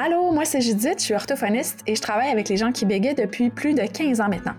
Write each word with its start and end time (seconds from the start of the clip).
Allô, 0.00 0.30
moi 0.30 0.44
c'est 0.44 0.60
Judith, 0.60 0.94
je 0.98 1.02
suis 1.02 1.14
orthophoniste 1.14 1.82
et 1.84 1.96
je 1.96 2.00
travaille 2.00 2.30
avec 2.30 2.48
les 2.48 2.56
gens 2.56 2.70
qui 2.70 2.86
bégayent 2.86 3.16
depuis 3.16 3.50
plus 3.50 3.74
de 3.74 3.82
15 3.82 4.20
ans 4.20 4.28
maintenant. 4.28 4.54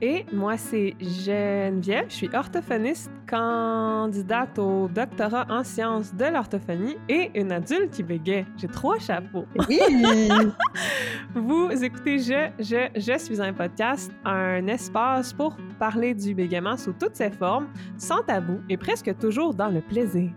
Et 0.00 0.24
moi, 0.32 0.56
c'est 0.56 0.94
Geneviève. 1.00 2.06
Je 2.08 2.14
suis 2.14 2.30
orthophoniste, 2.32 3.10
candidate 3.28 4.58
au 4.58 4.88
doctorat 4.88 5.44
en 5.50 5.64
sciences 5.64 6.14
de 6.14 6.24
l'orthophonie 6.24 6.96
et 7.10 7.30
une 7.38 7.52
adulte 7.52 7.90
qui 7.90 8.02
bégaye. 8.02 8.46
J'ai 8.56 8.68
trois 8.68 8.98
chapeaux. 8.98 9.44
Oui! 9.68 9.80
Vous 11.34 11.84
écoutez 11.84 12.18
Je, 12.18 12.48
Je, 12.58 12.88
Je 12.98 13.18
suis 13.18 13.42
un 13.42 13.52
podcast, 13.52 14.10
un 14.24 14.66
espace 14.66 15.34
pour 15.34 15.56
parler 15.78 16.14
du 16.14 16.34
bégaiement 16.34 16.78
sous 16.78 16.92
toutes 16.92 17.16
ses 17.16 17.30
formes, 17.30 17.68
sans 17.98 18.22
tabou 18.22 18.60
et 18.70 18.78
presque 18.78 19.14
toujours 19.18 19.52
dans 19.52 19.68
le 19.68 19.82
plaisir. 19.82 20.30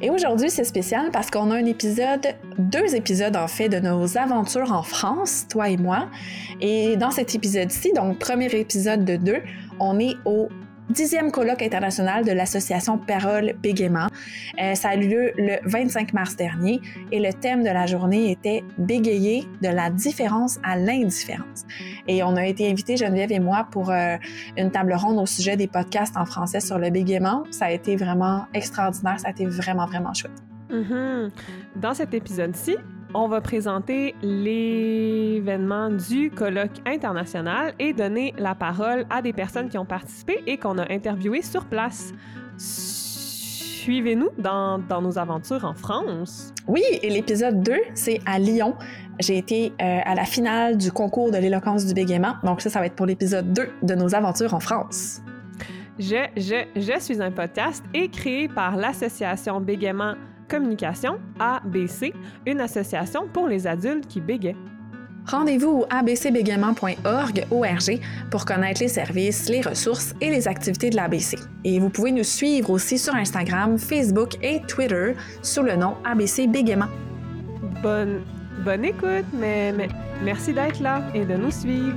Et 0.00 0.10
aujourd'hui, 0.10 0.50
c'est 0.50 0.64
spécial 0.64 1.10
parce 1.12 1.30
qu'on 1.30 1.50
a 1.50 1.56
un 1.56 1.66
épisode, 1.66 2.26
deux 2.58 2.94
épisodes 2.94 3.36
en 3.36 3.48
fait, 3.48 3.68
de 3.68 3.78
nos 3.78 4.18
aventures 4.18 4.72
en 4.72 4.82
France, 4.82 5.46
toi 5.48 5.68
et 5.68 5.76
moi. 5.76 6.08
Et 6.60 6.96
dans 6.96 7.10
cet 7.10 7.34
épisode-ci, 7.34 7.92
donc 7.94 8.18
premier 8.18 8.46
épisode 8.54 9.04
de 9.04 9.16
deux, 9.16 9.42
on 9.80 9.98
est 9.98 10.14
au 10.24 10.48
dixième 10.90 11.30
colloque 11.30 11.62
international 11.62 12.24
de 12.24 12.32
l'association 12.32 12.98
Parole 12.98 13.54
Bégaiement. 13.62 14.08
Euh, 14.60 14.74
ça 14.74 14.90
a 14.90 14.96
eu 14.96 15.08
lieu 15.08 15.32
le 15.36 15.56
25 15.64 16.12
mars 16.12 16.36
dernier 16.36 16.80
et 17.10 17.20
le 17.20 17.32
thème 17.32 17.62
de 17.62 17.70
la 17.70 17.86
journée 17.86 18.30
était 18.30 18.64
Bégayer 18.78 19.44
de 19.62 19.68
la 19.68 19.90
différence 19.90 20.58
à 20.62 20.76
l'indifférence. 20.76 21.64
Et 22.08 22.22
on 22.22 22.36
a 22.36 22.46
été 22.46 22.70
invités, 22.70 22.96
Geneviève 22.96 23.32
et 23.32 23.40
moi, 23.40 23.66
pour 23.70 23.90
euh, 23.90 24.16
une 24.56 24.70
table 24.70 24.94
ronde 24.94 25.18
au 25.18 25.26
sujet 25.26 25.56
des 25.56 25.66
podcasts 25.66 26.16
en 26.16 26.24
français 26.24 26.60
sur 26.60 26.78
le 26.78 26.90
bégaiement. 26.90 27.44
Ça 27.50 27.66
a 27.66 27.70
été 27.70 27.96
vraiment 27.96 28.46
extraordinaire, 28.54 29.20
ça 29.20 29.28
a 29.28 29.30
été 29.30 29.46
vraiment, 29.46 29.86
vraiment 29.86 30.14
chouette. 30.14 30.32
Mm-hmm. 30.70 31.30
Dans 31.76 31.94
cet 31.94 32.14
épisode-ci, 32.14 32.76
on 33.14 33.28
va 33.28 33.40
présenter 33.40 34.14
l'événement 34.22 35.90
du 35.90 36.30
colloque 36.30 36.80
international 36.86 37.74
et 37.78 37.92
donner 37.92 38.34
la 38.38 38.54
parole 38.54 39.06
à 39.10 39.22
des 39.22 39.32
personnes 39.32 39.68
qui 39.68 39.78
ont 39.78 39.84
participé 39.84 40.42
et 40.46 40.56
qu'on 40.56 40.78
a 40.78 40.90
interviewées 40.90 41.42
sur 41.42 41.66
place. 41.66 42.12
Suivez-nous 42.56 44.30
dans, 44.38 44.78
nos 45.00 45.18
aventures 45.18 45.64
en 45.64 45.74
France. 45.74 46.52
Oui, 46.68 46.82
et 47.02 47.10
l'épisode 47.10 47.62
2, 47.62 47.74
c'est 47.94 48.20
à 48.24 48.38
Lyon. 48.38 48.74
J'ai 49.20 49.36
été 49.36 49.72
euh, 49.80 49.98
à 50.04 50.14
la 50.14 50.24
finale 50.24 50.78
du 50.78 50.90
concours 50.92 51.30
de 51.30 51.36
l'éloquence 51.36 51.84
du 51.84 51.92
bégaiement. 51.92 52.34
Donc 52.44 52.60
ça, 52.60 52.70
ça 52.70 52.80
va 52.80 52.86
être 52.86 52.94
pour 52.94 53.06
l'épisode 53.06 53.52
2 53.52 53.68
de 53.82 53.94
nos 53.94 54.14
aventures 54.14 54.54
en 54.54 54.60
France. 54.60 55.20
Je, 55.98 56.26
je, 56.36 56.64
je 56.80 56.98
suis 57.00 57.20
un 57.20 57.30
podcast 57.30 57.84
et 57.92 58.08
créé 58.08 58.48
par 58.48 58.76
l'association 58.76 59.60
Bégaiement 59.60 60.14
Communication, 60.52 61.18
ABC, 61.40 62.12
une 62.46 62.60
association 62.60 63.26
pour 63.32 63.48
les 63.48 63.66
adultes 63.66 64.06
qui 64.06 64.20
bégaient. 64.20 64.54
Rendez-vous 65.26 65.80
au 65.80 65.86
abcbégaiement.org 65.88 67.46
pour 68.30 68.44
connaître 68.44 68.82
les 68.82 68.88
services, 68.88 69.48
les 69.48 69.62
ressources 69.62 70.14
et 70.20 70.28
les 70.28 70.46
activités 70.46 70.90
de 70.90 70.96
l'ABC. 70.96 71.38
Et 71.64 71.80
vous 71.80 71.88
pouvez 71.88 72.12
nous 72.12 72.22
suivre 72.22 72.68
aussi 72.68 72.98
sur 72.98 73.14
Instagram, 73.14 73.78
Facebook 73.78 74.34
et 74.42 74.60
Twitter 74.68 75.14
sous 75.40 75.62
le 75.62 75.74
nom 75.74 75.94
ABC 76.04 76.46
Bégaiement. 76.48 76.88
Bonne, 77.82 78.20
bonne 78.62 78.84
écoute, 78.84 79.24
mais 79.32 79.72
merci 80.22 80.52
d'être 80.52 80.80
là 80.80 81.02
et 81.14 81.24
de 81.24 81.34
nous 81.34 81.50
suivre. 81.50 81.96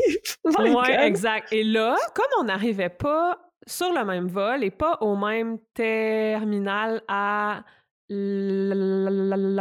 oui, 0.60 0.92
exact. 1.00 1.52
Et 1.52 1.64
là, 1.64 1.96
comme 2.14 2.26
on 2.40 2.44
n'arrivait 2.44 2.90
pas 2.90 3.38
sur 3.68 3.92
le 3.94 4.06
même 4.06 4.28
vol 4.28 4.64
et 4.64 4.72
pas 4.72 4.98
au 5.02 5.16
même 5.16 5.58
terminal 5.74 7.02
à 7.08 7.64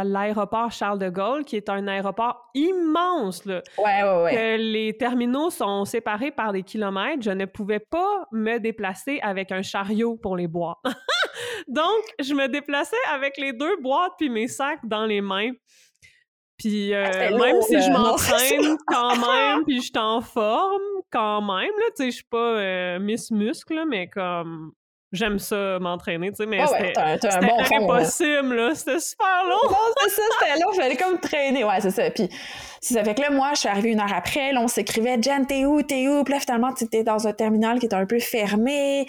l'aéroport 0.07 0.71
Charles 0.71 0.99
de 0.99 1.09
Gaulle, 1.09 1.45
qui 1.45 1.55
est 1.55 1.69
un 1.69 1.87
aéroport 1.87 2.51
immense. 2.53 3.43
Là, 3.45 3.61
ouais, 3.77 4.03
ouais, 4.03 4.23
ouais. 4.23 4.35
Que 4.35 4.57
les 4.57 4.95
terminaux 4.97 5.49
sont 5.49 5.85
séparés 5.85 6.31
par 6.31 6.53
des 6.53 6.63
kilomètres. 6.63 7.23
Je 7.23 7.31
ne 7.31 7.45
pouvais 7.45 7.79
pas 7.79 8.27
me 8.31 8.59
déplacer 8.59 9.19
avec 9.21 9.51
un 9.51 9.61
chariot 9.63 10.15
pour 10.17 10.37
les 10.37 10.47
boîtes. 10.47 10.77
Donc, 11.67 12.03
je 12.19 12.33
me 12.33 12.47
déplaçais 12.47 12.95
avec 13.13 13.37
les 13.37 13.53
deux 13.53 13.77
boîtes 13.81 14.13
puis 14.17 14.29
mes 14.29 14.47
sacs 14.47 14.85
dans 14.85 15.05
les 15.05 15.21
mains. 15.21 15.51
Puis 16.57 16.93
euh, 16.93 17.05
ah, 17.05 17.31
même 17.31 17.61
si 17.63 17.81
je 17.81 17.91
m'entraîne 17.91 18.77
quand 18.87 19.15
même, 19.27 19.65
puis 19.65 19.77
je 19.77 19.87
suis 19.87 19.97
en 19.97 20.21
forme 20.21 20.81
quand 21.11 21.41
même, 21.41 21.71
là, 21.79 21.85
tu 21.89 21.95
sais, 21.95 22.11
je 22.11 22.15
suis 22.15 22.23
pas 22.23 22.37
euh, 22.37 22.99
Miss 22.99 23.29
Muscle, 23.29 23.83
mais 23.89 24.07
comme 24.07 24.71
j'aime 25.15 25.39
ça 25.39 25.79
m'entraîner, 25.79 26.29
tu 26.29 26.37
sais, 26.37 26.45
mais 26.45 26.63
c'était 26.67 27.75
impossible, 27.75 28.55
là. 28.55 28.75
C'était 28.75 28.99
super 28.99 29.43
long. 29.47 29.69
non, 29.69 29.77
c'est 30.03 30.09
ça, 30.09 30.21
c'était 30.39 30.59
long. 30.59 30.71
J'allais 30.75 30.95
comme 30.95 31.19
traîner. 31.19 31.63
Ouais, 31.63 31.79
c'est 31.81 31.91
ça. 31.91 32.09
Puis, 32.09 32.29
ça 32.81 33.03
fait 33.03 33.15
que 33.15 33.21
là, 33.21 33.31
moi, 33.31 33.51
je 33.53 33.61
suis 33.61 33.69
arrivée 33.69 33.91
une 33.91 33.99
heure 33.99 34.13
après. 34.13 34.51
Là, 34.51 34.61
on 34.61 34.67
s'écrivait, 34.67 35.17
Jen, 35.21 35.45
t'es 35.47 35.65
où, 35.65 35.81
t'es 35.81 36.07
où? 36.07 36.23
Puis 36.23 36.33
là, 36.33 36.39
finalement, 36.39 36.73
tu 36.73 36.83
étais 36.83 37.03
dans 37.03 37.27
un 37.27 37.33
terminal 37.33 37.79
qui 37.79 37.87
était 37.87 37.95
un 37.95 38.05
peu 38.05 38.19
fermé 38.19 39.07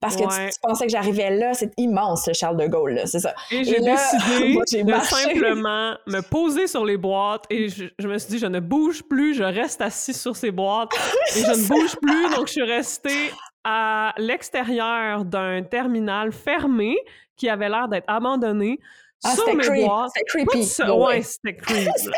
parce 0.00 0.16
que 0.16 0.22
tu, 0.22 0.58
pensais 0.60 0.86
que 0.86 0.92
j'arrivais 0.92 1.30
là. 1.30 1.54
C'est 1.54 1.72
immense, 1.78 2.26
le 2.26 2.34
Charles 2.34 2.56
de 2.56 2.66
Gaulle, 2.66 2.94
là. 2.94 3.06
C'est 3.06 3.20
ça. 3.20 3.34
Et 3.50 3.64
j'ai 3.64 3.80
décidé 3.80 4.82
de 4.84 4.94
simplement 5.00 5.94
me 6.06 6.20
poser 6.20 6.66
sur 6.66 6.84
les 6.84 6.96
boîtes 6.96 7.44
et 7.50 7.68
je, 7.68 7.84
je, 7.98 8.08
me 8.08 8.18
suis 8.18 8.30
dit, 8.30 8.38
je 8.38 8.46
ne 8.46 8.60
bouge 8.60 9.02
plus, 9.02 9.34
je 9.34 9.44
reste 9.44 9.80
assis 9.80 10.14
sur 10.14 10.36
ces 10.36 10.50
boîtes 10.50 10.90
et 11.36 11.40
je 11.40 11.50
ne 11.50 11.68
bouge 11.68 11.96
plus. 12.00 12.34
Donc, 12.34 12.48
je 12.48 12.52
suis 12.52 12.62
restée 12.62 13.30
à 13.64 14.14
l'extérieur 14.18 15.24
d'un 15.24 15.62
terminal 15.62 16.32
fermé 16.32 16.96
qui 17.36 17.48
avait 17.48 17.68
l'air 17.68 17.88
d'être 17.88 18.08
abandonné 18.08 18.78
ah, 19.24 19.34
sur 19.34 19.54
mes 19.54 19.84
boîtes. 19.84 20.10
C'était 20.14 20.44
creepy. 20.44 20.90
ouais, 20.90 21.22
c'était 21.22 21.56
creepy. 21.56 21.88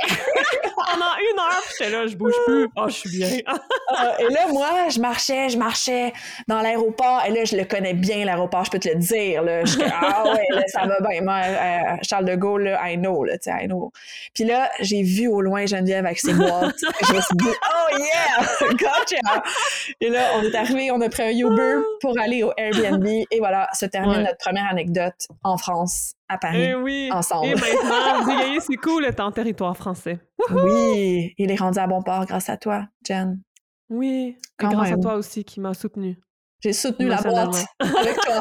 Pendant 0.77 1.15
une 1.19 1.39
heure, 1.39 1.63
j'étais 1.79 1.91
là, 1.91 2.07
je 2.07 2.17
bouge 2.17 2.35
plus. 2.47 2.69
Oh, 2.77 2.89
je 2.89 2.95
suis 2.95 3.11
bien. 3.11 3.31
Ah, 3.89 4.17
et 4.19 4.25
là, 4.25 4.49
moi, 4.49 4.89
je 4.91 4.99
marchais, 4.99 5.49
je 5.49 5.57
marchais 5.57 6.13
dans 6.49 6.61
l'aéroport. 6.61 7.23
Et 7.27 7.31
là, 7.31 7.45
je 7.45 7.57
le 7.57 7.65
connais 7.65 7.95
bien, 7.95 8.25
l'aéroport, 8.25 8.65
je 8.65 8.71
peux 8.73 8.79
te 8.81 8.89
le 8.89 8.97
dire. 8.97 9.43
Là. 9.43 9.65
Je, 9.65 9.79
ah 9.81 10.25
ouais, 10.25 10.45
là, 10.51 10.63
ça 10.67 10.87
va 10.87 10.99
bien. 11.09 11.23
Moi, 11.23 11.41
euh, 11.45 11.97
Charles 12.03 12.25
de 12.25 12.35
Gaulle, 12.35 12.65
là, 12.65 12.91
I 12.91 12.97
know, 12.97 13.25
là, 13.25 13.39
tu 13.39 13.51
sais, 13.51 13.65
I 13.65 13.67
know. 13.67 13.93
Puis 14.35 14.45
là, 14.45 14.71
j'ai 14.81 15.03
vu 15.03 15.29
au 15.29 15.41
loin 15.41 15.67
Geneviève 15.67 16.05
avec 16.05 16.19
ses 16.19 16.35
boîtes. 16.35 16.75
je 16.81 17.15
me 17.15 17.21
suis 17.21 17.37
dit, 17.37 17.49
oh 17.49 17.97
yeah, 17.97 18.69
gotcha! 18.73 19.43
Et 20.01 20.11
là, 20.11 20.31
on 20.37 20.43
est 20.43 20.55
arrivé, 20.55 20.91
on 20.91 21.01
a 21.01 21.09
pris 21.09 21.23
un 21.23 21.31
Uber 21.31 21.77
pour 22.01 22.19
aller 22.19 22.43
au 22.43 22.53
Airbnb. 22.57 23.07
Et 23.07 23.39
voilà, 23.39 23.69
se 23.73 23.87
termine 23.87 24.25
notre 24.25 24.39
première 24.39 24.69
anecdote 24.69 25.29
en 25.45 25.57
France 25.57 26.16
à 26.29 26.39
Paris 26.39 26.61
et 26.61 26.69
eh 26.71 26.75
oui. 26.75 27.09
ensemble. 27.13 27.49
Et 27.49 27.55
maintenant, 27.55 28.61
c'est 28.61 28.77
cool 28.77 29.05
d'être 29.05 29.21
en 29.21 29.33
territoire 29.33 29.77
français. 29.77 30.21
Oui, 30.51 31.35
il 31.39 31.51
est 31.51 31.57
rendu 31.57 31.79
à 31.79 31.87
bon 31.87 32.03
port 32.03 32.27
grâce 32.27 32.49
à 32.49 32.57
toi, 32.57 32.89
Jen. 33.07 33.41
Oui, 33.89 34.37
grâce 34.59 34.93
à 34.93 34.97
toi 34.97 35.15
aussi 35.15 35.45
qui 35.45 35.61
m'a 35.61 35.75
soutenu. 35.75 36.19
J'ai 36.67 36.73
soutenu 36.73 37.07
la 37.07 37.23
boîte 37.23 37.65
avec 37.79 38.17
toi. 38.23 38.41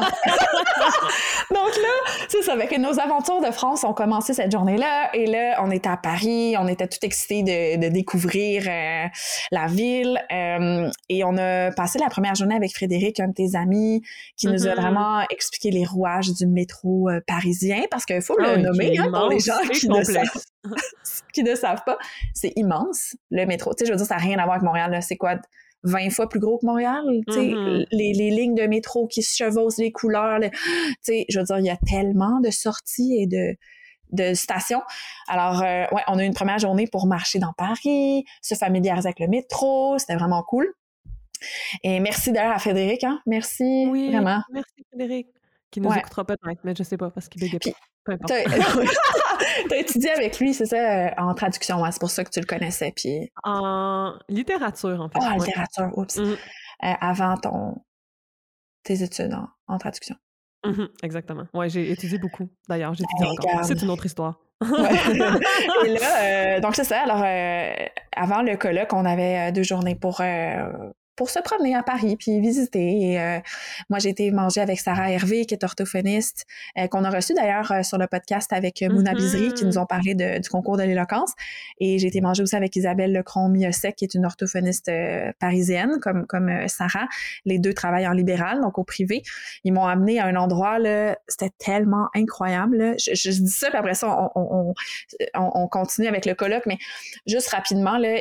Donc 1.54 1.76
là, 1.76 2.12
c'est 2.28 2.42
ça. 2.42 2.54
Avec 2.54 2.76
nos 2.76 2.98
aventures 2.98 3.40
de 3.40 3.52
France 3.52 3.84
ont 3.84 3.92
commencé 3.92 4.34
cette 4.34 4.50
journée-là. 4.50 5.14
Et 5.14 5.26
là, 5.26 5.62
on 5.62 5.70
était 5.70 5.88
à 5.88 5.96
Paris. 5.96 6.56
On 6.58 6.66
était 6.66 6.88
tout 6.88 6.98
excités 7.02 7.44
de, 7.76 7.88
découvrir 7.88 8.64
euh, 8.66 9.06
la 9.52 9.66
ville. 9.68 10.20
Euh, 10.32 10.90
et 11.08 11.22
on 11.22 11.36
a 11.36 11.70
passé 11.70 12.00
la 12.00 12.08
première 12.08 12.34
journée 12.34 12.56
avec 12.56 12.74
Frédéric, 12.74 13.20
un 13.20 13.28
de 13.28 13.34
tes 13.34 13.54
amis, 13.54 14.02
qui 14.36 14.48
nous 14.48 14.66
a 14.66 14.70
mm-hmm. 14.70 14.80
vraiment 14.80 15.20
expliqué 15.30 15.70
les 15.70 15.84
rouages 15.84 16.32
du 16.32 16.48
métro 16.48 17.08
euh, 17.08 17.20
parisien. 17.28 17.82
Parce 17.92 18.04
qu'il 18.06 18.22
faut 18.22 18.36
le 18.36 18.44
ah 18.44 18.56
nommer 18.56 18.98
hein, 18.98 19.08
pour 19.12 19.28
les 19.28 19.38
gens 19.38 19.54
qui 19.72 19.88
ne, 19.88 20.02
savent, 20.02 20.42
qui 21.32 21.44
ne 21.44 21.54
savent 21.54 21.84
pas. 21.86 21.96
C'est 22.34 22.54
immense, 22.56 23.14
le 23.30 23.46
métro. 23.46 23.72
Tu 23.72 23.84
sais, 23.84 23.86
je 23.86 23.92
veux 23.92 23.98
dire, 23.98 24.06
ça 24.06 24.16
n'a 24.16 24.20
rien 24.20 24.38
à 24.40 24.46
voir 24.46 24.56
avec 24.56 24.64
Montréal. 24.64 24.98
C'est 25.00 25.16
quoi? 25.16 25.36
20 25.86 26.10
fois 26.10 26.28
plus 26.28 26.40
gros 26.40 26.58
que 26.58 26.66
Montréal. 26.66 27.02
Mm-hmm. 27.04 27.86
les, 27.92 28.12
les, 28.12 28.30
lignes 28.30 28.54
de 28.54 28.66
métro 28.66 29.06
qui 29.06 29.22
se 29.22 29.36
chevauchent, 29.36 29.78
les 29.78 29.92
couleurs. 29.92 30.40
sais, 31.00 31.24
je 31.28 31.38
veux 31.38 31.44
dire, 31.44 31.58
il 31.58 31.66
y 31.66 31.70
a 31.70 31.78
tellement 31.86 32.40
de 32.40 32.50
sorties 32.50 33.16
et 33.18 33.26
de, 33.26 33.56
de 34.12 34.34
stations. 34.34 34.82
Alors, 35.28 35.62
euh, 35.62 35.84
ouais, 35.92 36.02
on 36.08 36.18
a 36.18 36.22
eu 36.22 36.26
une 36.26 36.34
première 36.34 36.58
journée 36.58 36.86
pour 36.86 37.06
marcher 37.06 37.38
dans 37.38 37.52
Paris, 37.52 38.24
se 38.42 38.54
familiariser 38.54 39.08
avec 39.08 39.20
le 39.20 39.28
métro. 39.28 39.98
C'était 39.98 40.16
vraiment 40.16 40.42
cool. 40.42 40.72
Et 41.82 42.00
merci 42.00 42.32
d'ailleurs 42.32 42.54
à 42.54 42.58
Frédéric. 42.58 43.04
Hein? 43.04 43.20
Merci 43.26 43.86
oui, 43.88 44.10
vraiment. 44.10 44.40
Merci 44.50 44.84
Frédéric. 44.90 45.28
Qui 45.70 45.80
nous 45.80 45.92
écoutera 45.92 46.24
peut-être, 46.24 46.60
mais 46.64 46.74
je 46.76 46.82
sais 46.82 46.96
pas 46.96 47.10
parce 47.10 47.28
qu'il 47.28 47.40
bégait 47.40 47.58
pas. 47.58 47.70
T'as 49.68 49.76
étudié 49.76 50.10
avec 50.10 50.38
lui, 50.38 50.54
c'est 50.54 50.66
ça, 50.66 50.76
euh, 50.76 51.10
en 51.18 51.34
traduction, 51.34 51.82
c'est 51.90 52.00
pour 52.00 52.10
ça 52.10 52.24
que 52.24 52.30
tu 52.30 52.40
le 52.40 52.46
connaissais. 52.46 52.92
Puis... 52.94 53.30
En 53.42 54.14
littérature, 54.28 55.00
en 55.00 55.08
fait. 55.08 55.18
Ah, 55.20 55.32
en 55.32 55.36
littérature, 55.36 55.90
oups. 55.96 56.18
Mm. 56.18 56.22
Euh, 56.22 56.36
avant 57.00 57.36
ton... 57.36 57.74
tes 58.84 59.02
études 59.02 59.36
en, 59.66 59.78
traduction. 59.78 60.16
Mm-hmm, 60.64 60.88
exactement. 61.02 61.46
Ouais, 61.54 61.68
j'ai 61.68 61.90
étudié 61.90 62.18
beaucoup, 62.18 62.48
d'ailleurs. 62.68 62.94
J'ai 62.94 63.04
étudié 63.04 63.26
encore. 63.26 63.64
C'est 63.64 63.82
une 63.82 63.90
autre 63.90 64.06
histoire. 64.06 64.40
Et 64.64 65.88
là, 65.88 66.56
euh, 66.56 66.60
donc 66.60 66.76
c'est 66.76 66.84
ça. 66.84 67.02
Alors, 67.02 67.24
avant 68.12 68.42
le 68.42 68.56
colloque, 68.56 68.92
on 68.92 69.04
avait 69.04 69.52
deux 69.52 69.62
journées 69.62 69.96
pour 69.96 70.20
pour 71.16 71.30
se 71.30 71.38
promener 71.40 71.74
à 71.74 71.82
Paris 71.82 72.16
puis 72.16 72.40
visiter. 72.40 73.00
Et, 73.00 73.20
euh, 73.20 73.38
moi, 73.88 73.98
j'ai 73.98 74.10
été 74.10 74.30
manger 74.30 74.60
avec 74.60 74.78
Sarah 74.78 75.10
Hervé, 75.10 75.46
qui 75.46 75.54
est 75.54 75.64
orthophoniste, 75.64 76.46
euh, 76.78 76.86
qu'on 76.88 77.04
a 77.04 77.10
reçu 77.10 77.34
d'ailleurs 77.34 77.72
euh, 77.72 77.82
sur 77.82 77.98
le 77.98 78.06
podcast 78.06 78.52
avec 78.52 78.82
Mouna 78.82 79.14
Bizri, 79.14 79.52
qui 79.54 79.64
nous 79.64 79.72
mm-hmm. 79.72 79.78
ont 79.78 79.86
parlé 79.86 80.14
de, 80.14 80.40
du 80.40 80.48
concours 80.48 80.76
de 80.76 80.82
l'éloquence. 80.82 81.32
Et 81.80 81.98
j'ai 81.98 82.08
été 82.08 82.20
manger 82.20 82.42
aussi 82.42 82.54
avec 82.54 82.76
Isabelle 82.76 83.12
Lecron-Miosek, 83.12 83.96
qui 83.96 84.04
est 84.04 84.14
une 84.14 84.26
orthophoniste 84.26 84.90
parisienne, 85.38 85.98
comme, 86.02 86.26
comme 86.26 86.68
Sarah. 86.68 87.08
Les 87.44 87.58
deux 87.58 87.72
travaillent 87.72 88.06
en 88.06 88.12
libéral, 88.12 88.60
donc 88.60 88.78
au 88.78 88.84
privé. 88.84 89.22
Ils 89.64 89.72
m'ont 89.72 89.86
amené 89.86 90.20
à 90.20 90.26
un 90.26 90.36
endroit, 90.36 90.78
là, 90.78 91.16
c'était 91.28 91.52
tellement 91.58 92.08
incroyable. 92.14 92.94
Je, 92.98 93.14
je, 93.14 93.30
dis 93.30 93.50
ça, 93.50 93.68
puis 93.68 93.78
après 93.78 93.94
ça, 93.94 94.08
on, 94.08 94.30
on, 94.34 94.74
on, 95.34 95.50
on, 95.54 95.68
continue 95.68 96.08
avec 96.08 96.26
le 96.26 96.34
colloque, 96.34 96.64
mais 96.66 96.78
juste 97.26 97.48
rapidement, 97.50 97.96
là, 97.96 98.18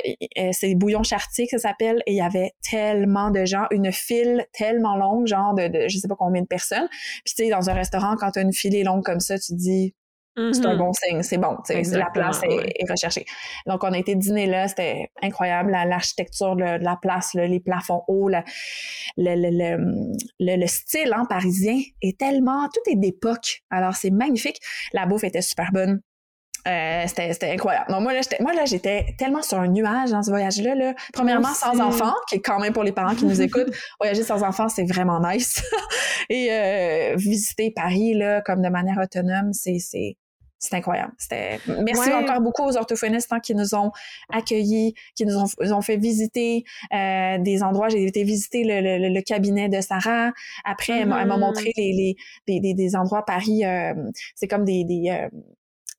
c'est 0.51 0.75
Bouillon 0.75 1.03
Chartier 1.03 1.47
que 1.47 1.57
ça 1.57 1.69
s'appelle, 1.69 2.01
et 2.05 2.13
il 2.13 2.17
y 2.17 2.21
avait 2.21 2.53
tellement 2.61 2.84
tellement 2.85 3.31
de 3.31 3.45
gens, 3.45 3.65
une 3.71 3.91
file 3.91 4.45
tellement 4.53 4.95
longue, 4.95 5.27
genre 5.27 5.53
de, 5.53 5.67
de 5.67 5.87
je 5.87 5.97
sais 5.97 6.07
pas 6.07 6.15
combien 6.15 6.41
de 6.41 6.47
personnes. 6.47 6.87
Puis 7.23 7.33
tu 7.35 7.43
sais, 7.43 7.49
dans 7.49 7.69
un 7.69 7.73
restaurant, 7.73 8.15
quand 8.15 8.31
tu 8.31 8.39
as 8.39 8.41
une 8.43 8.53
file 8.53 8.83
longue 8.83 9.03
comme 9.03 9.19
ça, 9.19 9.39
tu 9.39 9.53
te 9.53 9.57
dis 9.57 9.93
c'est 10.35 10.65
un 10.65 10.73
mm-hmm. 10.73 10.77
bon 10.77 10.91
signe, 10.91 11.23
c'est 11.23 11.37
bon, 11.37 11.55
la 11.69 12.09
place 12.09 12.41
est, 12.43 12.91
recherchée. 12.91 13.25
Donc, 13.67 13.85
on 13.85 13.93
a 13.93 13.97
été 13.97 14.15
dîner 14.15 14.47
là, 14.47 14.67
c'était 14.67 15.09
incroyable, 15.23 15.71
l'architecture 15.71 16.57
de, 16.57 16.83
la 16.83 16.97
place, 17.01 17.33
les 17.35 17.61
plafonds 17.61 18.01
hauts, 18.09 18.27
le, 18.27 18.41
le, 20.39 20.67
style 20.67 21.13
hein, 21.15 21.23
parisien 21.29 21.79
est 22.01 22.19
tellement, 22.19 22.67
tout 22.67 22.91
est 22.91 22.97
d'époque. 22.97 23.61
Alors, 23.69 23.95
c'est 23.95 24.09
magnifique. 24.09 24.59
La 24.91 25.05
bouffe 25.05 25.23
était 25.23 25.41
super 25.41 25.71
bonne. 25.71 26.01
Euh, 26.67 27.03
c'était 27.07 27.51
incroyable. 27.51 27.91
Donc 27.91 28.01
moi 28.01 28.13
là, 28.13 28.21
j'étais 28.21 28.41
moi 28.41 28.53
là 28.53 28.65
j'étais 28.65 29.15
tellement 29.17 29.41
sur 29.41 29.59
un 29.59 29.67
nuage 29.67 30.09
dans 30.09 30.23
ce 30.23 30.29
voyage-là. 30.31 30.75
Là. 30.75 30.93
Premièrement, 31.13 31.53
sans 31.53 31.79
enfants, 31.79 32.15
qui 32.27 32.35
est 32.35 32.41
quand 32.41 32.59
même 32.59 32.73
pour 32.73 32.83
les 32.83 32.91
parents 32.91 33.15
qui 33.15 33.25
nous 33.25 33.41
écoutent, 33.41 33.71
voyager 33.99 34.23
sans 34.23 34.43
enfants, 34.43 34.69
c'est 34.69 34.85
vraiment 34.85 35.19
nice. 35.19 35.63
Et 36.29 36.51
euh, 36.51 37.15
visiter 37.17 37.71
Paris 37.71 38.15
là, 38.15 38.41
comme 38.41 38.61
de 38.61 38.69
manière 38.69 38.97
autonome, 38.97 39.53
c'est 39.53 39.77
c'est 40.65 40.75
incroyable. 40.75 41.13
C'était 41.17 41.59
merci 41.83 42.11
encore 42.11 42.41
beaucoup 42.41 42.63
aux 42.63 42.75
orthophonistes 42.77 43.31
hein, 43.31 43.39
qui 43.39 43.55
nous 43.55 43.75
ont 43.75 43.91
accueillis, 44.29 44.95
qui 45.15 45.25
nous 45.25 45.37
ont, 45.37 45.81
fait 45.81 45.97
visiter 45.97 46.63
euh, 46.93 47.37
des 47.39 47.61
endroits. 47.61 47.89
J'ai 47.89 48.05
été 48.05 48.23
visiter 48.23 48.63
le, 48.63 48.81
le, 48.81 49.13
le, 49.13 49.21
cabinet 49.21 49.69
de 49.69 49.81
Sarah. 49.81 50.31
Après, 50.63 51.01
elle 51.01 51.09
m'a 51.09 51.25
mm-hmm. 51.25 51.39
montré 51.39 51.73
les, 51.75 52.15
les 52.47 52.73
des, 52.73 52.95
endroits 52.95 53.25
Paris. 53.25 53.65
Euh, 53.65 53.93
c'est 54.35 54.47
comme 54.47 54.65
des, 54.65 54.83
des 54.83 55.09
euh, 55.09 55.29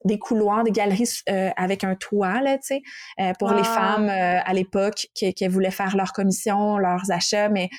des 0.07 0.17
couloirs, 0.17 0.63
des 0.63 0.71
galeries 0.71 1.21
euh, 1.29 1.51
avec 1.55 1.83
un 1.83 1.95
toit, 1.95 2.41
là, 2.41 2.57
tu 2.57 2.67
sais, 2.67 2.81
euh, 3.19 3.33
pour 3.37 3.51
les 3.51 3.61
ah. 3.61 3.63
femmes 3.63 4.09
euh, 4.09 4.39
à 4.43 4.53
l'époque 4.53 5.07
qui, 5.13 5.33
qui, 5.33 5.47
voulaient 5.47 5.71
faire 5.71 5.95
leurs 5.95 6.13
commissions, 6.13 6.77
leurs 6.77 7.11
achats, 7.11 7.49
mais 7.49 7.69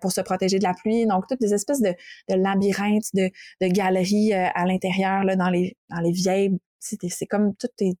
pour 0.00 0.12
se 0.12 0.20
protéger 0.20 0.58
de 0.58 0.64
la 0.64 0.74
pluie. 0.74 1.06
Donc, 1.06 1.24
toutes 1.28 1.40
des 1.40 1.54
espèces 1.54 1.80
de, 1.80 1.94
de 2.28 2.34
labyrinthes, 2.34 3.14
de, 3.14 3.30
de 3.60 3.66
galeries 3.68 4.32
à 4.34 4.64
l'intérieur, 4.66 5.24
là, 5.24 5.36
dans 5.36 5.50
les, 5.50 5.76
dans 5.88 6.00
les 6.00 6.12
vieilles... 6.12 6.58
C'est 6.78 7.26
comme 7.26 7.56
tout 7.56 7.68
est 7.80 7.98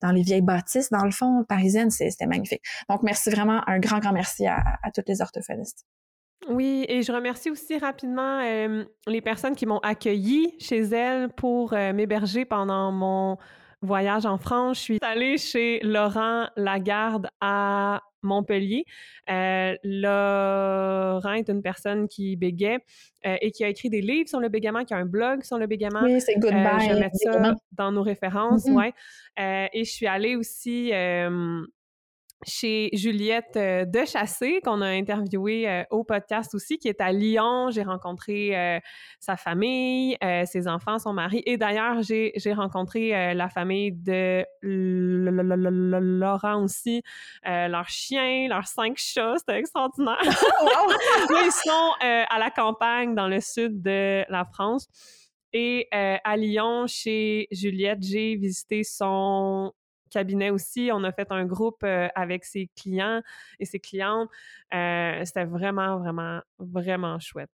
dans 0.00 0.12
les 0.12 0.22
vieilles 0.22 0.42
bâtisses, 0.42 0.90
dans 0.90 1.04
le 1.04 1.10
fond, 1.10 1.44
parisiennes, 1.48 1.90
c'était 1.90 2.26
magnifique. 2.26 2.62
Donc, 2.88 3.02
merci 3.02 3.30
vraiment, 3.30 3.62
un 3.66 3.80
grand, 3.80 3.98
grand 3.98 4.12
merci 4.12 4.46
à, 4.46 4.62
à 4.82 4.90
toutes 4.92 5.08
les 5.08 5.20
orthophonistes. 5.22 5.86
Oui, 6.48 6.86
et 6.88 7.02
je 7.02 7.12
remercie 7.12 7.50
aussi 7.50 7.78
rapidement 7.78 8.40
les 9.06 9.20
personnes 9.20 9.54
qui 9.54 9.66
m'ont 9.66 9.80
accueilli 9.80 10.54
chez 10.58 10.80
elles 10.80 11.28
pour 11.30 11.72
m'héberger 11.72 12.44
pendant 12.44 12.92
mon 12.92 13.36
voyage 13.82 14.26
en 14.26 14.38
France. 14.38 14.78
Je 14.78 14.82
suis 14.82 14.98
allée 15.02 15.36
chez 15.36 15.80
Laurent 15.82 16.48
Lagarde 16.56 17.28
à 17.40 18.00
Montpellier. 18.22 18.84
Laurent 19.28 21.32
est 21.32 21.48
une 21.48 21.62
personne 21.62 22.08
qui 22.08 22.36
bégait 22.36 22.78
et 23.24 23.50
qui 23.50 23.64
a 23.64 23.68
écrit 23.68 23.90
des 23.90 24.00
livres 24.00 24.28
sur 24.28 24.40
le 24.40 24.48
bégaiement, 24.48 24.84
qui 24.84 24.94
a 24.94 24.96
un 24.96 25.06
blog 25.06 25.42
sur 25.42 25.58
le 25.58 25.66
bégaiement. 25.66 26.00
Oui, 26.02 26.20
c'est 26.20 26.36
Goodbye. 26.36 26.80
je 26.80 26.94
vais 26.94 27.00
mettre 27.00 27.16
ça 27.16 27.54
dans 27.72 27.92
nos 27.92 28.02
références, 28.02 28.66
mm-hmm. 28.66 28.74
ouais. 28.74 29.68
et 29.72 29.84
je 29.84 29.90
suis 29.90 30.06
allée 30.06 30.36
aussi 30.36 30.92
chez 32.46 32.90
Juliette 32.92 33.56
euh, 33.56 33.84
Dechassé, 33.84 34.60
qu'on 34.64 34.80
a 34.80 34.88
interviewé 34.88 35.68
euh, 35.68 35.82
au 35.90 36.04
podcast 36.04 36.54
aussi, 36.54 36.78
qui 36.78 36.88
est 36.88 37.00
à 37.00 37.12
Lyon. 37.12 37.70
J'ai 37.70 37.82
rencontré 37.82 38.56
euh, 38.56 38.78
sa 39.18 39.36
famille, 39.36 40.16
ses 40.46 40.68
enfants, 40.68 40.98
son 40.98 41.12
mari. 41.12 41.42
Et 41.46 41.56
d'ailleurs, 41.56 42.02
j'ai 42.02 42.52
rencontré 42.52 43.34
la 43.34 43.48
famille 43.48 43.92
de 43.92 44.44
Laurent 44.62 46.62
aussi, 46.62 47.02
leurs 47.44 47.88
chiens, 47.88 48.48
leurs 48.48 48.66
cinq 48.66 48.96
chats. 48.96 49.34
C'était 49.38 49.58
extraordinaire. 49.58 50.18
ils 50.22 51.52
sont 51.52 51.92
à 52.00 52.38
la 52.38 52.50
campagne 52.50 53.14
dans 53.14 53.28
le 53.28 53.40
sud 53.40 53.82
de 53.82 54.24
la 54.28 54.44
France. 54.44 54.86
Et 55.52 55.88
à 55.92 56.36
Lyon, 56.36 56.86
chez 56.86 57.48
Juliette, 57.50 58.02
j'ai 58.02 58.36
visité 58.36 58.84
son 58.84 59.72
cabinet 60.08 60.50
aussi. 60.50 60.90
On 60.92 61.04
a 61.04 61.12
fait 61.12 61.30
un 61.30 61.44
groupe 61.44 61.82
euh, 61.84 62.08
avec 62.14 62.44
ses 62.44 62.68
clients 62.76 63.22
et 63.60 63.64
ses 63.64 63.78
clientes. 63.78 64.28
Euh, 64.74 65.24
c'était 65.24 65.44
vraiment, 65.44 65.98
vraiment, 65.98 66.40
vraiment 66.58 67.18
chouette. 67.18 67.50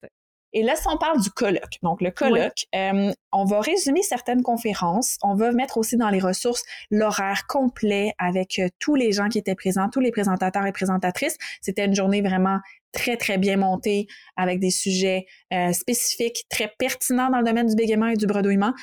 Et 0.53 0.63
là, 0.63 0.75
si 0.75 0.85
on 0.89 0.97
parle 0.97 1.21
du 1.21 1.29
colloque, 1.29 1.77
donc 1.81 2.01
le 2.01 2.11
colloque, 2.11 2.65
euh, 2.75 3.13
on 3.31 3.45
va 3.45 3.61
résumer 3.61 4.01
certaines 4.01 4.43
conférences. 4.43 5.17
On 5.23 5.33
va 5.33 5.53
mettre 5.53 5.77
aussi 5.77 5.95
dans 5.95 6.09
les 6.09 6.19
ressources 6.19 6.63
l'horaire 6.89 7.47
complet 7.47 8.13
avec 8.17 8.61
tous 8.77 8.95
les 8.95 9.13
gens 9.13 9.29
qui 9.29 9.37
étaient 9.37 9.55
présents, 9.55 9.87
tous 9.89 10.01
les 10.01 10.11
présentateurs 10.11 10.65
et 10.65 10.73
présentatrices. 10.73 11.37
C'était 11.61 11.85
une 11.85 11.95
journée 11.95 12.21
vraiment 12.21 12.59
très, 12.91 13.15
très 13.15 13.37
bien 13.37 13.55
montée 13.55 14.07
avec 14.35 14.59
des 14.59 14.71
sujets 14.71 15.25
spécifiques, 15.71 16.43
très 16.49 16.73
pertinents 16.77 17.29
dans 17.29 17.39
le 17.39 17.45
domaine 17.45 17.67
du 17.67 17.75
bégaiement 17.75 18.07
et 18.07 18.17
du 18.17 18.27
bredouillement 18.27 18.73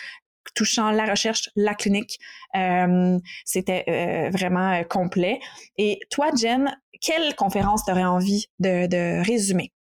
touchant 0.55 0.91
la 0.91 1.07
recherche, 1.07 1.51
la 1.57 1.75
clinique. 1.75 2.19
Euh, 2.57 3.19
c'était 3.45 3.85
euh, 3.89 4.31
vraiment 4.31 4.73
euh, 4.73 4.83
complet. 4.85 5.41
Et 5.77 6.01
toi, 6.11 6.31
Jen, 6.37 6.77
quelle 7.01 7.35
conférence 7.35 7.85
tu 7.85 7.93
aurais 7.93 8.05
envie 8.05 8.47
de, 8.59 9.23
résumer? 9.25 9.73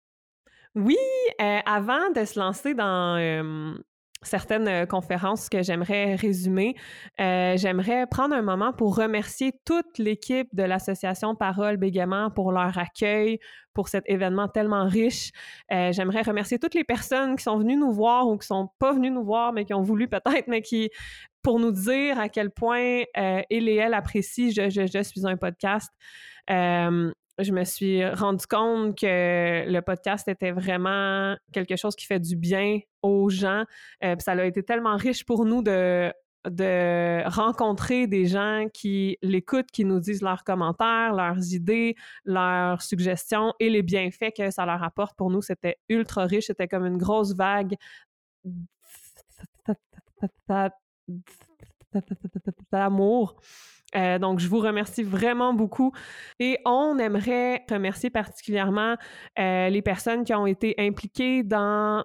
Oui, 0.75 0.99
avant 1.39 2.11
de 2.15 2.25
se 2.27 2.39
lancer 2.39 2.75
dans 2.75 3.17
certaines 4.23 4.69
euh, 4.69 4.87
conférences 4.87 5.49
que 5.49 5.63
j'aimerais 5.63 6.15
résumer. 6.15 6.75
Euh, 7.21 7.57
j'aimerais 7.57 8.07
prendre 8.07 8.35
un 8.35 8.43
moment 8.43 8.73
pour 8.73 8.97
remercier 8.97 9.53
toute 9.65 9.99
l'équipe 9.99 10.49
de 10.55 10.63
l'association 10.63 11.35
Parole 11.35 11.77
Bégaiement 11.77 12.31
pour 12.31 12.53
leur 12.53 12.77
accueil, 12.79 13.39
pour 13.75 13.89
cet 13.89 14.05
événement 14.07 14.49
tellement 14.49 14.87
riche. 14.87 15.31
Euh, 15.73 15.93
j'aimerais 15.93 16.23
remercier 16.23 16.59
toutes 16.59 16.75
les 16.75 16.85
personnes 16.85 17.37
qui 17.37 17.45
sont 17.45 17.59
venues 17.59 17.77
nous 17.77 17.93
voir 17.93 18.27
ou 18.27 18.37
qui 18.37 18.47
sont 18.47 18.71
pas 18.79 18.93
venues 18.93 19.11
nous 19.11 19.25
voir, 19.25 19.53
mais 19.53 19.65
qui 19.65 19.75
ont 19.75 19.83
voulu 19.83 20.09
peut-être, 20.09 20.49
mais 20.49 20.63
qui 20.63 20.91
pour 21.43 21.61
nous 21.61 21.71
dire 21.71 22.19
à 22.19 22.29
quel 22.29 22.51
point 22.51 23.05
il 23.51 23.69
et 23.69 23.77
elle 23.77 23.95
apprécient 23.95 24.51
je, 24.51 25.03
suis 25.03 25.27
un 25.27 25.37
podcast. 25.37 25.93
Je 27.39 27.53
me 27.53 27.65
suis 27.65 28.07
rendu 28.09 28.47
compte 28.47 28.99
que 28.99 29.69
le 29.69 29.81
podcast 29.81 30.27
était 30.29 30.53
vraiment 30.53 31.37
quelque 31.53 31.77
chose 31.77 31.95
qui 31.95 32.07
fait 32.07 32.21
du 32.21 32.37
bien 32.37 32.81
aux 33.03 33.29
gens. 33.29 33.65
Euh, 34.05 34.17
ça 34.19 34.33
a 34.33 34.45
été 34.45 34.63
tellement 34.63 34.97
riche 34.97 35.25
pour 35.25 35.45
nous 35.45 35.63
de 35.63 36.13
de 36.49 37.29
rencontrer 37.29 38.07
des 38.07 38.27
gens 38.27 38.67
qui 38.73 39.19
l'écoutent, 39.21 39.71
qui 39.73 39.85
nous 39.85 39.99
disent 39.99 40.23
leurs 40.23 40.45
commentaires, 40.45 41.13
leurs 41.13 41.53
idées, 41.53 41.97
leurs 42.25 42.83
suggestions 42.83 43.53
et 43.59 43.69
les 43.69 43.83
bienfaits 43.83 44.33
que 44.37 44.51
ça 44.53 44.65
leur 44.65 44.83
apporte. 44.83 45.17
Pour 45.17 45.31
nous, 45.31 45.43
c'était 45.43 45.77
ultra 45.89 46.25
riche. 46.25 46.47
C'était 46.47 46.69
comme 46.69 46.87
une 46.87 46.99
grosse 46.99 47.35
vague 47.35 47.75
d'amour. 52.73 53.41
Euh, 53.97 54.19
donc, 54.19 54.41
je 54.41 54.49
vous 54.49 54.59
remercie 54.59 55.03
vraiment 55.03 55.55
beaucoup. 55.55 55.93
Et 56.39 56.59
on 56.65 56.99
aimerait 56.99 57.65
remercier 57.71 58.11
particulièrement 58.11 58.97
euh, 59.39 59.69
les 59.69 59.83
personnes 59.83 60.25
qui 60.25 60.35
ont 60.35 60.47
été 60.47 60.75
impliquées 60.79 61.43
dans 61.43 62.05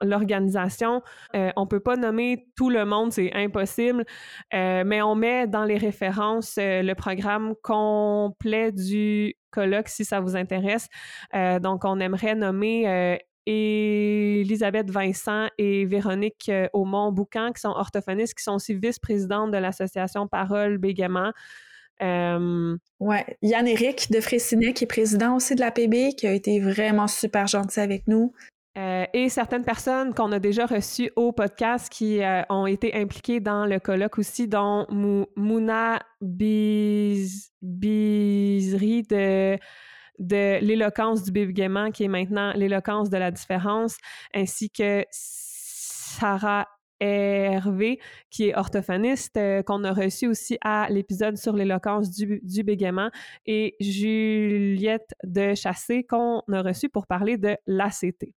l'organisation. 0.00 1.02
Euh, 1.34 1.50
on 1.56 1.62
ne 1.62 1.66
peut 1.66 1.80
pas 1.80 1.96
nommer 1.96 2.46
tout 2.56 2.70
le 2.70 2.84
monde, 2.84 3.12
c'est 3.12 3.32
impossible, 3.34 4.04
mais 4.52 5.02
on 5.02 5.16
met 5.16 5.48
dans 5.48 5.64
les 5.64 5.76
références 5.76 6.54
le 6.58 6.94
programme 6.94 7.54
complet 7.62 8.70
du 8.70 9.34
colloque 9.50 9.88
si 9.88 10.04
ça 10.04 10.20
vous 10.20 10.36
intéresse. 10.36 10.88
donc, 11.34 11.84
on 11.84 11.98
aimerait 11.98 12.36
nommer 12.36 13.18
Elisabeth 13.50 14.90
Vincent 14.90 15.48
et 15.58 15.84
Véronique 15.84 16.48
euh, 16.48 16.68
Aumont-Boucan, 16.72 17.52
qui 17.52 17.60
sont 17.60 17.70
orthophonistes, 17.70 18.34
qui 18.34 18.44
sont 18.44 18.54
aussi 18.54 18.74
vice-présidentes 18.74 19.50
de 19.50 19.58
l'association 19.58 20.28
Parole 20.28 20.78
Bégaiement. 20.78 21.32
Euh... 22.02 22.76
Ouais, 23.00 23.26
Yann-Éric 23.42 24.10
de 24.10 24.20
Fraissinet, 24.20 24.72
qui 24.72 24.84
est 24.84 24.86
président 24.86 25.36
aussi 25.36 25.54
de 25.54 25.60
la 25.60 25.70
PB, 25.70 26.14
qui 26.16 26.26
a 26.26 26.32
été 26.32 26.60
vraiment 26.60 27.08
super 27.08 27.46
gentil 27.46 27.80
avec 27.80 28.06
nous. 28.06 28.32
Euh, 28.78 29.04
et 29.12 29.28
certaines 29.28 29.64
personnes 29.64 30.14
qu'on 30.14 30.30
a 30.30 30.38
déjà 30.38 30.64
reçues 30.64 31.10
au 31.16 31.32
podcast 31.32 31.88
qui 31.90 32.22
euh, 32.22 32.42
ont 32.50 32.66
été 32.66 32.94
impliquées 32.94 33.40
dans 33.40 33.66
le 33.66 33.80
colloque 33.80 34.18
aussi, 34.18 34.46
dont 34.46 34.86
Mouna 35.36 35.98
Biz 36.20 37.50
Bizri 37.60 39.02
de 39.02 39.58
de 40.20 40.60
l'éloquence 40.60 41.24
du 41.24 41.32
bégaiement, 41.32 41.90
qui 41.90 42.04
est 42.04 42.08
maintenant 42.08 42.52
l'éloquence 42.54 43.10
de 43.10 43.16
la 43.16 43.30
différence, 43.30 43.96
ainsi 44.34 44.70
que 44.70 45.04
Sarah 45.10 46.68
Hervé, 47.00 47.98
qui 48.30 48.48
est 48.48 48.54
orthophoniste, 48.54 49.38
euh, 49.38 49.62
qu'on 49.62 49.84
a 49.84 49.92
reçu 49.92 50.26
aussi 50.26 50.58
à 50.62 50.86
l'épisode 50.90 51.38
sur 51.38 51.54
l'éloquence 51.54 52.10
du, 52.10 52.40
du, 52.42 52.62
bégaiement, 52.62 53.10
et 53.46 53.74
Juliette 53.80 55.14
de 55.24 55.54
Chassé, 55.54 56.04
qu'on 56.04 56.42
a 56.52 56.62
reçu 56.62 56.90
pour 56.90 57.06
parler 57.06 57.38
de 57.38 57.56
l'ACT. 57.66 58.34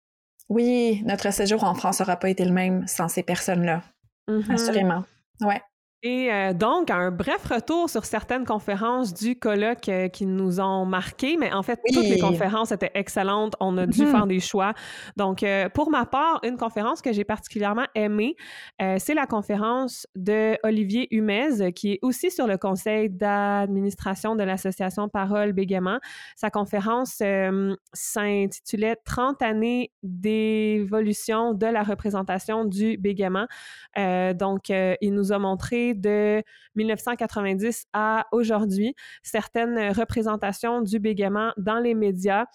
Oui, 0.48 1.02
notre 1.06 1.32
séjour 1.34 1.63
en 1.66 1.75
France 1.75 2.00
n'aura 2.00 2.16
pas 2.16 2.30
été 2.30 2.46
le 2.46 2.54
même 2.54 2.88
sans 2.88 3.10
ces 3.10 3.24
personnes-là. 3.24 3.84
Mm-hmm. 4.30 4.54
Assurément. 4.54 5.04
Ouais. 5.42 5.62
Et 6.05 6.29
euh, 6.33 6.51
donc, 6.51 6.91
un 6.91 7.12
bref 7.12 7.45
retour 7.45 7.89
sur 7.89 8.03
certaines 8.03 8.43
conférences 8.43 9.13
du 9.13 9.39
colloque 9.39 9.88
euh, 9.88 10.10
qui 10.10 10.25
nous 10.25 10.60
ont 10.60 10.83
marqué, 10.83 11.38
mais 11.38 11.53
en 11.53 11.63
fait, 11.63 11.79
toutes 11.93 12.03
les 12.03 12.19
conférences 12.19 12.74
étaient 12.74 12.91
excellentes. 12.93 13.55
On 13.62 13.77
a 13.77 13.86
dû 13.86 14.03
mm-hmm. 14.03 14.12
faire 14.12 14.27
des 14.27 14.41
choix. 14.41 14.74
Donc, 15.15 15.43
euh, 15.43 15.69
pour 15.69 15.89
ma 15.89 16.05
part, 16.05 16.41
une 16.43 16.57
conférence 16.57 17.01
que 17.01 17.13
j'ai 17.13 17.24
particulièrement 17.24 17.86
aimée, 17.95 18.36
c'est 18.98 19.13
la 19.13 19.25
conférence 19.25 20.05
de 20.15 20.57
Olivier 20.63 21.07
Humez, 21.15 21.72
qui 21.74 21.93
est 21.93 22.00
aussi 22.01 22.31
sur 22.31 22.48
le 22.48 22.57
conseil 22.57 23.10
d'administration 23.10 24.36
de 24.36 24.43
l'association 24.43 25.07
Parole 25.07 25.53
Bégaiement. 25.53 26.00
Sa 26.36 26.50
conférence 26.50 27.22
s'intitulait 27.93 28.98
30 29.05 29.41
années 29.41 29.91
d'évolution 30.01 31.53
de 31.53 31.67
la 31.67 31.83
représentation 31.83 32.65
du 32.65 32.98
bégaiement. 32.98 33.48
donc, 33.95 34.69
il 34.69 35.13
nous 35.13 35.31
a 35.31 35.39
montré 35.39 35.92
de 35.95 36.43
1990 36.75 37.85
à 37.93 38.25
aujourd'hui, 38.31 38.95
certaines 39.21 39.91
représentations 39.91 40.81
du 40.81 41.00
bégaiement 41.00 41.51
dans 41.57 41.79
les 41.79 41.93
médias. 41.93 42.45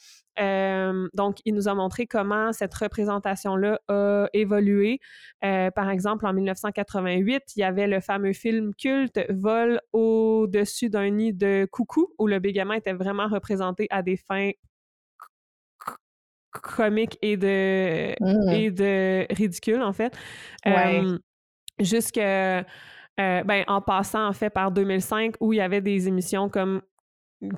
Euh, 0.41 1.09
donc, 1.15 1.39
il 1.45 1.55
nous 1.55 1.69
a 1.69 1.75
montré 1.75 2.07
comment 2.07 2.53
cette 2.53 2.75
représentation-là 2.75 3.81
a 3.89 4.27
évolué. 4.33 5.01
Euh, 5.45 5.71
par 5.71 5.91
exemple, 5.91 6.27
en 6.27 6.33
1988, 6.33 7.43
il 7.57 7.61
y 7.61 7.65
avait 7.65 7.87
le 7.87 8.01
fameux 8.01 8.33
film 8.33 8.73
culte 8.75 9.21
Vol 9.31 9.81
au-dessus 9.93 10.91
d'un 10.91 11.11
nid 11.11 11.33
de 11.33 11.67
coucou, 11.71 12.09
où 12.19 12.27
le 12.27 12.39
bégaiement 12.39 12.75
était 12.75 12.93
vraiment 12.93 13.29
représenté 13.29 13.87
à 13.91 14.03
des 14.03 14.17
fins 14.17 14.51
comiques 16.51 17.19
et 17.23 17.37
de, 17.37 18.15
mmh. 18.21 18.51
et 18.51 18.71
de 18.71 19.27
ridicules, 19.35 19.83
en 19.83 19.93
fait. 19.93 20.17
Ouais. 20.65 21.03
Euh, 21.03 21.19
jusqu'à 21.81 22.65
euh, 23.21 23.43
ben, 23.43 23.65
en 23.67 23.81
passant 23.81 24.29
en 24.29 24.33
fait 24.33 24.51
par 24.51 24.71
2005 24.71 25.35
où 25.41 25.53
il 25.53 25.57
y 25.57 25.61
avait 25.61 25.81
des 25.81 26.07
émissions 26.07 26.49
comme 26.49 26.83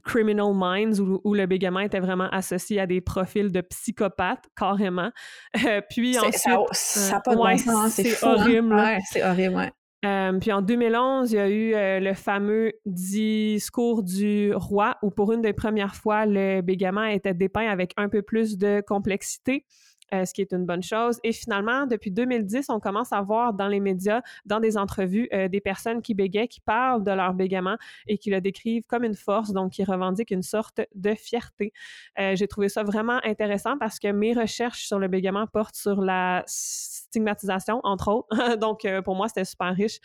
Criminal 0.05 0.53
Minds 0.55 1.01
où, 1.01 1.35
le 1.35 1.47
bégaiement 1.47 1.81
était 1.81 2.01
vraiment 2.01 2.29
associé 2.31 2.81
à 2.81 2.87
des 2.87 3.01
profils 3.01 3.51
de 3.51 3.61
psychopathes 3.61 4.45
carrément. 4.57 5.11
Euh, 5.67 5.81
puis 5.91 6.19
ensuite, 6.19 6.37
ça, 6.73 7.13
n'a 7.13 7.21
pas 7.21 7.35
de 7.35 7.59
sens, 7.59 7.93
c'est 7.93 8.25
hein. 8.25 8.35
horrible. 8.35 8.77
c'est 9.11 9.23
horrible. 9.25 9.71
Euh, 10.07 10.39
puis 10.39 10.53
en 10.53 10.63
2011, 10.63 11.33
il 11.33 11.35
y 11.35 11.39
a 11.39 11.49
eu 11.51 12.01
le 12.01 12.15
fameux 12.15 12.73
discours 12.87 14.03
du 14.03 14.55
roi 14.55 14.97
où 15.03 15.11
pour 15.11 15.33
une 15.33 15.43
des 15.43 15.53
premières 15.53 15.95
fois, 15.95 16.25
le 16.25 16.63
bégaiement 16.63 17.05
était 17.05 17.35
dépeint 17.35 17.69
avec 17.69 17.93
un 17.97 18.09
peu 18.09 18.23
plus 18.23 18.57
de 18.57 18.83
complexité. 18.87 19.67
Euh, 20.13 20.25
ce 20.25 20.35
qui 20.35 20.41
est 20.41 20.53
une 20.53 20.67
bonne 20.67 20.83
chose. 20.83 21.21
Et 21.23 21.33
finalement, 21.33 21.87
depuis 21.87 22.11
2010, 22.11 22.69
on 22.71 22.81
commence 22.81 23.13
à 23.13 23.21
voir 23.21 23.55
dans 23.55 23.69
les 23.69 23.79
médias, 23.79 24.23
dans 24.45 24.59
des 24.59 24.77
entrevues, 24.77 25.29
euh, 25.33 25.47
des 25.47 25.61
personnes 25.61 26.03
qui 26.03 26.15
bégayent, 26.15 26.49
qui 26.49 26.61
parlent 26.61 27.05
de 27.05 27.13
leur 27.13 27.33
bégaiement 27.33 27.77
et 28.09 28.19
qui 28.19 28.31
le 28.31 28.41
décrivent 28.41 28.83
comme 28.89 29.05
une 29.05 29.15
force, 29.15 29.53
donc 29.53 29.71
qui 29.73 29.85
revendiquent 29.85 30.33
une 30.33 30.43
sorte 30.43 30.81
de 30.97 31.15
fierté. 31.15 31.73
Euh, 32.19 32.35
j'ai 32.35 32.49
trouvé 32.49 32.69
ça 32.69 32.83
vraiment 32.83 33.21
intéressant 33.23 33.79
parce 33.79 34.01
que 34.01 34.09
mes 34.09 34.33
recherches 34.33 34.85
sur 34.85 34.99
le 34.99 35.07
bégaiement 35.07 35.47
portent 35.47 35.77
sur 35.77 36.01
la 36.01 36.43
stigmatisation, 36.47 37.81
entre 37.85 38.09
autres. 38.09 38.57
donc, 38.59 38.85
pour 39.05 39.15
moi, 39.15 39.29
c'était 39.29 39.45
super 39.45 39.73
riche. 39.73 40.01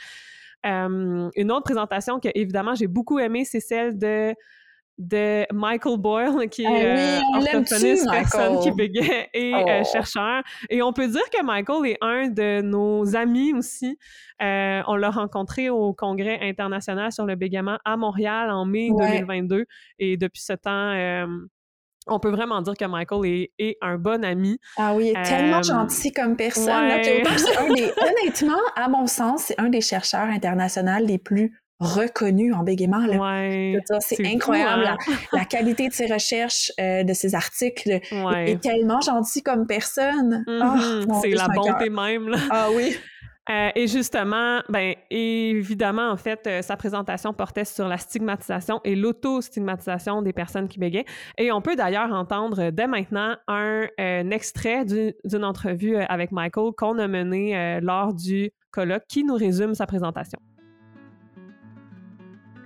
une 0.63 1.51
autre 1.51 1.63
présentation 1.63 2.19
que, 2.19 2.29
évidemment, 2.35 2.75
j'ai 2.75 2.87
beaucoup 2.87 3.17
aimée, 3.17 3.43
c'est 3.43 3.59
celle 3.59 3.97
de 3.97 4.35
de 4.97 5.45
Michael 5.53 5.97
Boyle, 5.97 6.49
qui 6.49 6.63
est 6.63 6.67
ah 6.67 7.21
oui, 7.37 7.43
euh, 7.43 7.57
orthophoniste, 7.57 8.07
personne 8.09 8.59
qui 8.59 8.71
bégait 8.71 9.29
et 9.33 9.53
euh, 9.53 9.83
chercheur. 9.83 10.41
Et 10.69 10.81
on 10.81 10.93
peut 10.93 11.07
dire 11.07 11.29
que 11.31 11.43
Michael 11.43 11.91
est 11.91 11.97
un 12.01 12.27
de 12.29 12.61
nos 12.61 13.15
amis 13.15 13.53
aussi. 13.53 13.97
Euh, 14.41 14.81
on 14.87 14.95
l'a 14.95 15.09
rencontré 15.09 15.69
au 15.69 15.93
Congrès 15.93 16.39
international 16.41 17.11
sur 17.11 17.25
le 17.25 17.35
bégaiement 17.35 17.77
à 17.83 17.97
Montréal 17.97 18.51
en 18.51 18.65
mai 18.65 18.89
2022. 18.97 19.65
Et 19.99 20.17
depuis 20.17 20.41
ce 20.41 20.53
temps, 20.53 20.93
on 22.07 22.19
peut 22.19 22.29
vraiment 22.29 22.61
dire 22.61 22.75
que 22.75 22.85
Michael 22.85 23.47
est, 23.57 23.77
un 23.81 23.97
bon 23.97 24.23
ami. 24.23 24.59
Ah 24.77 24.93
oui, 24.93 25.11
il 25.13 25.19
est 25.19 25.23
tellement 25.23 25.63
gentil 25.63 26.11
comme 26.11 26.35
personne. 26.35 26.91
honnêtement, 26.91 28.61
à 28.75 28.87
mon 28.87 29.07
sens, 29.07 29.45
c'est 29.45 29.59
un 29.59 29.69
des 29.69 29.81
chercheurs 29.81 30.27
internationaux 30.27 31.03
les 31.03 31.17
plus 31.17 31.59
reconnu 31.79 32.53
en 32.53 32.63
bégaiement. 32.63 33.05
c'est 33.99 34.25
incroyable. 34.25 34.85
Hein? 34.87 34.97
la, 35.33 35.45
qualité 35.45 35.89
de 35.89 35.93
ses 35.93 36.11
recherches, 36.11 36.71
euh, 36.79 37.03
de 37.03 37.13
ses 37.13 37.35
articles. 37.35 37.99
Il 38.11 38.49
est 38.49 38.61
tellement 38.61 39.01
gentil 39.01 39.43
comme 39.43 39.67
personne. 39.67 40.43
Ah, 40.47 40.75
mm-hmm. 40.77 41.21
c'est 41.21 41.31
la 41.31 41.47
bonté 41.49 41.89
même. 41.89 42.35
Ah 42.49 42.69
oui. 42.73 42.95
Euh, 43.51 43.69
et 43.75 43.85
justement, 43.85 44.61
ben 44.69 44.95
évidemment, 45.11 46.09
en 46.09 46.17
fait, 46.17 46.47
euh, 46.47 46.63
sa 46.63 46.75
présentation 46.77 47.31
portait 47.31 47.63
sur 47.63 47.87
la 47.87 47.99
stigmatisation 47.99 48.81
et 48.83 48.95
l'auto-stigmatisation 48.95 50.23
des 50.23 50.33
personnes 50.33 50.67
qui 50.67 50.79
bégaient. 50.79 51.05
Et 51.37 51.51
on 51.51 51.61
peut 51.61 51.75
d'ailleurs 51.75 52.11
entendre 52.11 52.71
dès 52.71 52.87
maintenant 52.87 53.35
un, 53.47 53.85
un 53.99 54.31
extrait 54.31 54.83
d'une 54.83 55.43
entrevue 55.45 55.95
avec 55.95 56.31
Michael 56.31 56.71
qu'on 56.75 56.97
a 56.97 57.07
menée 57.07 57.79
lors 57.81 58.15
du 58.15 58.49
colloque 58.71 59.03
qui 59.07 59.23
nous 59.23 59.35
résume 59.35 59.75
sa 59.75 59.85
présentation. 59.85 60.39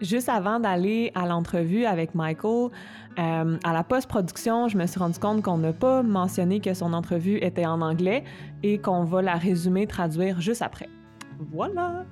Juste 0.02 0.30
avant 0.30 0.60
d'aller 0.60 1.12
à 1.14 1.26
l'entrevue 1.26 1.86
avec 1.86 2.16
Michael, 2.16 2.70
euh, 3.18 3.58
à 3.64 3.74
la 3.74 3.84
post-production, 3.84 4.70
je 4.70 4.78
me 4.78 4.86
suis 4.86 5.00
rendu 5.00 5.20
compte 5.20 5.44
qu'on 5.44 5.58
n'a 5.58 5.74
pas 5.74 6.04
mentionné 6.04 6.62
que 6.62 6.74
son 6.74 6.94
entrevue 6.94 7.38
était 7.44 7.66
en 7.66 7.82
anglais 7.82 8.24
et 8.64 8.80
qu'on 8.80 9.04
va 9.04 9.22
la 9.22 9.36
résumer, 9.36 9.88
traduire 9.88 10.40
juste 10.40 10.62
après. 10.62 10.88
Voilà. 11.52 12.06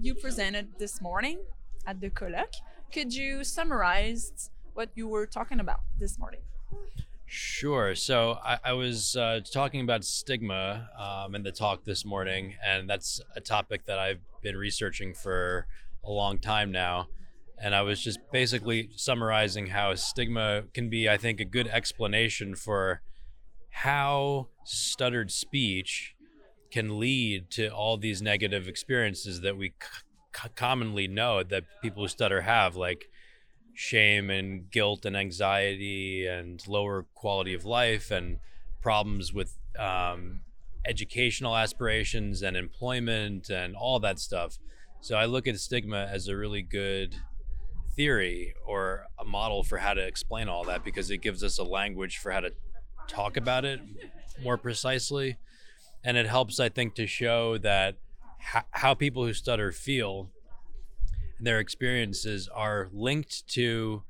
You 0.00 0.14
presented 0.14 0.66
this 0.78 1.00
morning 1.02 1.38
at 1.86 1.94
the 1.94 2.10
colloque. 2.10 2.56
Could 2.92 3.12
you 3.12 3.44
summarize 3.44 4.50
what 4.74 4.86
you 4.96 5.08
were 5.08 5.26
talking 5.26 5.60
about 5.60 5.80
this 5.98 6.18
morning? 6.18 6.40
Sure. 7.34 7.94
So 7.94 8.38
I, 8.44 8.58
I 8.62 8.72
was 8.74 9.16
uh, 9.16 9.40
talking 9.54 9.80
about 9.80 10.04
stigma 10.04 10.90
um, 10.98 11.34
in 11.34 11.42
the 11.42 11.50
talk 11.50 11.82
this 11.82 12.04
morning, 12.04 12.56
and 12.62 12.90
that's 12.90 13.22
a 13.34 13.40
topic 13.40 13.86
that 13.86 13.98
I've 13.98 14.20
been 14.42 14.54
researching 14.54 15.14
for 15.14 15.66
a 16.04 16.10
long 16.10 16.38
time 16.38 16.70
now. 16.70 17.06
And 17.58 17.74
I 17.74 17.80
was 17.80 18.02
just 18.02 18.18
basically 18.32 18.90
summarizing 18.96 19.68
how 19.68 19.94
stigma 19.94 20.64
can 20.74 20.90
be, 20.90 21.08
I 21.08 21.16
think, 21.16 21.40
a 21.40 21.46
good 21.46 21.68
explanation 21.68 22.54
for 22.54 23.00
how 23.70 24.48
stuttered 24.66 25.30
speech 25.30 26.14
can 26.70 27.00
lead 27.00 27.50
to 27.52 27.68
all 27.68 27.96
these 27.96 28.20
negative 28.20 28.68
experiences 28.68 29.40
that 29.40 29.56
we 29.56 29.72
c- 29.80 30.48
commonly 30.54 31.08
know 31.08 31.42
that 31.42 31.64
people 31.80 32.02
who 32.02 32.08
stutter 32.08 32.42
have, 32.42 32.76
like 32.76 33.06
shame 33.74 34.30
and 34.30 34.70
guilt 34.70 35.04
and 35.04 35.16
anxiety 35.16 36.26
and 36.26 36.66
lower 36.68 37.06
quality 37.14 37.54
of 37.54 37.64
life 37.64 38.10
and 38.10 38.38
problems 38.80 39.32
with 39.32 39.58
um, 39.78 40.40
educational 40.86 41.56
aspirations 41.56 42.42
and 42.42 42.56
employment 42.56 43.48
and 43.50 43.74
all 43.74 43.98
that 44.00 44.18
stuff. 44.18 44.58
So 45.00 45.16
I 45.16 45.24
look 45.24 45.46
at 45.46 45.58
stigma 45.58 46.08
as 46.10 46.28
a 46.28 46.36
really 46.36 46.62
good 46.62 47.16
theory 47.96 48.54
or 48.66 49.06
a 49.18 49.24
model 49.24 49.62
for 49.62 49.78
how 49.78 49.94
to 49.94 50.00
explain 50.00 50.48
all 50.48 50.64
that 50.64 50.84
because 50.84 51.10
it 51.10 51.18
gives 51.18 51.42
us 51.42 51.58
a 51.58 51.64
language 51.64 52.18
for 52.18 52.30
how 52.32 52.40
to 52.40 52.52
talk 53.08 53.36
about 53.36 53.64
it 53.64 53.80
more 54.42 54.56
precisely. 54.56 55.38
And 56.04 56.16
it 56.16 56.26
helps, 56.26 56.58
I 56.58 56.68
think, 56.68 56.94
to 56.96 57.06
show 57.06 57.58
that 57.58 57.96
how 58.70 58.94
people 58.94 59.24
who 59.24 59.32
stutter 59.32 59.70
feel 59.70 60.30
and 61.42 61.46
their 61.48 61.58
experiences 61.58 62.48
are 62.54 62.88
linked 62.92 63.48
to 63.48 64.04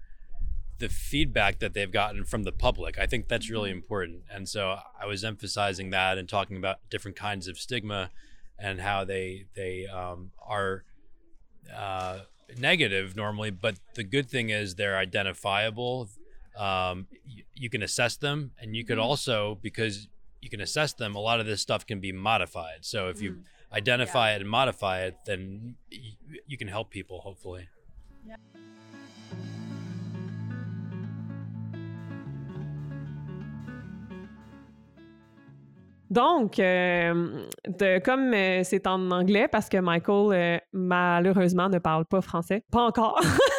the 0.81 0.91
feedback 0.91 1.61
that 1.61 1.73
they've 1.73 1.91
gotten 1.91 2.25
from 2.27 2.43
the 2.43 2.53
public. 2.53 2.99
I 2.99 3.07
think 3.07 3.29
that's 3.29 3.49
really 3.49 3.71
important. 3.71 4.25
And 4.31 4.47
so 4.47 4.77
I 5.01 5.07
was 5.07 5.25
emphasizing 5.25 5.89
that 5.91 6.19
and 6.19 6.29
talking 6.29 6.59
about 6.59 6.81
different 6.91 7.17
kinds 7.17 7.49
of 7.49 7.57
stigma 7.57 8.11
and 8.59 8.83
how 8.83 9.05
they 9.05 9.47
they 9.55 9.87
um, 9.87 10.33
are 10.47 10.85
uh, 11.75 12.19
negative 12.59 13.17
normally, 13.17 13.51
but 13.51 13.77
the 13.95 14.05
good 14.05 14.29
thing 14.29 14.51
is 14.51 14.75
they're 14.75 14.99
identifiable. 14.99 16.11
Um, 16.59 17.07
you, 17.27 17.45
you 17.55 17.71
can 17.71 17.83
assess 17.83 18.17
them, 18.17 18.51
and 18.61 18.77
you 18.77 18.85
could 18.85 18.99
also 18.99 19.59
because 19.63 20.07
you 20.43 20.51
can 20.51 20.61
assess 20.61 20.93
them. 20.93 21.15
A 21.15 21.21
lot 21.21 21.41
of 21.41 21.47
this 21.47 21.63
stuff 21.63 21.87
can 21.87 21.99
be 21.99 22.13
modified. 22.13 22.81
So 22.83 23.09
if 23.09 23.23
you 23.23 23.39
identify 23.73 24.33
it 24.35 24.43
and 24.43 24.49
modify 24.49 25.05
it, 25.07 25.15
then 25.27 25.77
you, 25.91 26.13
you 26.47 26.57
can 26.59 26.69
help 26.69 26.91
people 26.91 27.21
hopefully. 27.21 27.69
Donc, 36.11 36.59
euh, 36.59 37.47
de- 37.67 37.99
comme 38.01 38.35
euh, 38.35 38.61
c'est 38.65 38.87
en 38.87 39.11
anglais, 39.11 39.49
parce 39.51 39.69
que 39.71 39.79
Michael, 39.79 40.33
euh, 40.33 40.59
malheureusement, 40.75 41.71
ne 41.71 41.79
parle 41.79 42.05
pas 42.05 42.21
français. 42.21 42.63
Pas 42.71 42.83
encore. 42.83 43.19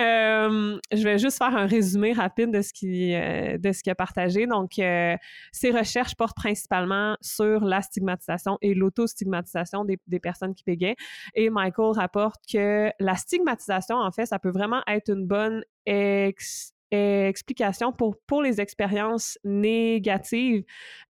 Euh, 0.00 0.78
je 0.92 1.02
vais 1.02 1.18
juste 1.18 1.38
faire 1.38 1.54
un 1.54 1.66
résumé 1.66 2.12
rapide 2.12 2.50
de 2.50 2.62
ce 2.62 2.72
qu'il 2.72 3.14
euh, 3.14 3.58
qu'il 3.58 3.90
a 3.90 3.94
partagé. 3.94 4.46
Donc, 4.46 4.78
euh, 4.78 5.16
ses 5.52 5.70
recherches 5.70 6.14
portent 6.14 6.36
principalement 6.36 7.16
sur 7.20 7.64
la 7.64 7.82
stigmatisation 7.82 8.58
et 8.62 8.74
l'autostigmatisation 8.74 9.84
des, 9.84 10.20
personnes 10.20 10.54
qui 10.54 10.64
bégayent. 10.64 10.96
Et 11.34 11.50
Michael 11.50 11.92
rapporte 11.92 12.40
que 12.50 12.90
la 12.98 13.16
stigmatisation, 13.16 13.96
en 13.96 14.10
fait, 14.10 14.26
ça 14.26 14.38
peut 14.38 14.50
vraiment 14.50 14.82
être 14.86 15.10
une 15.10 15.26
bonne 15.26 15.64
ex- 15.86 16.74
explication 16.90 17.92
pour, 17.92 18.16
pour 18.26 18.42
les 18.42 18.60
expériences 18.60 19.38
négatives 19.44 20.64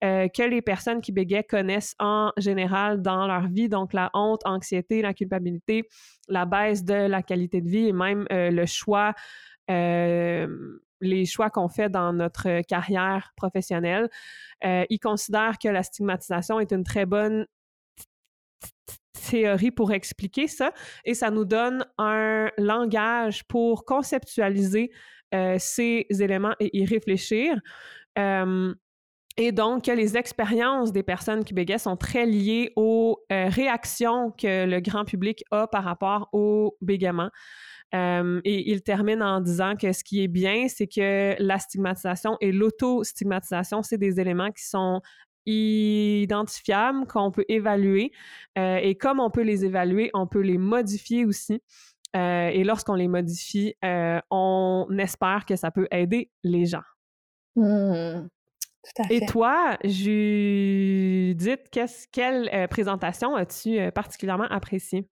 euh, 0.02 0.28
que 0.28 0.42
les 0.42 0.62
personnes 0.62 1.00
qui 1.00 1.12
bégayent 1.12 1.44
connaissent 1.44 1.94
en 1.99 2.32
général 2.37 3.00
dans 3.00 3.26
leur 3.26 3.49
vie, 3.49 3.68
donc 3.68 3.92
la 3.92 4.11
honte, 4.14 4.42
anxiété, 4.44 5.02
la 5.02 5.14
culpabilité, 5.14 5.88
la 6.28 6.44
baisse 6.44 6.85
de 6.85 6.94
la 6.94 7.23
qualité 7.23 7.61
de 7.61 7.68
vie 7.68 7.88
et 7.88 7.92
même 7.92 8.26
euh, 8.32 8.50
le 8.50 8.66
choix, 8.66 9.14
euh, 9.70 10.78
les 11.00 11.26
choix 11.26 11.50
qu'on 11.50 11.68
fait 11.68 11.88
dans 11.88 12.12
notre 12.12 12.62
carrière 12.62 13.32
professionnelle. 13.37 14.08
Euh, 14.64 14.85
ils 14.90 14.99
considèrent 14.99 15.58
que 15.58 15.68
la 15.68 15.82
stigmatisation 15.82 16.61
est 16.61 16.73
une 16.73 16.85
très 16.85 17.06
bonne 17.06 17.47
théorie 19.30 19.70
pour 19.70 19.92
expliquer 19.92 20.49
ça 20.49 20.73
et 21.04 21.14
ça 21.14 21.30
nous 21.30 21.44
donne 21.44 21.84
un 21.99 22.50
langage 22.56 23.45
pour 23.45 23.84
conceptualiser 23.84 24.91
euh, 25.34 25.56
ces 25.58 26.06
éléments 26.10 26.54
et 26.60 26.76
y 26.78 26.84
réfléchir. 26.84 27.56
Et 29.41 29.52
donc, 29.52 29.86
les 29.86 30.17
expériences 30.17 30.91
des 30.91 31.04
personnes 31.04 31.45
qui 31.45 31.54
bégayent 31.54 31.78
sont 31.78 31.97
très 31.97 32.26
liées 32.26 32.73
aux 32.75 33.19
euh, 33.30 33.49
réactions 33.49 34.32
que 34.32 34.67
le 34.67 34.80
grand 34.80 35.04
public 35.04 35.45
a 35.52 35.69
par 35.69 35.84
rapport 35.84 36.28
au 36.32 36.76
bégaiement. 36.80 37.30
Et 37.95 38.71
il 38.71 38.82
termine 38.82 39.23
en 39.23 39.41
disant 39.41 39.75
que 39.76 39.93
ce 39.93 40.02
qui 40.04 40.23
est 40.23 40.28
bien, 40.28 40.67
c'est 40.69 40.88
que 40.88 41.36
la 41.38 41.58
stigmatisation 41.58 42.36
et 42.41 42.52
l'auto-stigmatisation, 42.52 43.82
c'est 43.82 43.97
des 43.97 44.21
éléments 44.21 44.50
qui 44.50 44.67
sont 44.67 45.00
identifiables, 45.49 47.06
qu'on 47.06 47.30
peut 47.30 47.45
évaluer. 47.49 48.12
Euh, 48.58 48.76
et 48.76 48.95
comme 48.97 49.21
on 49.21 49.30
peut 49.30 49.43
les 49.43 49.64
évaluer, 49.64 50.10
on 50.14 50.26
peut 50.26 50.41
les 50.41 50.58
modifier 50.58 51.25
aussi. 51.25 51.62
Euh, 52.16 52.49
et 52.49 52.64
lorsqu'on 52.64 52.94
les 52.94 53.08
modifie, 53.08 53.75
euh, 53.84 54.21
on 54.30 54.86
espère 54.99 55.44
que 55.47 55.56
ça 55.56 55.71
peut 55.71 55.86
aider 55.90 56.30
les 56.42 56.66
gens. 56.66 56.82
Hmm, 57.54 58.28
Tout 58.84 59.02
à 59.02 59.06
fait. 59.06 59.16
Et 59.16 59.26
toi, 59.26 59.76
Judith, 59.84 61.60
qu'est-ce, 61.71 62.06
quelle 62.10 62.49
euh, 62.52 62.66
présentation 62.66 63.36
as-tu 63.36 63.78
particulièrement 63.92 64.49
appréciée? 64.50 65.08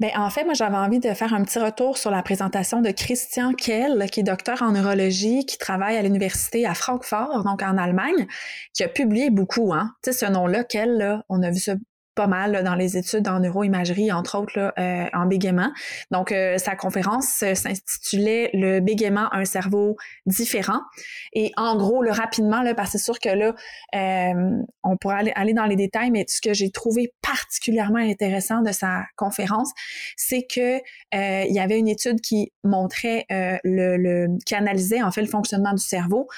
Ben, 0.00 0.10
en 0.16 0.28
fait, 0.28 0.44
moi, 0.44 0.54
j'avais 0.54 0.76
envie 0.76 1.00
de 1.00 1.12
faire 1.14 1.32
un 1.32 1.42
petit 1.42 1.58
retour 1.58 1.96
sur 1.96 2.10
la 2.10 2.22
présentation 2.22 2.82
de 2.82 2.90
Christian 2.90 3.52
Kell, 3.52 4.08
qui 4.10 4.20
est 4.20 4.22
docteur 4.22 4.62
en 4.62 4.72
neurologie, 4.72 5.46
qui 5.46 5.56
travaille 5.56 5.96
à 5.96 6.02
l'université 6.02 6.66
à 6.66 6.74
Francfort, 6.74 7.44
donc 7.44 7.62
en 7.62 7.78
Allemagne, 7.78 8.26
qui 8.74 8.84
a 8.84 8.88
publié 8.88 9.30
beaucoup, 9.30 9.72
hein. 9.72 9.94
Tu 10.02 10.12
sais, 10.12 10.26
ce 10.26 10.30
nom-là, 10.30 10.64
Kell, 10.64 10.98
là, 10.98 11.24
on 11.28 11.42
a 11.42 11.50
vu 11.50 11.58
ça 11.58 11.74
pas 12.16 12.26
mal 12.26 12.64
dans 12.64 12.74
les 12.74 12.96
études 12.96 13.28
en 13.28 13.40
neuroimagerie, 13.40 14.10
entre 14.10 14.38
autres 14.38 14.72
euh, 14.78 15.06
en 15.12 15.26
bégaiement. 15.26 15.70
Donc, 16.10 16.32
euh, 16.32 16.56
sa 16.58 16.74
conférence 16.74 17.42
euh, 17.42 17.54
s'intitulait 17.54 18.50
Le 18.54 18.80
bégaiement, 18.80 19.32
un 19.32 19.44
cerveau 19.44 19.96
différent. 20.24 20.80
Et 21.34 21.52
en 21.56 21.76
gros, 21.76 22.02
là, 22.02 22.12
rapidement, 22.12 22.62
là, 22.62 22.74
parce 22.74 22.92
que 22.92 22.98
c'est 22.98 23.04
sûr 23.04 23.20
que 23.20 23.28
là, 23.28 23.54
on 24.82 24.96
pourrait 24.96 25.16
aller, 25.16 25.32
aller 25.34 25.52
dans 25.52 25.66
les 25.66 25.76
détails, 25.76 26.10
mais 26.10 26.24
ce 26.26 26.40
que 26.40 26.54
j'ai 26.54 26.70
trouvé 26.70 27.12
particulièrement 27.20 27.98
intéressant 27.98 28.62
de 28.62 28.72
sa 28.72 29.04
conférence, 29.16 29.70
c'est 30.16 30.46
que 30.46 30.78
il 31.12 31.52
y 31.54 31.58
avait 31.58 31.78
une 31.78 31.88
étude 31.88 32.20
qui 32.22 32.52
montrait 32.64 33.26
le, 33.28 33.96
le 33.96 34.28
qui 34.46 34.54
analysait 34.54 35.02
en 35.02 35.10
fait 35.10 35.20
le 35.20 35.26
fonctionnement 35.26 35.72
du 35.72 35.82
cerveau 35.82 36.28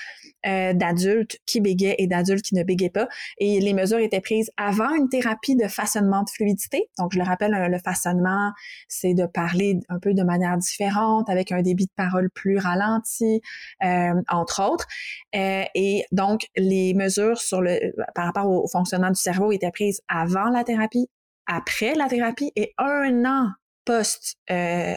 d'adultes 0.44 1.38
qui 1.46 1.60
bégaient 1.60 1.96
et 1.98 2.06
d'adultes 2.06 2.44
qui 2.44 2.54
ne 2.54 2.64
bégaient 2.64 2.90
pas. 2.90 3.08
Et 3.38 3.60
les 3.60 3.74
mesures 3.74 3.98
étaient 3.98 4.20
prises 4.20 4.50
avant 4.56 4.94
une 4.94 5.08
thérapie 5.08 5.54
de 5.54 5.67
façonnement 5.68 6.22
de 6.22 6.30
fluidité. 6.30 6.90
Donc, 6.98 7.12
je 7.12 7.18
le 7.18 7.24
rappelle, 7.24 7.52
le 7.52 7.78
façonnement, 7.78 8.52
c'est 8.88 9.14
de 9.14 9.26
parler 9.26 9.78
un 9.88 9.98
peu 9.98 10.14
de 10.14 10.22
manière 10.22 10.56
différente, 10.56 11.28
avec 11.28 11.52
un 11.52 11.62
débit 11.62 11.86
de 11.86 11.92
parole 11.96 12.30
plus 12.30 12.58
ralenti, 12.58 13.40
euh, 13.84 14.14
entre 14.28 14.62
autres. 14.62 14.86
Euh, 15.34 15.64
et 15.74 16.04
donc, 16.12 16.46
les 16.56 16.94
mesures 16.94 17.38
sur 17.38 17.60
le, 17.60 17.94
par 18.14 18.26
rapport 18.26 18.46
au 18.46 18.66
fonctionnement 18.68 19.10
du 19.10 19.20
cerveau 19.20 19.52
étaient 19.52 19.70
prises 19.70 20.00
avant 20.08 20.48
la 20.48 20.64
thérapie, 20.64 21.08
après 21.46 21.94
la 21.94 22.08
thérapie 22.08 22.52
et 22.56 22.74
un 22.78 23.24
an 23.24 23.50
post 23.88 24.36
euh, 24.50 24.94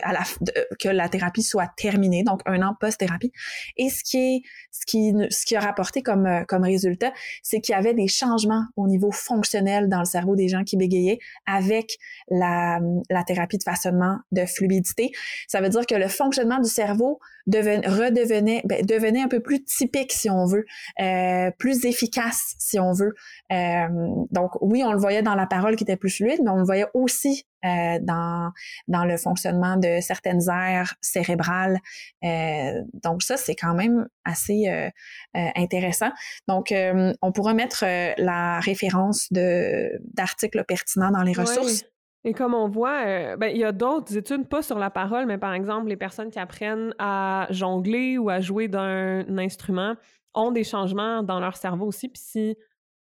que 0.78 0.90
la 0.90 1.08
thérapie 1.08 1.44
soit 1.44 1.70
terminée, 1.78 2.24
donc 2.24 2.42
un 2.46 2.62
an 2.62 2.76
post-thérapie. 2.78 3.32
Et 3.78 3.90
ce 3.90 4.04
qui 4.04 4.18
est 4.18 4.42
ce 4.72 4.86
qui 4.86 5.14
ce 5.30 5.46
qui 5.46 5.56
a 5.56 5.62
rapporté 5.62 6.04
comme 6.04 6.26
euh, 6.26 6.44
comme 6.44 6.64
résultat, 6.64 7.14
c'est 7.42 7.62
qu'il 7.62 7.72
y 7.72 7.78
avait 7.78 7.94
des 7.94 8.10
changements 8.10 8.66
au 8.76 8.88
niveau 8.88 9.12
fonctionnel 9.12 9.88
dans 9.88 10.00
le 10.00 10.06
cerveau 10.06 10.36
des 10.36 10.50
gens 10.50 10.66
qui 10.66 10.76
bégayaient 10.76 11.20
avec 11.48 11.98
la 12.30 12.80
la 13.10 13.24
thérapie 13.24 13.58
de 13.58 13.64
façonnement 13.64 14.18
de 14.34 14.46
fluidité. 14.46 15.12
Ça 15.48 15.62
veut 15.62 15.70
dire 15.70 15.86
que 15.86 15.96
le 15.96 16.10
fonctionnement 16.10 16.60
du 16.60 16.70
cerveau 16.70 17.22
deven, 17.48 17.82
redevenait 17.86 18.62
ben, 18.66 18.86
devenait 18.86 19.22
un 19.22 19.28
peu 19.28 19.40
plus 19.40 19.64
typique 19.64 20.12
si 20.12 20.30
on 20.30 20.46
veut, 20.46 20.66
euh, 21.00 21.52
plus 21.58 21.86
efficace 21.86 22.56
si 22.60 22.80
on 22.80 22.94
veut. 22.94 23.14
Euh, 23.52 23.88
donc 24.32 24.52
oui, 24.62 24.84
on 24.84 24.94
le 24.94 25.00
voyait 25.00 25.22
dans 25.22 25.36
la 25.36 25.48
parole 25.48 25.76
qui 25.76 25.84
était 25.84 25.98
plus 25.98 26.10
fluide, 26.16 26.40
mais 26.44 26.52
on 26.52 26.58
le 26.58 26.66
voyait 26.66 26.88
aussi 26.94 27.46
euh, 27.64 28.00
dans 28.02 28.52
dans 28.88 29.06
le 29.06 29.18
fonctionnement 29.18 29.78
de 29.78 30.00
certaines 30.02 30.42
aires 30.50 30.96
cérébrales. 31.02 31.78
Euh, 32.24 32.82
donc 33.04 33.24
ça, 33.24 33.38
c'est 33.38 33.56
quand 33.56 33.74
même 33.74 34.08
assez 34.26 34.68
euh, 34.68 34.90
euh, 35.38 35.48
intéressant. 35.56 36.10
Donc, 36.48 36.72
euh, 36.72 37.14
on 37.22 37.32
pourra 37.32 37.54
mettre 37.54 37.84
la 38.18 38.60
référence 38.60 39.28
de 39.32 39.92
d'articles 40.14 40.64
pertinents 40.68 41.12
dans 41.12 41.24
les 41.24 41.34
ressources. 41.34 41.82
Oui. 41.84 41.88
Et 42.24 42.34
comme 42.34 42.54
on 42.54 42.68
voit, 42.68 43.04
euh, 43.06 43.36
ben, 43.36 43.48
il 43.48 43.58
y 43.58 43.64
a 43.64 43.72
d'autres 43.72 44.16
études, 44.16 44.48
pas 44.48 44.62
sur 44.62 44.78
la 44.78 44.92
parole, 44.92 45.26
mais 45.26 45.40
par 45.40 45.54
exemple, 45.54 45.88
les 45.88 45.98
personnes 45.98 46.30
qui 46.30 46.38
apprennent 46.38 46.94
à 47.00 47.48
jongler 47.50 48.20
ou 48.20 48.30
à 48.30 48.42
jouer 48.42 48.68
d'un 48.68 49.26
instrument 49.40 49.96
ont 50.36 50.52
des 50.52 50.64
changements 50.64 51.24
dans 51.24 51.40
leur 51.40 51.58
cerveau 51.58 51.88
aussi. 51.88 52.10
Puis 52.10 52.22
si 52.24 52.58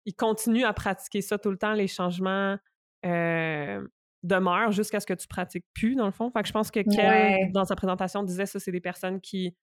ils 0.05 0.13
continuent 0.13 0.65
à 0.65 0.73
pratiquer 0.73 1.21
ça 1.21 1.37
tout 1.37 1.49
le 1.49 1.57
temps, 1.57 1.73
les 1.73 1.87
changements 1.87 2.57
euh, 3.05 3.87
demeure 4.23 4.71
jusqu'à 4.71 4.99
ce 4.99 5.05
que 5.05 5.13
tu 5.13 5.27
pratiques 5.27 5.65
plus, 5.73 5.95
dans 5.95 6.05
le 6.05 6.11
fond. 6.11 6.29
Fait 6.29 6.41
que 6.41 6.47
je 6.47 6.53
pense 6.53 6.69
que 6.69 6.81
Kel, 6.81 7.51
dans 7.53 7.65
sa 7.65 7.75
présentation, 7.75 8.21
disait 8.21 8.45
ça, 8.45 8.59
c'est 8.59 8.71
des 8.71 8.81
personnes 8.81 9.21
qui 9.21 9.55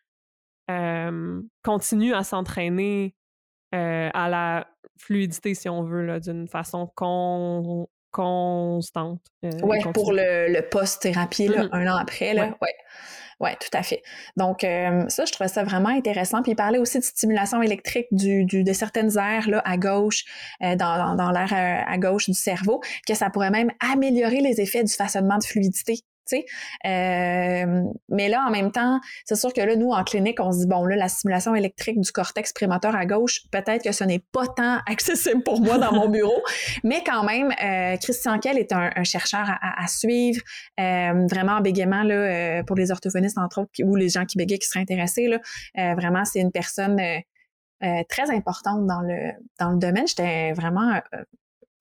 continuent 1.62 2.14
à 2.14 2.24
s'entraîner 2.24 3.14
à 3.72 4.28
la 4.30 4.66
fluidité, 4.96 5.54
si 5.54 5.68
on 5.68 5.82
veut, 5.82 6.18
d'une 6.20 6.48
façon 6.48 6.86
constante. 8.12 9.20
oui, 9.42 9.78
pour 9.92 10.12
le, 10.12 10.60
post-thérapie, 10.60 11.48
mmh 11.48 11.70
un 11.72 11.92
an 11.92 11.96
après. 11.96 12.34
Là, 12.34 12.56
ouais. 12.60 12.74
Oui, 13.42 13.50
tout 13.58 13.76
à 13.76 13.82
fait. 13.82 14.02
Donc, 14.36 14.62
euh, 14.62 15.04
ça, 15.08 15.24
je 15.24 15.32
trouvais 15.32 15.48
ça 15.48 15.64
vraiment 15.64 15.88
intéressant. 15.88 16.42
Puis, 16.42 16.52
il 16.52 16.54
parlait 16.54 16.78
aussi 16.78 17.00
de 17.00 17.04
stimulation 17.04 17.60
électrique 17.60 18.06
du, 18.12 18.44
du 18.44 18.62
de 18.62 18.72
certaines 18.72 19.18
aires 19.18 19.50
là, 19.50 19.60
à 19.64 19.76
gauche, 19.76 20.24
euh, 20.62 20.76
dans, 20.76 21.16
dans 21.16 21.32
l'aire 21.32 21.52
euh, 21.52 21.92
à 21.92 21.98
gauche 21.98 22.26
du 22.26 22.34
cerveau, 22.34 22.80
que 23.06 23.14
ça 23.14 23.30
pourrait 23.30 23.50
même 23.50 23.72
améliorer 23.80 24.40
les 24.40 24.60
effets 24.60 24.84
du 24.84 24.92
façonnement 24.92 25.38
de 25.38 25.44
fluidité 25.44 26.04
euh, 26.32 27.82
mais 28.08 28.28
là, 28.28 28.44
en 28.46 28.50
même 28.50 28.70
temps, 28.72 29.00
c'est 29.24 29.36
sûr 29.36 29.52
que 29.52 29.60
là, 29.60 29.76
nous, 29.76 29.90
en 29.90 30.04
clinique, 30.04 30.40
on 30.40 30.52
se 30.52 30.60
dit, 30.60 30.66
bon, 30.66 30.84
là, 30.84 30.96
la 30.96 31.08
stimulation 31.08 31.54
électrique 31.54 32.00
du 32.00 32.10
cortex 32.12 32.52
prémoteur 32.52 32.94
à 32.94 33.06
gauche, 33.06 33.42
peut-être 33.50 33.82
que 33.82 33.92
ce 33.92 34.04
n'est 34.04 34.20
pas 34.32 34.46
tant 34.46 34.78
accessible 34.86 35.42
pour 35.42 35.60
moi 35.60 35.78
dans 35.78 35.92
mon 35.92 36.08
bureau, 36.10 36.42
mais 36.84 37.02
quand 37.04 37.24
même, 37.24 37.52
euh, 37.62 37.96
Christian 37.98 38.38
Kell 38.38 38.58
est 38.58 38.72
un, 38.72 38.90
chercheur 39.04 39.46
à, 39.60 39.86
suivre, 39.88 40.42
euh, 40.80 41.26
vraiment 41.30 41.52
en 41.52 41.60
bégaiement, 41.60 42.02
là, 42.02 42.62
pour 42.64 42.76
les 42.76 42.90
orthophonistes, 42.90 43.38
entre 43.38 43.62
autres, 43.62 43.70
ou 43.82 43.96
les 43.96 44.08
gens 44.08 44.24
qui 44.24 44.38
bégayent, 44.38 44.58
qui 44.58 44.68
seraient 44.68 44.80
intéressés, 44.80 45.28
là, 45.28 45.94
vraiment, 45.94 46.24
c'est 46.24 46.40
une 46.40 46.52
personne 46.52 47.00
très 48.08 48.30
importante 48.30 48.86
dans 48.86 49.00
le, 49.00 49.32
dans 49.58 49.70
le 49.70 49.78
domaine. 49.78 50.06
J'étais 50.06 50.52
vraiment 50.52 51.00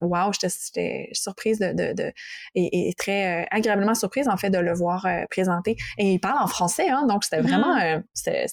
wow, 0.02 0.32
j'étais 0.32 1.08
surprise 1.12 1.58
de, 1.58 1.92
de, 1.92 2.12
et, 2.54 2.92
très 2.98 3.42
euh, 3.42 3.46
agréablement 3.50 3.94
surprise 3.94 4.28
en 4.28 4.36
fait 4.36 4.50
de 4.50 4.58
le 4.58 4.74
voir 4.74 5.06
euh, 5.06 5.24
présenter. 5.30 5.76
Et 5.98 6.12
il 6.12 6.18
parle 6.20 6.42
en 6.42 6.46
français, 6.46 6.88
hein, 6.88 7.06
donc 7.08 7.24
c'était 7.24 7.40
vraiment, 7.40 7.76
mm-hmm. 7.76 7.98
euh, 7.98 8.46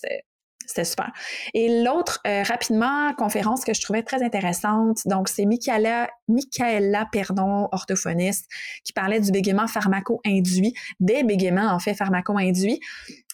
c'était 0.66 0.86
super. 0.86 1.12
Et 1.56 1.84
l'autre, 1.84 2.22
rapidement, 2.26 3.12
conférence 3.16 3.66
que 3.66 3.74
je 3.74 3.82
trouvais 3.82 4.04
très 4.04 4.22
intéressante, 4.22 5.00
donc 5.06 5.28
c'est 5.28 5.46
Michaela, 5.46 6.10
Michaela, 6.28 7.08
pardon, 7.12 7.68
orthophoniste, 7.72 8.48
qui 8.84 8.94
parlait 8.94 9.20
du 9.20 9.32
bégaiement 9.32 9.66
pharmaco-induit, 9.66 10.76
des 11.00 11.24
bégaiements 11.24 11.72
en 11.72 11.80
fait 11.80 11.96
pharmaco-induits. 11.96 12.80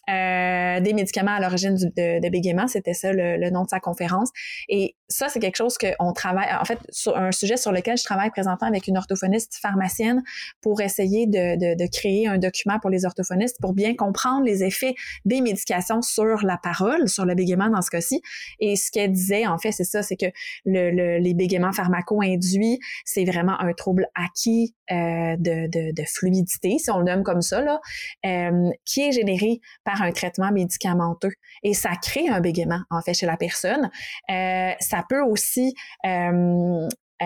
Euh, 0.07 0.79
des 0.81 0.93
médicaments 0.93 1.31
à 1.31 1.39
l'origine 1.39 1.73
de, 1.73 2.19
de. 2.19 2.67
C'était 2.67 2.93
ça 2.93 3.11
le, 3.11 3.49
nom 3.49 3.63
de 3.63 3.69
sa 3.69 3.79
conférence. 3.79 4.29
Et 4.69 4.95
ça, 5.07 5.29
c'est 5.29 5.39
quelque 5.39 5.55
chose 5.55 5.77
qu'on 5.77 6.13
travaille, 6.13 6.47
en 6.59 6.65
fait, 6.65 6.79
sur 6.89 7.17
un 7.17 7.31
sujet 7.31 7.57
sur 7.57 7.71
lequel 7.71 7.97
je 7.97 8.03
travaille 8.03 8.29
présentement 8.29 8.67
avec 8.67 8.87
une 8.87 8.97
orthophoniste 8.97 9.55
pharmacienne 9.59 10.21
pour 10.61 10.81
essayer 10.81 11.25
de, 11.25 11.57
de, 11.57 11.83
de 11.83 11.89
créer 11.89 12.27
un 12.27 12.37
document 12.37 12.79
pour 12.79 12.91
les 12.91 13.05
orthophonistes 13.05 13.57
pour 13.59 13.73
bien 13.73 13.95
comprendre 13.95 14.45
les 14.45 14.63
effets 14.63 14.95
des 15.25 15.41
médications 15.41 16.01
sur 16.01 16.43
la 16.43 16.57
parole, 16.57 17.09
sur 17.09 17.25
le 17.25 17.33
bégaiement 17.33 17.69
dans 17.69 17.81
ce 17.81 17.89
cas-ci. 17.89 18.21
Et 18.59 18.75
ce 18.75 18.91
qu'elle 18.91 19.11
disait, 19.11 19.47
en 19.47 19.57
fait, 19.57 19.71
c'est 19.71 19.85
ça, 19.85 20.03
c'est 20.03 20.17
que 20.17 20.27
le, 20.65 21.17
les 21.17 21.33
bégaiements 21.33 21.73
pharmaco-induits, 21.73 22.79
c'est 23.05 23.25
vraiment 23.25 23.59
un 23.59 23.73
trouble 23.73 24.07
acquis 24.13 24.75
euh, 24.91 25.35
de, 25.37 25.67
de, 25.67 25.93
de, 25.93 26.03
fluidité, 26.05 26.77
si 26.77 26.91
on 26.91 26.99
le 26.99 27.05
nomme 27.05 27.23
comme 27.23 27.41
ça, 27.41 27.61
là, 27.61 27.79
euh, 28.25 28.69
qui 28.85 29.01
est 29.01 29.11
généré 29.11 29.59
par 29.83 30.01
un 30.01 30.11
traitement 30.11 30.51
médicamenteux. 30.51 31.31
Et 31.63 31.73
ça 31.73 31.91
crée 32.01 32.27
un 32.27 32.39
bégaiement, 32.39 32.81
en 32.89 33.01
fait, 33.01 33.13
chez 33.13 33.25
la 33.25 33.37
personne. 33.37 33.89
Euh, 34.29 34.71
ça 34.79 35.03
peut 35.09 35.21
aussi 35.21 35.73
euh, 36.05 36.87
euh, 37.21 37.25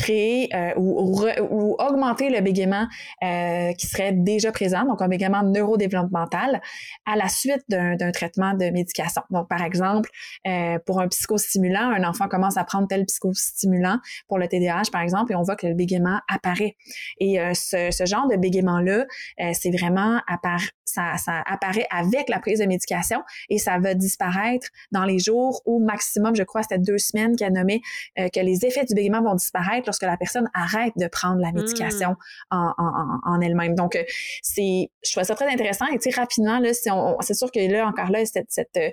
créer 0.00 0.48
euh, 0.54 0.72
ou, 0.76 1.76
augmenter 1.78 2.30
le 2.30 2.40
bégaiement 2.40 2.86
euh, 3.22 3.72
qui 3.74 3.86
serait 3.86 4.12
déjà 4.12 4.50
présent, 4.52 4.84
donc 4.84 5.02
un 5.02 5.08
bégaiement 5.08 5.42
neurodéveloppemental, 5.42 6.60
à 7.06 7.16
la 7.16 7.28
suite 7.28 7.62
d'un 7.68 8.12
traitement 8.12 8.54
de 8.54 8.70
médication. 8.70 9.22
Donc, 9.30 9.48
par 9.48 9.62
exemple, 9.62 10.10
euh, 10.46 10.78
pour 10.86 11.00
un 11.00 11.08
psychostimulant, 11.08 11.90
un 11.90 12.04
enfant 12.04 12.28
commence 12.28 12.56
à 12.56 12.64
prendre 12.64 12.88
tel 12.88 13.04
psychostimulant 13.04 13.98
pour 14.28 14.38
le 14.38 14.48
TDAH, 14.48 14.90
par 14.90 15.02
exemple, 15.02 15.32
et 15.32 15.36
on 15.36 15.42
voit 15.42 15.56
que 15.56 15.66
le 15.66 15.74
bégaiement 15.74 16.20
apparaît. 16.28 16.76
Et 17.18 17.38
ce, 17.54 17.90
ce, 17.90 18.06
genre 18.06 18.26
de 18.28 18.36
bégaiement-là, 18.36 19.04
c'est 19.52 19.70
vraiment 19.70 20.20
ça, 20.84 21.16
ça 21.16 21.42
apparaît 21.46 21.86
avec 21.90 22.28
la 22.28 22.40
prise 22.40 22.60
de 22.60 22.66
médication 22.66 23.22
et 23.48 23.58
ça 23.58 23.78
va 23.78 23.94
disparaître 23.94 24.68
dans 24.90 25.04
les 25.04 25.18
jours 25.18 25.62
ou 25.66 25.84
maximum, 25.84 26.34
je 26.34 26.42
crois, 26.42 26.62
c'était 26.62 26.78
deux 26.78 26.98
semaines 26.98 27.36
qu'elle 27.36 27.52
nommait 27.52 27.80
que 28.16 28.40
les 28.40 28.64
effets 28.64 28.84
du 28.84 28.94
bégaiement 28.94 29.22
vont 29.22 29.34
disparaître 29.34 29.89
lorsque 29.90 30.02
la 30.02 30.16
personne 30.16 30.48
arrête 30.54 30.92
de 30.96 31.08
prendre 31.08 31.40
la 31.40 31.52
médication 31.52 32.10
mmh. 32.50 32.72
en, 32.78 33.40
elle-même. 33.40 33.74
Donc, 33.74 33.96
euh, 33.96 34.04
c'est, 34.42 34.90
je 35.04 35.12
trouve 35.12 35.24
ça 35.24 35.34
très 35.34 35.52
intéressant. 35.52 35.86
Et 35.86 35.98
tu 35.98 36.10
sais, 36.10 36.20
rapidement, 36.20 36.60
là, 36.60 36.72
c'est 36.72 37.34
sûr 37.34 37.50
que 37.50 37.72
là, 37.72 37.86
encore 37.86 38.10
là, 38.10 38.24
cette, 38.24 38.50
cette 38.50 38.76
euh, 38.76 38.90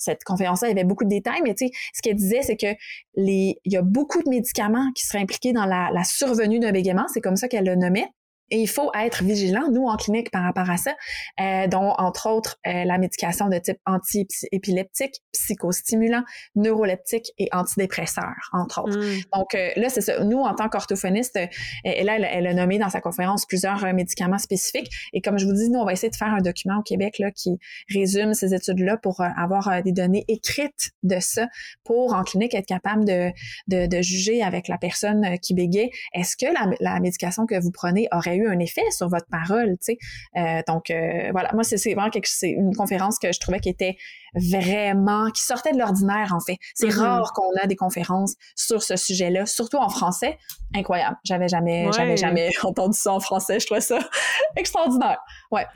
cette 0.00 0.22
conférence-là, 0.22 0.68
il 0.68 0.76
y 0.76 0.78
avait 0.78 0.86
beaucoup 0.86 1.02
de 1.02 1.08
détails, 1.08 1.40
mais 1.42 1.54
tu 1.54 1.66
sais, 1.66 1.72
ce 1.92 2.00
qu'elle 2.00 2.14
disait, 2.14 2.42
c'est 2.42 2.56
que 2.56 2.72
les, 3.16 3.58
il 3.64 3.72
y 3.72 3.76
a 3.76 3.82
beaucoup 3.82 4.22
de 4.22 4.28
médicaments 4.28 4.92
qui 4.94 5.04
seraient 5.04 5.18
impliqués 5.18 5.52
dans 5.52 5.64
la, 5.64 5.90
la 5.92 6.04
survenue 6.04 6.60
d'un 6.60 6.70
bégaiement. 6.70 7.06
C'est 7.12 7.20
comme 7.20 7.34
ça 7.34 7.48
qu'elle 7.48 7.64
le 7.64 7.74
nommait. 7.74 8.06
Et 8.50 8.60
il 8.60 8.68
faut 8.68 8.90
être 8.94 9.22
vigilant, 9.22 9.68
nous, 9.70 9.86
en 9.86 9.96
clinique, 9.96 10.30
par 10.30 10.42
rapport 10.42 10.70
à 10.70 10.76
ça, 10.76 10.94
euh, 11.40 11.66
dont, 11.66 11.94
entre 11.98 12.28
autres, 12.30 12.58
euh, 12.66 12.84
la 12.84 12.98
médication 12.98 13.48
de 13.48 13.58
type 13.58 13.78
anti-épileptique, 13.86 15.22
psychostimulant, 15.32 16.22
neuroleptique 16.56 17.32
et 17.38 17.48
antidépresseur, 17.52 18.34
entre 18.52 18.82
autres. 18.82 18.98
Mm. 18.98 19.20
Donc, 19.34 19.54
euh, 19.54 19.70
là, 19.76 19.88
c'est 19.88 20.00
ça. 20.00 20.24
Nous, 20.24 20.38
en 20.38 20.54
tant 20.54 20.68
qu'orthophoniste, 20.68 21.36
euh, 21.36 21.46
là, 21.84 22.16
elle, 22.16 22.28
elle, 22.30 22.46
a 22.46 22.54
nommé 22.54 22.78
dans 22.78 22.88
sa 22.88 23.00
conférence 23.00 23.44
plusieurs 23.46 23.92
médicaments 23.92 24.38
spécifiques. 24.38 24.90
Et 25.12 25.20
comme 25.20 25.38
je 25.38 25.46
vous 25.46 25.52
dis, 25.52 25.68
nous, 25.68 25.80
on 25.80 25.84
va 25.84 25.92
essayer 25.92 26.10
de 26.10 26.16
faire 26.16 26.32
un 26.32 26.40
document 26.40 26.78
au 26.78 26.82
Québec 26.82 27.18
là, 27.18 27.30
qui 27.30 27.58
résume 27.92 28.34
ces 28.34 28.54
études-là 28.54 28.96
pour 28.96 29.20
avoir 29.20 29.82
des 29.82 29.92
données 29.92 30.24
écrites 30.28 30.90
de 31.02 31.18
ça 31.20 31.48
pour, 31.84 32.14
en 32.14 32.24
clinique, 32.24 32.54
être 32.54 32.66
capable 32.66 33.04
de, 33.04 33.30
de, 33.68 33.86
de 33.86 34.02
juger 34.02 34.42
avec 34.42 34.68
la 34.68 34.78
personne 34.78 35.38
qui 35.40 35.54
bégait, 35.54 35.90
est-ce 36.14 36.36
que 36.36 36.46
la, 36.46 36.70
la 36.80 37.00
médication 37.00 37.46
que 37.46 37.60
vous 37.60 37.70
prenez 37.70 38.08
aurait 38.12 38.37
eu 38.38 38.48
un 38.48 38.58
effet 38.58 38.90
sur 38.90 39.08
votre 39.08 39.26
parole, 39.30 39.76
tu 39.78 39.96
sais. 39.96 39.98
Euh, 40.36 40.62
donc 40.66 40.90
euh, 40.90 41.30
voilà, 41.32 41.50
moi 41.54 41.64
c'est 41.64 41.76
vraiment 41.92 42.10
quelque, 42.10 42.28
c'est 42.28 42.50
une 42.50 42.74
conférence 42.74 43.18
que 43.18 43.32
je 43.32 43.40
trouvais 43.40 43.60
qui 43.60 43.68
était 43.68 43.96
vraiment 44.34 45.30
qui 45.30 45.42
sortait 45.42 45.72
de 45.72 45.78
l'ordinaire 45.78 46.32
en 46.34 46.40
fait. 46.40 46.56
C'est 46.74 46.88
mm-hmm. 46.88 46.98
rare 46.98 47.32
qu'on 47.32 47.50
a 47.60 47.66
des 47.66 47.76
conférences 47.76 48.34
sur 48.56 48.82
ce 48.82 48.96
sujet-là, 48.96 49.46
surtout 49.46 49.78
en 49.78 49.88
français. 49.88 50.38
Incroyable. 50.74 51.16
J'avais 51.24 51.48
jamais, 51.48 51.90
j'avais 51.92 52.16
jamais 52.16 52.50
entendu 52.62 52.96
ça 52.96 53.12
en 53.12 53.20
français. 53.20 53.60
Je 53.60 53.66
trouvais 53.66 53.80
ça 53.80 53.98
extraordinaire. 54.56 55.18
Ouais. 55.50 55.66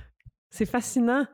C'est 0.50 0.66
fascinant. 0.66 1.24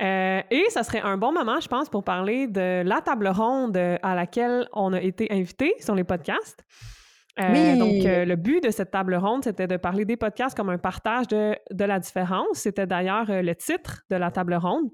Euh, 0.00 0.40
et 0.52 0.64
ça 0.70 0.84
serait 0.84 1.00
un 1.00 1.16
bon 1.16 1.32
moment, 1.32 1.58
je 1.58 1.66
pense, 1.66 1.88
pour 1.88 2.04
parler 2.04 2.46
de 2.46 2.82
la 2.86 3.00
table 3.00 3.26
ronde 3.26 3.76
à 3.76 4.14
laquelle 4.14 4.68
on 4.72 4.92
a 4.92 5.00
été 5.00 5.26
invité 5.32 5.74
sur 5.80 5.96
les 5.96 6.04
podcasts. 6.04 6.64
Euh, 7.40 7.76
donc, 7.76 8.04
euh, 8.04 8.24
le 8.24 8.36
but 8.36 8.62
de 8.62 8.70
cette 8.70 8.90
table 8.90 9.14
ronde, 9.14 9.44
c'était 9.44 9.66
de 9.66 9.76
parler 9.76 10.04
des 10.04 10.16
podcasts 10.16 10.56
comme 10.56 10.70
un 10.70 10.78
partage 10.78 11.28
de, 11.28 11.54
de 11.70 11.84
la 11.84 11.98
différence. 12.00 12.48
C'était 12.54 12.86
d'ailleurs 12.86 13.30
euh, 13.30 13.42
le 13.42 13.54
titre 13.54 14.02
de 14.10 14.16
la 14.16 14.30
table 14.30 14.54
ronde. 14.54 14.90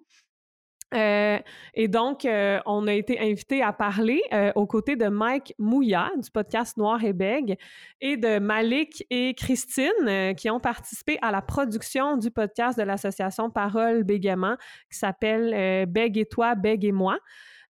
et 0.93 1.89
donc, 1.89 2.25
on 2.25 2.87
a 2.87 2.93
été 2.93 3.19
invité 3.19 3.63
à 3.65 3.73
parler 3.73 4.23
aux 4.55 4.67
côtés 4.69 4.95
de 4.95 5.09
Mike 5.09 5.53
Mouya 5.59 6.13
du 6.23 6.31
podcast 6.31 6.77
Noir 6.77 7.03
et 7.03 7.13
Bègue 7.13 7.57
et 8.01 8.17
de 8.17 8.39
Malik 8.39 9.05
et 9.11 9.35
Christine 9.35 10.35
qui 10.37 10.51
ont 10.51 10.61
participé 10.61 11.19
à 11.21 11.33
la 11.33 11.43
production 11.43 12.17
du 12.17 12.31
podcast 12.31 12.79
de 12.79 12.85
l'association 12.85 13.51
Parole 13.51 14.05
Bégaiement 14.05 14.55
qui 14.89 14.97
s'appelle 14.97 15.87
Bègue 15.87 16.19
et 16.19 16.27
toi, 16.27 16.55
Bègue 16.55 16.85
et 16.85 16.93
moi. 16.93 17.19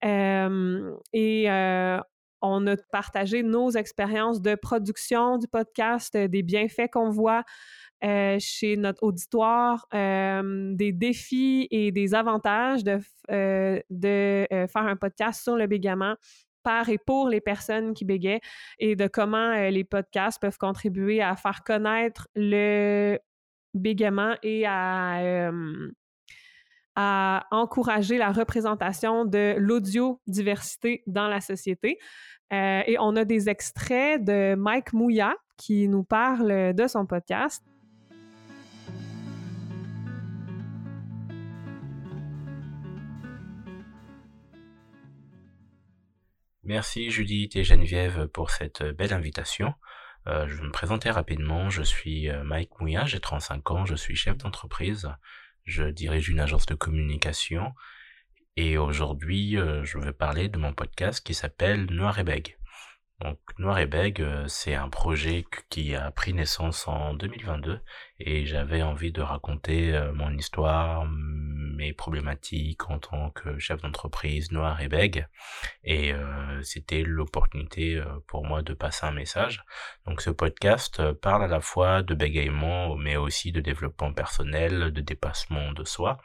et 0.02 1.50
on 2.42 2.68
a 2.68 2.76
partagé 2.92 3.44
nos 3.44 3.72
expériences 3.72 4.42
de 4.42 4.56
production 4.56 5.38
du 5.38 5.48
podcast, 5.48 6.16
euh, 6.16 6.28
des 6.28 6.44
bienfaits 6.44 6.90
qu'on 6.92 7.10
voit 7.10 7.44
euh, 8.04 8.38
chez 8.40 8.78
notre 8.78 9.04
auditoire, 9.04 9.88
euh, 9.94 10.74
des 10.74 10.92
défis 10.92 11.68
et 11.72 11.92
des 11.92 12.16
avantages 12.16 12.84
de, 12.84 13.00
faire 13.30 14.70
un 14.76 14.96
podcast 14.96 15.44
sur 15.44 15.56
le 15.56 15.68
bégaiement 15.68 16.16
par 16.64 16.90
et 16.90 16.98
pour 16.98 17.30
les 17.30 17.42
personnes 17.42 17.94
qui 17.94 18.06
bégaient 18.06 18.42
et 18.80 18.96
de 18.96 19.08
comment 19.08 19.70
les 19.70 19.84
podcasts 19.84 20.42
peuvent 20.42 20.58
contribuer 20.58 21.22
à 21.22 21.36
faire 21.36 21.64
connaître 21.64 22.28
le 22.36 23.18
bégaiement 23.74 24.36
et 24.44 24.66
à 24.66 25.52
à 27.02 27.46
encourager 27.52 28.18
la 28.18 28.34
représentation 28.34 29.24
de 29.24 29.56
l'audiodiversité 29.58 31.02
dans 31.08 31.30
la 31.30 31.40
société. 31.40 31.98
Euh, 32.52 32.82
et 32.86 32.98
on 33.00 33.16
a 33.16 33.24
des 33.24 33.48
extraits 33.48 34.22
de 34.22 34.56
Mike 34.56 34.92
Mouya 34.92 35.34
qui 35.56 35.88
nous 35.88 36.04
parle 36.04 36.74
de 36.74 36.88
son 36.88 37.06
podcast. 37.06 37.64
Merci 46.66 47.12
Judith 47.12 47.56
et 47.56 47.64
Geneviève 47.64 48.28
pour 48.28 48.52
cette 48.52 48.84
belle 48.84 49.14
invitation. 49.14 49.74
Euh, 50.28 50.50
je 50.50 50.56
vais 50.56 50.64
me 50.64 50.72
présenter 50.72 51.10
rapidement. 51.10 51.70
Je 51.70 51.82
suis 51.82 52.30
euh, 52.30 52.44
Mike 52.44 52.78
Mouya, 52.82 53.06
j'ai 53.06 53.22
35 53.22 53.72
ans, 53.72 53.86
je 53.86 53.96
suis 53.96 54.18
chef 54.18 54.36
d'entreprise. 54.38 55.10
Je 55.70 55.84
dirige 55.84 56.30
une 56.30 56.40
agence 56.40 56.66
de 56.66 56.74
communication. 56.74 57.76
Et 58.56 58.80
aujourd'hui, 58.80 59.56
euh, 59.56 59.86
je 59.86 60.00
vais 60.00 60.14
parler 60.14 60.50
de 60.50 60.58
mon 60.58 60.74
podcast 60.74 61.24
qui 61.24 61.36
s'appelle 61.36 61.86
Noir 61.92 62.18
et 62.18 62.24
Bègue. 62.24 62.58
Donc 63.22 63.38
Noir 63.60 63.78
et 63.78 63.86
Bègue, 63.86 64.22
euh, 64.22 64.48
c'est 64.48 64.74
un 64.74 64.90
projet 64.90 65.46
qui 65.70 65.94
a 65.94 66.10
pris 66.10 66.34
naissance 66.34 66.88
en 66.88 67.14
2022 67.14 67.82
et 68.20 68.48
j'avais 68.48 68.82
envie 68.82 69.12
de 69.12 69.22
raconter 69.22 69.94
euh, 69.94 70.12
mon 70.12 70.36
histoire, 70.36 71.06
mes 71.80 71.94
problématiques 71.94 72.90
en 72.90 73.00
tant 73.00 73.30
que 73.32 73.58
chef 73.58 73.82
d'entreprise 73.82 74.52
Noir 74.52 74.82
et 74.82 74.90
Bègue 74.90 75.28
et 75.84 76.14
euh, 76.14 76.62
c'était 76.62 77.04
l'opportunité 77.04 78.04
pour 78.28 78.46
moi 78.46 78.62
de 78.62 78.74
passer 78.74 79.06
un 79.06 79.12
message. 79.12 79.64
Donc 80.06 80.22
ce 80.22 80.30
podcast 80.30 81.14
parle 81.14 81.44
à 81.44 81.48
la 81.48 81.62
fois 81.62 82.04
de 82.04 82.14
bégaiement 82.14 82.96
mais 82.98 83.16
aussi 83.16 83.52
de 83.52 83.62
développement 83.62 84.14
personnel, 84.14 84.92
de 84.92 85.02
dépassement 85.02 85.72
de 85.72 85.86
soi 85.86 86.18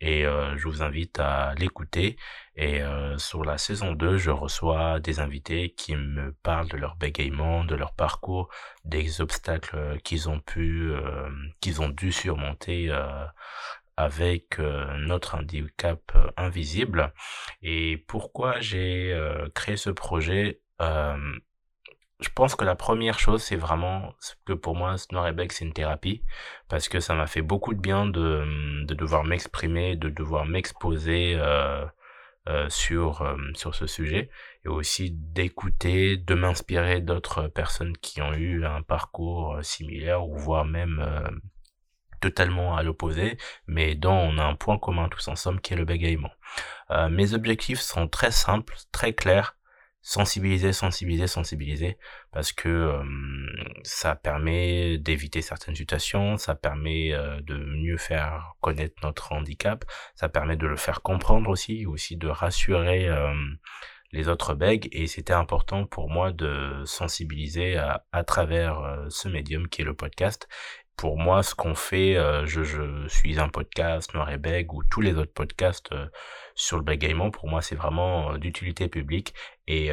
et 0.00 0.26
euh, 0.26 0.56
je 0.58 0.68
vous 0.68 0.82
invite 0.82 1.18
à 1.18 1.54
l'écouter. 1.54 2.16
Et 2.56 2.82
euh, 2.82 3.16
sur 3.18 3.44
la 3.44 3.58
saison 3.58 3.92
2, 3.92 4.18
je 4.18 4.30
reçois 4.30 5.00
des 5.00 5.18
invités 5.18 5.70
qui 5.70 5.96
me 5.96 6.32
parlent 6.42 6.68
de 6.68 6.76
leur 6.76 6.96
bégaiement, 6.96 7.64
de 7.64 7.74
leur 7.74 7.94
parcours, 7.94 8.48
des 8.84 9.20
obstacles 9.20 9.98
qu'ils 10.04 10.28
ont 10.28 10.40
pu, 10.40 10.90
euh, 10.90 11.30
qu'ils 11.60 11.80
ont 11.80 11.88
dû 11.88 12.12
surmonter 12.12 12.94
avec 13.96 14.58
notre 14.58 15.36
handicap 15.36 16.00
invisible. 16.36 17.12
Et 17.62 17.96
pourquoi 18.08 18.60
j'ai 18.60 19.16
créé 19.54 19.76
ce 19.76 19.90
projet 19.90 20.60
je 22.24 22.28
pense 22.34 22.54
que 22.54 22.64
la 22.64 22.74
première 22.76 23.18
chose, 23.18 23.42
c'est 23.42 23.56
vraiment 23.56 24.14
que 24.46 24.52
pour 24.52 24.76
moi, 24.76 24.96
Noir 25.12 25.28
et 25.28 25.48
c'est 25.50 25.64
une 25.64 25.72
thérapie 25.72 26.22
parce 26.68 26.88
que 26.88 27.00
ça 27.00 27.14
m'a 27.14 27.26
fait 27.26 27.42
beaucoup 27.42 27.74
de 27.74 27.80
bien 27.80 28.06
de, 28.06 28.84
de 28.84 28.94
devoir 28.94 29.24
m'exprimer, 29.24 29.96
de 29.96 30.08
devoir 30.08 30.46
m'exposer 30.46 31.34
euh, 31.36 31.84
euh, 32.48 32.68
sur 32.68 33.22
euh, 33.22 33.36
sur 33.54 33.74
ce 33.74 33.86
sujet 33.86 34.30
et 34.64 34.68
aussi 34.68 35.10
d'écouter, 35.10 36.16
de 36.16 36.34
m'inspirer 36.34 37.00
d'autres 37.00 37.48
personnes 37.48 37.96
qui 37.98 38.22
ont 38.22 38.32
eu 38.32 38.64
un 38.64 38.82
parcours 38.82 39.58
similaire 39.62 40.26
ou 40.26 40.36
voire 40.36 40.64
même 40.64 41.04
totalement 42.24 42.76
à 42.76 42.82
l'opposé, 42.82 43.36
mais 43.66 43.94
dont 43.94 44.12
on 44.12 44.38
a 44.38 44.44
un 44.44 44.54
point 44.54 44.78
commun 44.78 45.08
tous 45.10 45.28
ensemble 45.28 45.60
qui 45.60 45.74
est 45.74 45.76
le 45.76 45.84
bégaiement. 45.84 46.32
mes 47.10 47.34
objectifs 47.34 47.80
sont 47.80 48.08
très 48.08 48.30
simples, 48.30 48.74
très 48.92 49.12
clairs 49.12 49.56
sensibiliser, 50.06 50.74
sensibiliser, 50.74 51.26
sensibiliser, 51.26 51.96
parce 52.30 52.52
que 52.52 53.00
ça 53.84 54.14
permet 54.14 54.98
d'éviter 54.98 55.40
certaines 55.40 55.74
situations, 55.74 56.36
ça 56.36 56.54
permet 56.54 57.12
de 57.42 57.56
mieux 57.56 57.96
faire 57.96 58.54
connaître 58.60 58.96
notre 59.02 59.32
handicap, 59.32 59.84
ça 60.14 60.28
permet 60.28 60.56
de 60.56 60.66
le 60.66 60.76
faire 60.76 61.00
comprendre 61.00 61.48
aussi, 61.48 61.86
aussi 61.86 62.16
de 62.18 62.28
rassurer 62.28 63.08
les 64.12 64.28
autres 64.28 64.54
bègues, 64.54 64.88
et 64.92 65.06
c'était 65.06 65.32
important 65.32 65.86
pour 65.86 66.10
moi 66.10 66.32
de 66.32 66.82
sensibiliser 66.84 67.78
à 68.12 68.24
travers 68.24 69.06
ce 69.08 69.28
médium 69.28 69.68
qui 69.68 69.80
est 69.80 69.86
le 69.86 69.94
podcast, 69.94 70.48
pour 70.96 71.18
moi, 71.18 71.42
ce 71.42 71.54
qu'on 71.54 71.74
fait, 71.74 72.14
je, 72.46 72.62
je, 72.62 73.08
suis 73.08 73.38
un 73.38 73.48
podcast 73.48 74.14
Noir 74.14 74.30
et 74.30 74.38
Bègue 74.38 74.72
ou 74.72 74.82
tous 74.84 75.00
les 75.00 75.14
autres 75.14 75.32
podcasts 75.32 75.90
sur 76.54 76.76
le 76.76 76.84
bégaiement, 76.84 77.30
pour 77.30 77.48
moi, 77.48 77.62
c'est 77.62 77.74
vraiment 77.74 78.38
d'utilité 78.38 78.88
publique 78.88 79.34
et, 79.66 79.90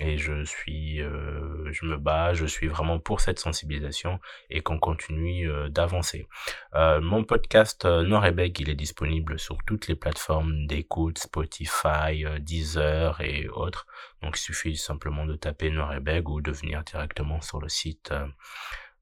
et 0.00 0.18
je 0.18 0.44
suis, 0.44 0.98
je 0.98 1.84
me 1.86 1.96
bats, 1.96 2.34
je 2.34 2.44
suis 2.44 2.66
vraiment 2.66 2.98
pour 2.98 3.20
cette 3.20 3.38
sensibilisation 3.38 4.20
et 4.50 4.60
qu'on 4.60 4.78
continue 4.78 5.48
d'avancer. 5.70 6.28
mon 6.74 7.24
podcast 7.24 7.86
Noir 7.86 8.26
et 8.26 8.32
Bègue, 8.32 8.60
il 8.60 8.68
est 8.68 8.74
disponible 8.74 9.38
sur 9.38 9.56
toutes 9.66 9.88
les 9.88 9.96
plateformes 9.96 10.66
d'écoute, 10.66 11.18
Spotify, 11.18 12.24
Deezer 12.40 13.20
et 13.22 13.48
autres. 13.48 13.86
Donc, 14.22 14.36
il 14.38 14.42
suffit 14.42 14.76
simplement 14.76 15.24
de 15.24 15.36
taper 15.36 15.70
Noir 15.70 15.94
et 15.94 16.00
Bègue 16.00 16.28
ou 16.28 16.40
de 16.40 16.52
venir 16.52 16.82
directement 16.82 17.40
sur 17.40 17.60
le 17.60 17.68
site 17.68 18.12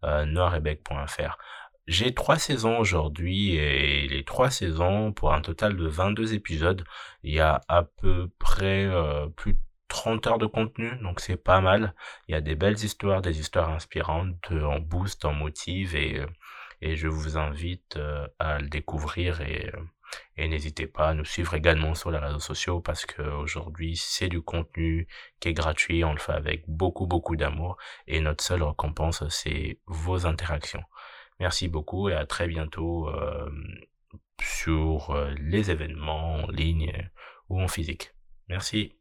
euh, 0.07 0.25
J'ai 1.87 2.15
trois 2.15 2.39
saisons 2.39 2.79
aujourd'hui 2.79 3.57
et 3.57 4.09
les 4.09 4.25
trois 4.25 4.51
saisons 4.51 5.13
pour 5.13 5.33
un 5.33 5.41
total 5.41 5.77
de 5.77 5.87
22 5.87 6.35
épisodes. 6.35 6.85
Il 7.23 7.35
y 7.35 7.41
a 7.41 7.61
à 7.69 7.83
peu 7.85 8.31
près 8.39 8.85
euh, 8.87 9.29
plus 9.29 9.55
de 9.55 9.61
30 9.89 10.27
heures 10.27 10.39
de 10.39 10.47
contenu, 10.47 10.97
donc 11.03 11.21
c'est 11.21 11.37
pas 11.37 11.61
mal. 11.61 11.95
Il 12.29 12.33
y 12.33 12.35
a 12.35 12.41
des 12.41 12.55
belles 12.57 12.83
histoires, 12.83 13.23
des 13.23 13.41
histoires 13.41 13.71
inspirantes, 13.71 14.51
en 14.53 14.81
boost, 14.81 15.25
en 15.25 15.33
motive 15.33 15.95
et, 15.95 16.21
euh, 16.21 16.27
et 16.83 16.97
je 16.97 17.09
vous 17.09 17.39
invite 17.39 17.99
à 18.39 18.59
le 18.59 18.69
découvrir 18.69 19.41
et 19.41 19.73
et 20.37 20.49
n'hésitez 20.49 20.87
pas 20.87 21.09
à 21.09 21.15
nous 21.15 21.25
suivre 21.25 21.55
également 21.55 21.95
sur 21.95 22.11
les 22.11 22.19
réseaux 22.19 22.41
sociaux 22.41 22.81
parce 22.81 23.07
que 23.07 23.23
aujourd'hui 23.23 23.97
c'est 23.97 24.29
du 24.29 24.43
contenu 24.43 25.09
qui 25.41 25.49
est 25.49 25.55
gratuit, 25.55 26.05
on 26.05 26.13
le 26.13 26.19
fait 26.19 26.33
avec 26.33 26.65
beaucoup 26.69 27.07
beaucoup 27.07 27.37
d'amour 27.37 27.77
et 28.07 28.21
notre 28.21 28.45
seule 28.45 28.63
récompense 28.63 29.27
c'est 29.29 29.79
vos 29.87 30.27
interactions. 30.27 30.83
Merci 31.41 31.69
beaucoup 31.69 32.09
et 32.09 32.15
à 32.15 32.25
très 32.27 32.49
bientôt 32.49 33.09
euh, 33.09 33.51
sur 34.41 35.11
euh, 35.11 35.35
les 35.39 35.71
événements 35.71 36.37
en 36.37 36.51
ligne 36.51 37.11
ou 37.49 37.61
en 37.61 37.69
physique. 37.69 38.13
Merci. 38.49 38.93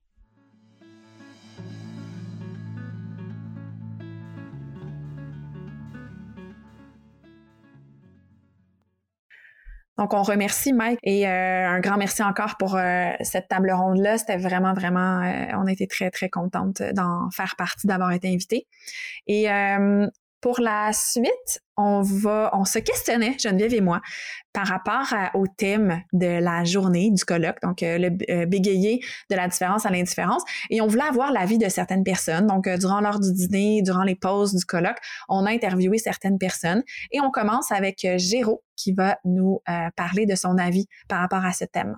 Donc, 9.98 10.14
on 10.14 10.24
remercie 10.24 10.74
Mike 10.74 11.00
et 11.04 11.28
euh, 11.28 11.68
un 11.68 11.80
grand 11.80 11.98
merci 11.98 12.22
encore 12.22 12.58
pour 12.58 12.76
euh, 12.76 13.12
cette 13.22 13.48
table 13.48 13.72
ronde-là. 13.72 14.18
C'était 14.18 14.38
vraiment, 14.38 14.74
vraiment, 14.74 15.22
euh, 15.22 15.46
on 15.58 15.68
était 15.68 15.88
très, 15.88 16.12
très 16.12 16.30
contente 16.30 16.82
d'en 16.94 17.30
faire 17.32 17.56
partie, 17.58 17.88
d'avoir 17.88 18.12
été 18.12 18.28
invité. 18.28 18.68
Et 19.28 19.48
pour 20.46 20.60
la 20.60 20.94
suite, 20.94 21.60
on 21.76 22.04
va, 22.04 22.52
on 22.54 22.66
se 22.66 22.78
questionnait, 22.78 23.36
Geneviève 23.40 23.74
et 23.74 23.82
moi, 23.82 24.00
par 24.54 24.68
rapport 24.68 25.12
au 25.34 25.48
thème 25.48 26.04
de 26.14 26.40
la 26.40 26.64
journée 26.64 27.10
du 27.10 27.26
colloque, 27.26 27.60
donc 27.64 27.82
euh, 27.82 27.98
le 27.98 28.10
euh, 28.30 28.46
bégayer 28.46 29.00
de 29.32 29.36
la 29.36 29.48
différence 29.48 29.88
à 29.88 29.90
l'indifférence, 29.90 30.44
et 30.70 30.82
on 30.82 30.88
voulait 30.88 31.02
avoir 31.02 31.32
l'avis 31.32 31.58
de 31.58 31.68
certaines 31.68 32.04
personnes. 32.04 32.46
Donc, 32.46 32.68
euh, 32.68 32.78
durant 32.78 33.02
l'heure 33.02 33.20
du 33.20 33.34
dîner, 33.34 33.82
durant 33.82 34.04
les 34.04 34.14
pauses 34.14 34.54
du 34.54 34.66
colloque, 34.66 35.00
on 35.30 35.48
a 35.48 35.50
interviewé 35.50 35.98
certaines 35.98 36.38
personnes, 36.38 36.84
et 37.12 37.22
on 37.22 37.32
commence 37.32 37.72
avec 37.72 38.06
Géraud 38.18 38.62
qui 38.76 38.94
va 38.94 39.18
nous 39.26 39.62
parler 39.96 40.28
de 40.28 40.36
son 40.36 40.60
avis 40.60 40.86
par 41.08 41.22
rapport 41.22 41.44
à 41.44 41.54
ce 41.54 41.66
thème. 41.66 41.96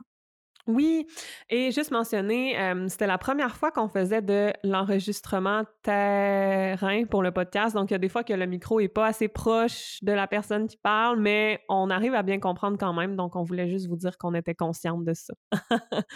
Oui, 0.68 1.08
et 1.50 1.72
juste 1.72 1.92
mentionner, 1.92 2.58
c'était 2.88 3.08
la 3.08 3.18
première 3.18 3.56
fois 3.56 3.72
qu'on 3.72 3.88
faisait 3.88 4.22
de 4.22 4.52
l'enregistrement 4.64 5.64
terrain 5.82 7.06
pour 7.10 7.24
le 7.24 7.32
podcast. 7.32 7.76
Donc, 7.76 7.90
il 7.92 7.94
y 7.94 7.96
a 7.96 8.00
des 8.00 8.10
fois 8.10 8.24
que 8.24 8.34
le 8.34 8.46
micro 8.46 8.80
est 8.80 8.88
pas 8.88 9.08
assez 9.08 9.28
proche 9.28 9.98
de 10.02 10.12
la 10.12 10.28
personne 10.28 10.68
qui 10.68 10.78
parle, 10.78 11.20
mais 11.20 11.62
on 11.70 11.90
arrive 11.90 12.16
à 12.16 12.24
bien 12.24 12.40
comprendre 12.40 12.78
quand 12.80 12.94
même. 12.94 13.16
Donc, 13.16 13.36
on 13.36 13.44
voulait 13.44 13.70
juste 13.70 13.88
vous 13.88 13.98
dire 13.98 14.18
qu'on 14.18 14.34
était 14.34 14.56
consciente 14.56 15.04
de 15.06 15.14
ça. 15.14 15.34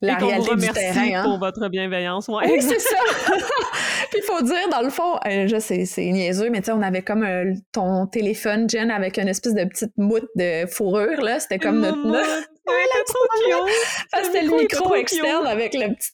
La 0.00 0.14
et 0.14 0.24
réalité 0.24 0.54
du 0.56 0.68
terrain, 0.72 1.14
hein? 1.14 1.22
pour 1.22 1.38
votre 1.38 1.68
bienveillance. 1.68 2.28
Ouais. 2.28 2.50
Oui, 2.50 2.60
c'est 2.60 2.80
ça. 2.80 2.96
Puis 4.10 4.20
il 4.22 4.24
faut 4.24 4.42
dire, 4.42 4.68
dans 4.70 4.82
le 4.82 4.90
fond, 4.90 5.16
euh, 5.26 5.46
je 5.46 5.58
sais, 5.58 5.84
c'est 5.84 6.10
niaiseux, 6.10 6.50
mais 6.50 6.60
tu 6.60 6.66
sais, 6.66 6.72
on 6.72 6.82
avait 6.82 7.02
comme 7.02 7.22
euh, 7.22 7.54
ton 7.72 8.06
téléphone, 8.06 8.68
Jen, 8.68 8.90
avec 8.90 9.18
une 9.18 9.28
espèce 9.28 9.54
de 9.54 9.64
petite 9.64 9.92
moutte 9.96 10.28
de 10.36 10.66
fourrure, 10.66 11.22
là. 11.22 11.38
C'était 11.40 11.58
comme 11.58 11.80
notre... 11.80 12.02
Oui, 12.66 12.74
trop 13.06 13.66
cute! 13.66 14.24
c'était 14.24 14.42
le 14.42 14.56
micro 14.56 14.94
externe 14.94 15.46
avec 15.46 15.74
le 15.74 15.94
petit 15.94 16.10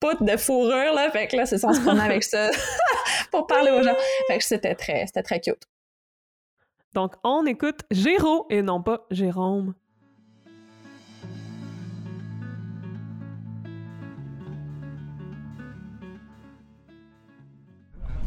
poutre 0.00 0.24
de 0.24 0.36
fourrure, 0.36 0.94
là. 0.94 1.10
Fait 1.10 1.26
que 1.26 1.36
là, 1.36 1.46
c'est 1.46 1.58
ça, 1.58 1.68
on 1.68 1.74
se 1.74 1.80
prenait 1.80 2.02
avec 2.02 2.24
ça 2.24 2.50
pour 3.30 3.46
parler 3.46 3.70
aux 3.70 3.82
gens. 3.82 3.96
Fait 4.28 4.38
que 4.38 4.44
c'était 4.44 4.74
très, 4.74 5.06
c'était 5.06 5.22
très 5.22 5.40
cute. 5.40 5.62
Donc, 6.94 7.14
on 7.24 7.44
écoute 7.44 7.80
Géraud 7.90 8.46
et 8.48 8.62
non 8.62 8.82
pas 8.82 9.06
Jérôme. 9.10 9.74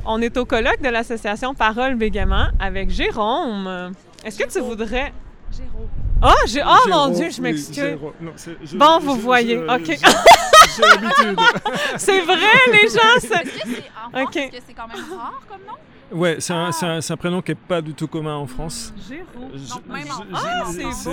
On 0.06 0.22
est 0.22 0.38
au 0.38 0.46
colloque 0.46 0.82
de 0.82 0.90
l'association 0.90 1.54
Parole 1.54 1.96
Bégaiement 1.96 2.48
avec 2.60 2.90
Jérôme. 2.90 3.94
Est-ce 4.24 4.40
que 4.40 4.50
tu 4.50 4.60
voudrais... 4.60 5.14
Jérôme. 5.52 6.09
Ah, 6.21 6.34
j'ai... 6.47 6.62
oh 6.65 6.89
mon 6.89 7.10
Dieu, 7.10 7.29
je 7.29 7.41
m'excuse. 7.41 7.97
bon, 8.73 8.99
vous 8.99 9.15
voyez. 9.15 9.58
OK. 9.58 9.97
J'ai 10.75 10.82
l'habitude. 10.82 11.39
c'est 11.97 12.21
vrai, 12.21 12.36
les 12.71 12.88
gens. 12.89 13.15
Est-ce 13.17 13.27
que 13.27 13.49
c'est 13.65 14.21
okay. 14.21 14.49
que 14.49 14.58
c'est 14.65 14.73
quand 14.73 14.88
même 14.88 15.17
rare 15.17 15.41
comme 15.47 15.62
nom? 15.67 15.73
Ouais, 16.12 16.38
c'est 16.39 16.53
un, 16.53 16.71
un, 16.82 16.99
un, 17.08 17.17
prénom 17.17 17.41
qui 17.41 17.51
n'est 17.51 17.55
pas 17.55 17.82
du 17.82 17.93
tout 17.93 18.08
commun 18.08 18.36
en 18.36 18.47
France. 18.47 18.93
Géraud. 19.08 19.51
Ah, 20.34 20.65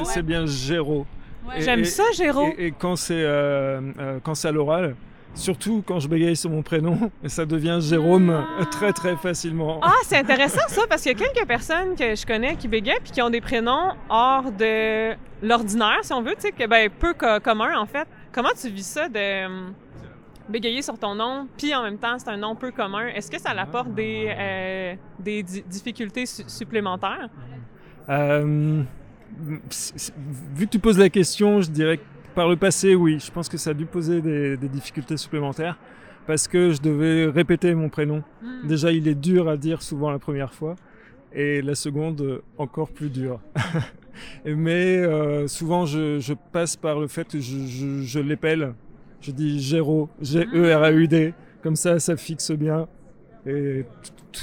c'est 0.04 0.22
bien 0.22 0.46
Géraud. 0.46 1.06
Ouais. 1.46 1.60
J'aime 1.60 1.84
ça, 1.84 2.04
Géraud. 2.14 2.52
Et, 2.58 2.66
et, 2.66 2.72
quand 2.72 2.96
c'est 2.96 3.14
euh, 3.14 3.80
euh, 3.98 4.18
quand 4.22 4.34
c'est 4.34 4.48
à 4.48 4.52
l'oral, 4.52 4.96
Surtout 5.37 5.83
quand 5.87 6.01
je 6.01 6.09
bégaye 6.09 6.35
sur 6.35 6.49
mon 6.51 6.62
prénom, 6.62 7.11
et 7.22 7.29
ça 7.29 7.44
devient 7.44 7.79
Jérôme 7.81 8.31
euh, 8.31 8.64
très 8.70 8.92
très 8.92 9.16
facilement. 9.16 9.79
Ah, 9.83 9.92
c'est 10.05 10.16
intéressant 10.16 10.66
ça, 10.68 10.83
parce 10.88 11.03
qu'il 11.03 11.12
y 11.12 11.14
a 11.14 11.18
quelques 11.29 11.46
personnes 11.46 11.94
que 11.94 12.14
je 12.16 12.27
connais 12.27 12.57
qui 12.57 12.68
bégayent 12.68 12.99
puis 13.03 13.12
qui 13.12 13.20
ont 13.22 13.29
des 13.31 13.42
prénoms 13.42 13.92
hors 14.09 14.51
de 14.51 15.14
l'ordinaire, 15.42 15.99
si 16.03 16.12
on 16.14 16.22
veut, 16.22 16.35
tu 16.37 16.40
sais, 16.49 16.53
que 16.53 16.66
ben, 16.66 16.88
peu 16.90 17.12
co- 17.12 17.38
commun 17.42 17.79
en 17.79 17.85
fait. 17.87 18.09
Comment 18.33 18.49
tu 18.61 18.68
vis 18.70 18.87
ça 18.87 19.09
de 19.09 19.46
hum, 19.46 19.72
bégayer 20.49 20.81
sur 20.81 20.99
ton 20.99 21.14
nom, 21.14 21.46
puis 21.59 21.75
en 21.75 21.83
même 21.83 21.99
temps, 21.99 22.18
c'est 22.18 22.31
un 22.31 22.37
nom 22.38 22.55
peu 22.55 22.70
commun? 22.70 23.07
Est-ce 23.09 23.31
que 23.31 23.38
ça 23.40 23.51
apporte 23.51 23.94
des, 23.94 24.35
euh, 24.38 24.94
des 25.20 25.42
di- 25.42 25.64
difficultés 25.68 26.25
su- 26.25 26.44
supplémentaires? 26.46 27.29
Euh, 28.09 28.83
c- 29.68 30.12
vu 30.55 30.66
que 30.66 30.70
tu 30.70 30.79
poses 30.79 30.99
la 30.99 31.09
question, 31.11 31.61
je 31.61 31.70
dirais 31.70 31.99
que 31.99 32.03
par 32.37 32.49
le 32.49 32.57
passé, 32.57 32.94
oui. 32.94 33.18
Je 33.18 33.33
pense 33.33 33.49
que 33.49 33.57
ça 33.57 33.70
a 33.70 33.75
dû 33.75 33.87
poser 33.87 34.20
des, 34.20 34.57
des 34.57 34.68
difficultés 34.68 35.16
supplémentaires 35.16 35.79
parce 36.27 36.46
que 36.46 36.70
je 36.70 36.81
devais 36.81 37.27
répéter 37.27 37.75
mon 37.75 37.88
prénom. 37.88 38.22
Hmm. 38.42 38.68
Déjà, 38.68 38.92
il 38.92 39.09
est 39.09 39.14
dur 39.14 39.49
à 39.49 39.57
dire 39.57 39.83
souvent 39.83 40.11
la 40.11 40.18
première 40.18 40.53
fois 40.53 40.77
et 41.33 41.62
la 41.62 41.75
seconde, 41.75 42.42
encore 42.59 42.90
plus 42.90 43.11
dur. 43.11 43.40
Mais 44.44 44.99
euh, 44.99 45.49
souvent, 45.49 45.87
je, 45.87 46.20
je 46.20 46.35
passe 46.53 46.77
par 46.77 47.01
le 47.01 47.07
fait 47.07 47.27
que 47.27 47.40
je, 47.40 47.66
je, 47.66 48.03
je 48.03 48.18
l'épelle. 48.20 48.75
Je 49.22 49.31
dis 49.33 49.61
Géraud, 49.61 50.09
G-E-R-A-U-D. 50.20 51.33
Comme 51.62 51.77
ça, 51.77 51.99
ça 51.99 52.16
fixe 52.16 52.53
bien 52.53 52.87
et 53.46 53.85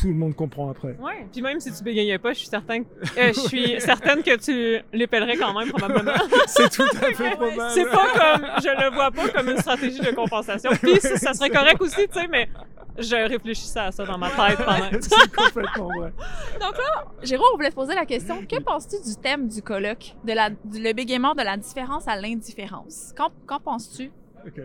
tout 0.02 0.08
le 0.08 0.14
monde 0.14 0.36
comprend 0.36 0.70
après. 0.70 0.96
Ouais. 1.00 1.28
Puis 1.32 1.42
même 1.42 1.60
si 1.60 1.72
tu 1.72 1.84
bégayais 1.84 2.18
pas, 2.18 2.34
je 2.34 2.40
suis 2.40 2.48
certain, 2.48 2.84
que- 2.84 3.20
euh, 3.20 3.32
je 3.34 3.40
suis 3.42 3.76
certaine 3.82 4.24
que 4.24 4.36
tu 4.38 4.84
l'épellerais 4.94 5.38
quand 5.38 5.58
même 5.58 5.70
probablement. 5.70 6.12
C'est 6.48 6.70
tout 6.70 6.84
à 7.02 7.14
fait 7.14 7.32
probable. 7.32 7.72
C'est 7.74 7.86
pas 7.90 8.08
comme, 8.38 8.48
je 8.64 8.84
le 8.84 8.94
vois 8.94 9.12
pas 9.12 9.30
comme 9.30 9.50
une 9.50 9.58
stratégie 9.58 10.00
de 10.02 10.12
compensation. 10.12 10.72
Puis 10.82 11.00
ça 11.00 11.18
ça 11.18 11.34
serait 11.34 11.50
correct 11.50 11.82
aussi, 11.82 12.08
tu 12.08 12.20
sais, 12.20 12.28
mais 12.28 12.50
je 12.98 13.16
réfléchissais 13.28 13.80
à 13.80 13.92
ça 13.92 14.06
dans 14.06 14.18
ma 14.18 14.30
tête 14.30 14.58
pendant. 14.64 14.90
C'est 15.02 15.32
complètement 15.36 15.88
vrai. 15.98 16.14
Donc 16.62 16.78
là, 16.78 17.06
Jérôme, 17.24 17.48
on 17.54 17.56
voulait 17.58 17.70
te 17.72 17.76
poser 17.76 17.96
la 17.96 18.06
question 18.06 18.46
que 18.46 18.60
penses-tu 18.62 18.98
du 19.10 19.16
thème 19.22 19.48
du 19.48 19.62
colloque, 19.62 20.14
de 20.24 20.34
la, 20.34 20.50
du- 20.52 20.82
le 20.82 20.94
bégaiement 20.94 21.34
de 21.34 21.42
la 21.42 21.58
différence 21.58 22.08
à 22.08 22.16
l'indifférence? 22.20 23.14
Qu'en, 23.18 23.30
qu'en 23.48 23.60
penses-tu? 23.60 24.12
Ok. 24.46 24.62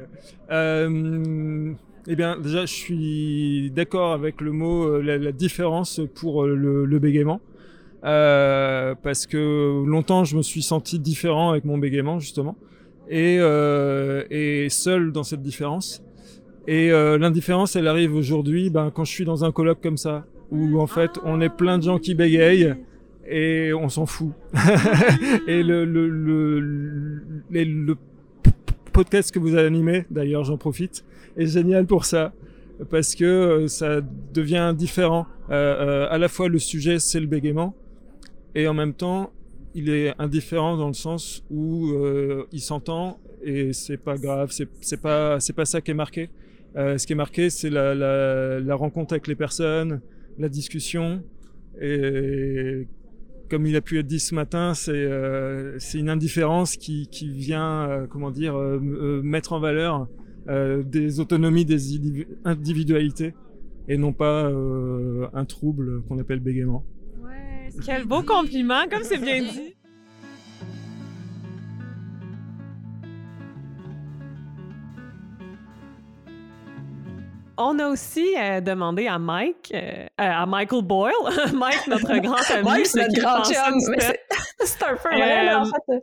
Euh, 0.50 1.72
eh 2.08 2.16
bien, 2.16 2.38
déjà, 2.38 2.66
je 2.66 2.72
suis 2.72 3.70
d'accord 3.70 4.12
avec 4.12 4.40
le 4.40 4.50
mot, 4.50 4.84
euh, 4.84 5.02
la, 5.02 5.18
la 5.18 5.30
différence 5.30 6.00
pour 6.14 6.44
euh, 6.44 6.54
le, 6.54 6.84
le 6.86 6.98
bégaiement. 6.98 7.40
Euh, 8.04 8.94
parce 9.02 9.26
que 9.26 9.84
longtemps, 9.84 10.24
je 10.24 10.36
me 10.36 10.42
suis 10.42 10.62
senti 10.62 10.98
différent 10.98 11.50
avec 11.50 11.64
mon 11.64 11.78
bégaiement, 11.78 12.18
justement. 12.18 12.56
Et, 13.10 13.36
euh, 13.40 14.24
et 14.30 14.68
seul 14.70 15.12
dans 15.12 15.22
cette 15.22 15.42
différence. 15.42 16.02
Et 16.66 16.92
euh, 16.92 17.18
l'indifférence, 17.18 17.76
elle 17.76 17.88
arrive 17.88 18.14
aujourd'hui 18.14 18.70
ben, 18.70 18.90
quand 18.90 19.04
je 19.04 19.12
suis 19.12 19.24
dans 19.24 19.44
un 19.44 19.52
colloque 19.52 19.80
comme 19.82 19.96
ça, 19.96 20.26
où 20.50 20.80
en 20.80 20.86
fait, 20.86 21.12
on 21.24 21.40
est 21.40 21.48
plein 21.48 21.78
de 21.78 21.82
gens 21.82 21.98
qui 21.98 22.14
bégayent 22.14 22.74
et 23.28 23.72
on 23.74 23.88
s'en 23.88 24.06
fout. 24.06 24.32
et 25.46 25.62
le, 25.62 25.84
le, 25.84 26.08
le, 26.08 26.60
le, 27.50 27.96
podcast 28.98 29.30
que 29.30 29.38
vous 29.38 29.54
avez 29.54 30.04
d'ailleurs 30.10 30.42
j'en 30.42 30.56
profite, 30.56 31.04
est 31.36 31.46
génial 31.46 31.86
pour 31.86 32.04
ça, 32.04 32.32
parce 32.90 33.14
que 33.14 33.24
euh, 33.24 33.68
ça 33.68 34.00
devient 34.34 34.74
différent. 34.76 35.24
Euh, 35.50 35.54
euh, 35.54 36.06
à 36.10 36.18
la 36.18 36.26
fois 36.26 36.48
le 36.48 36.58
sujet 36.58 36.98
c'est 36.98 37.20
le 37.20 37.28
bégaiement, 37.28 37.76
et 38.56 38.66
en 38.66 38.74
même 38.74 38.94
temps 38.94 39.30
il 39.76 39.88
est 39.88 40.12
indifférent 40.18 40.76
dans 40.76 40.88
le 40.88 40.94
sens 40.94 41.44
où 41.48 41.92
il 42.50 42.60
s'entend 42.60 43.20
et 43.40 43.72
c'est 43.72 43.98
pas 43.98 44.16
grave, 44.16 44.50
c'est 44.50 45.00
pas 45.00 45.38
c'est 45.38 45.52
pas 45.52 45.64
ça 45.64 45.80
qui 45.80 45.92
est 45.92 46.00
marqué. 46.04 46.28
Ce 46.74 47.06
qui 47.06 47.12
est 47.12 47.22
marqué 47.24 47.50
c'est 47.50 47.70
la, 47.70 47.94
la, 47.94 48.58
la 48.58 48.74
rencontre 48.74 49.12
avec 49.12 49.28
les 49.28 49.36
personnes, 49.36 50.00
la 50.40 50.48
discussion 50.48 51.22
et 51.80 52.88
comme 53.48 53.66
il 53.66 53.74
a 53.76 53.80
pu 53.80 53.98
être 53.98 54.06
dit 54.06 54.20
ce 54.20 54.34
matin, 54.34 54.74
c'est 54.74 54.92
euh, 54.94 55.78
une 55.94 56.08
indifférence 56.10 56.76
qui, 56.76 57.08
qui 57.08 57.30
vient, 57.30 57.88
euh, 57.88 58.06
comment 58.06 58.30
dire, 58.30 58.56
euh, 58.56 58.78
euh, 58.82 59.22
mettre 59.22 59.52
en 59.52 59.60
valeur 59.60 60.06
euh, 60.48 60.82
des 60.82 61.20
autonomies, 61.20 61.64
des 61.64 61.76
individu- 61.96 62.26
individualités, 62.44 63.34
et 63.88 63.96
non 63.96 64.12
pas 64.12 64.44
euh, 64.44 65.26
un 65.34 65.44
trouble 65.44 66.02
qu'on 66.02 66.18
appelle 66.18 66.40
bégaiement. 66.40 66.84
Ouais, 67.22 67.68
Quel 67.84 68.04
beau 68.06 68.22
compliment, 68.22 68.86
comme 68.90 69.02
c'est 69.02 69.18
bien 69.20 69.40
dit. 69.42 69.74
On 77.60 77.78
a 77.80 77.88
aussi 77.88 78.24
euh, 78.38 78.60
demandé 78.60 79.08
à 79.08 79.18
Mike, 79.18 79.72
euh, 79.74 79.78
euh, 79.80 80.06
à 80.16 80.46
Michael 80.46 80.82
Boyle, 80.84 81.12
Mike, 81.54 81.86
notre 81.88 82.16
grand 82.18 82.36
ami, 82.54 82.86
ce 82.86 82.92
c'est 82.92 83.08
notre 83.08 83.20
grand 83.20 83.42
chum. 83.44 83.80
c'est- 83.98 84.82
un 84.84 84.94
peu 84.96 85.08
vrai, 85.08 85.44
là, 85.44 85.62
en 85.62 85.64
fait. 85.64 86.02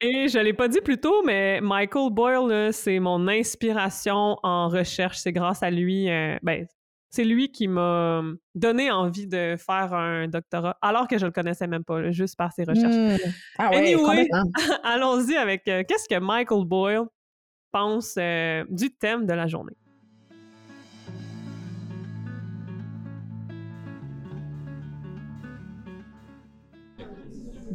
Et 0.00 0.28
je 0.28 0.38
l'ai 0.38 0.52
pas 0.54 0.68
dit 0.68 0.80
plus 0.80 0.98
tôt, 0.98 1.22
mais 1.24 1.60
Michael 1.60 2.10
Boyle, 2.10 2.72
c'est 2.72 2.98
mon 2.98 3.28
inspiration 3.28 4.36
en 4.42 4.68
recherche. 4.68 5.18
C'est 5.18 5.32
grâce 5.32 5.62
à 5.62 5.70
lui, 5.70 6.10
euh, 6.10 6.36
ben, 6.42 6.66
c'est 7.10 7.24
lui 7.24 7.52
qui 7.52 7.68
m'a 7.68 8.22
donné 8.54 8.90
envie 8.90 9.26
de 9.26 9.56
faire 9.56 9.92
un 9.94 10.26
doctorat, 10.26 10.76
alors 10.82 11.06
que 11.06 11.16
je 11.18 11.26
le 11.26 11.32
connaissais 11.32 11.66
même 11.66 11.84
pas, 11.84 12.00
là, 12.00 12.10
juste 12.12 12.36
par 12.36 12.52
ses 12.52 12.64
recherches. 12.64 12.94
Hmm. 12.94 13.16
Ah 13.58 13.70
ouais, 13.70 13.94
Anyway. 13.94 14.28
Allons-y 14.84 15.36
avec 15.36 15.68
euh, 15.68 15.82
qu'est-ce 15.86 16.08
que 16.08 16.18
Michael 16.18 16.64
Boyle 16.64 17.04
pense 17.72 18.16
euh, 18.18 18.64
du 18.68 18.90
thème 18.90 19.26
de 19.26 19.32
la 19.32 19.46
journée? 19.46 19.76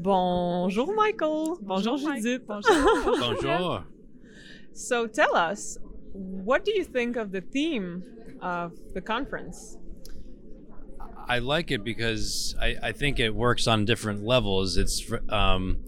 Bonjour 0.01 0.95
Michael. 0.95 1.57
Bonjour, 1.61 1.97
Mike. 2.01 2.23
Judith. 2.23 2.47
Bonjour. 2.47 3.85
So 4.73 5.07
tell 5.07 5.35
us, 5.35 5.77
what 6.13 6.63
do 6.63 6.71
you 6.73 6.85
think 6.85 7.17
of 7.17 7.31
the 7.31 7.41
theme 7.41 8.03
of 8.41 8.73
the 8.93 9.01
conference? 9.01 9.77
I 11.27 11.39
like 11.39 11.69
it 11.69 11.83
because 11.83 12.55
I, 12.59 12.77
I 12.81 12.91
think 12.91 13.19
it 13.19 13.35
works 13.35 13.67
on 13.67 13.85
different 13.85 14.23
levels. 14.23 14.77
It's 14.77 15.11
um, 15.29 15.83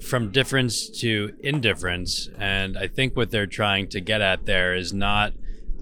from 0.00 0.30
difference 0.30 0.88
to 1.00 1.36
indifference, 1.40 2.30
and 2.38 2.78
I 2.78 2.86
think 2.86 3.16
what 3.16 3.30
they're 3.30 3.46
trying 3.46 3.88
to 3.88 4.00
get 4.00 4.20
at 4.20 4.46
there 4.46 4.74
is 4.74 4.92
not 4.92 5.34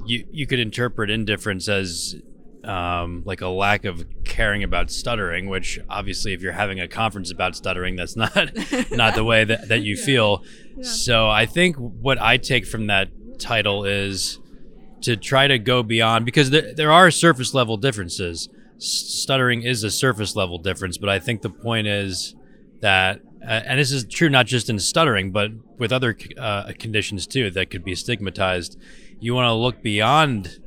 you. 0.05 0.27
You 0.33 0.47
could 0.47 0.59
interpret 0.59 1.11
indifference 1.11 1.69
as 1.69 2.17
um, 2.65 3.23
like 3.25 3.41
a 3.41 3.49
lack 3.49 3.85
of 3.85 4.05
caring 4.25 4.63
about 4.63 4.91
stuttering, 4.91 5.49
which 5.49 5.79
obviously, 5.89 6.33
if 6.33 6.43
you're 6.43 6.53
having 6.53 6.81
a 6.81 6.89
conference 6.89 7.31
about 7.31 7.57
stuttering, 7.57 7.97
that's 7.97 8.17
not 8.17 8.35
not 8.91 9.15
the 9.15 9.25
way 9.25 9.45
that, 9.45 9.69
that 9.69 9.83
you 9.83 9.97
feel. 9.97 10.43
So 10.83 11.29
I 11.29 11.47
think 11.47 11.77
what 11.77 12.21
I 12.21 12.37
take 12.37 12.67
from 12.67 12.89
that 12.89 13.09
title 13.39 13.85
is 13.85 14.39
to 15.03 15.17
try 15.17 15.47
to 15.47 15.59
go 15.59 15.83
beyond 15.83 16.25
because 16.25 16.51
there, 16.51 16.75
there 16.75 16.91
are 16.91 17.11
surface 17.11 17.55
level 17.55 17.77
differences. 17.77 18.49
Stuttering 18.79 19.63
is 19.63 19.85
a 19.85 19.91
surface 19.91 20.35
level 20.35 20.59
difference, 20.59 20.99
but 20.99 21.09
I 21.09 21.19
think 21.19 21.43
the 21.43 21.51
point 21.51 21.87
is 21.87 22.35
that, 22.81 23.21
uh, 23.43 23.63
and 23.67 23.79
this 23.79 23.93
is 23.93 24.05
true 24.05 24.29
not 24.29 24.47
just 24.47 24.69
in 24.69 24.79
stuttering, 24.79 25.31
but 25.31 25.51
with 25.79 25.93
other 25.93 26.17
uh, 26.39 26.73
conditions 26.79 27.27
too 27.27 27.51
that 27.51 27.71
could 27.71 27.85
be 27.85 27.95
stigmatized. 27.95 28.79
You 29.21 29.35
want 29.35 29.47
to 29.47 29.55
look 29.55 29.83
beyond 29.83 30.59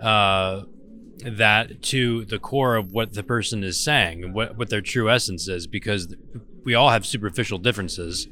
uh, 0.00 0.62
that 1.24 1.82
to 1.82 2.24
the 2.24 2.38
core 2.38 2.76
of 2.76 2.92
what 2.92 3.14
the 3.14 3.22
person 3.22 3.62
is 3.64 3.78
saying, 3.82 4.32
what 4.32 4.56
what 4.56 4.70
their 4.70 4.80
true 4.80 5.10
essence 5.10 5.48
is, 5.48 5.66
because 5.66 6.14
we 6.64 6.74
all 6.74 6.90
have 6.90 7.04
superficial 7.06 7.58
differences. 7.58 8.28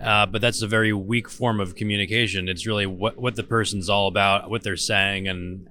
Uh, 0.00 0.24
but 0.26 0.40
that's 0.40 0.62
a 0.62 0.66
very 0.68 0.92
weak 0.92 1.28
form 1.28 1.58
of 1.58 1.74
communication. 1.74 2.48
It's 2.48 2.66
really 2.66 2.86
what, 2.86 3.18
what 3.18 3.34
the 3.34 3.42
person's 3.42 3.88
all 3.88 4.06
about, 4.06 4.48
what 4.48 4.62
they're 4.62 4.76
saying, 4.76 5.26
and 5.26 5.66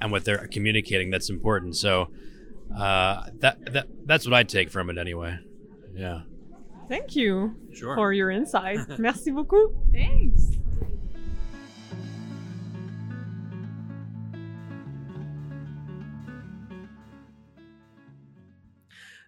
and 0.00 0.10
what 0.10 0.24
they're 0.24 0.48
communicating 0.48 1.10
that's 1.10 1.30
important. 1.30 1.76
So 1.76 2.10
uh, 2.76 3.26
that 3.38 3.72
that 3.72 3.86
that's 4.06 4.26
what 4.26 4.34
I 4.34 4.42
take 4.42 4.70
from 4.70 4.90
it 4.90 4.98
anyway. 4.98 5.38
Yeah. 5.94 6.22
Thank 6.88 7.14
you 7.14 7.54
Sure. 7.72 7.94
for 7.94 8.12
your 8.12 8.30
insight. 8.30 8.78
Merci 8.98 9.30
beaucoup. 9.30 9.72
Thanks. 9.92 10.58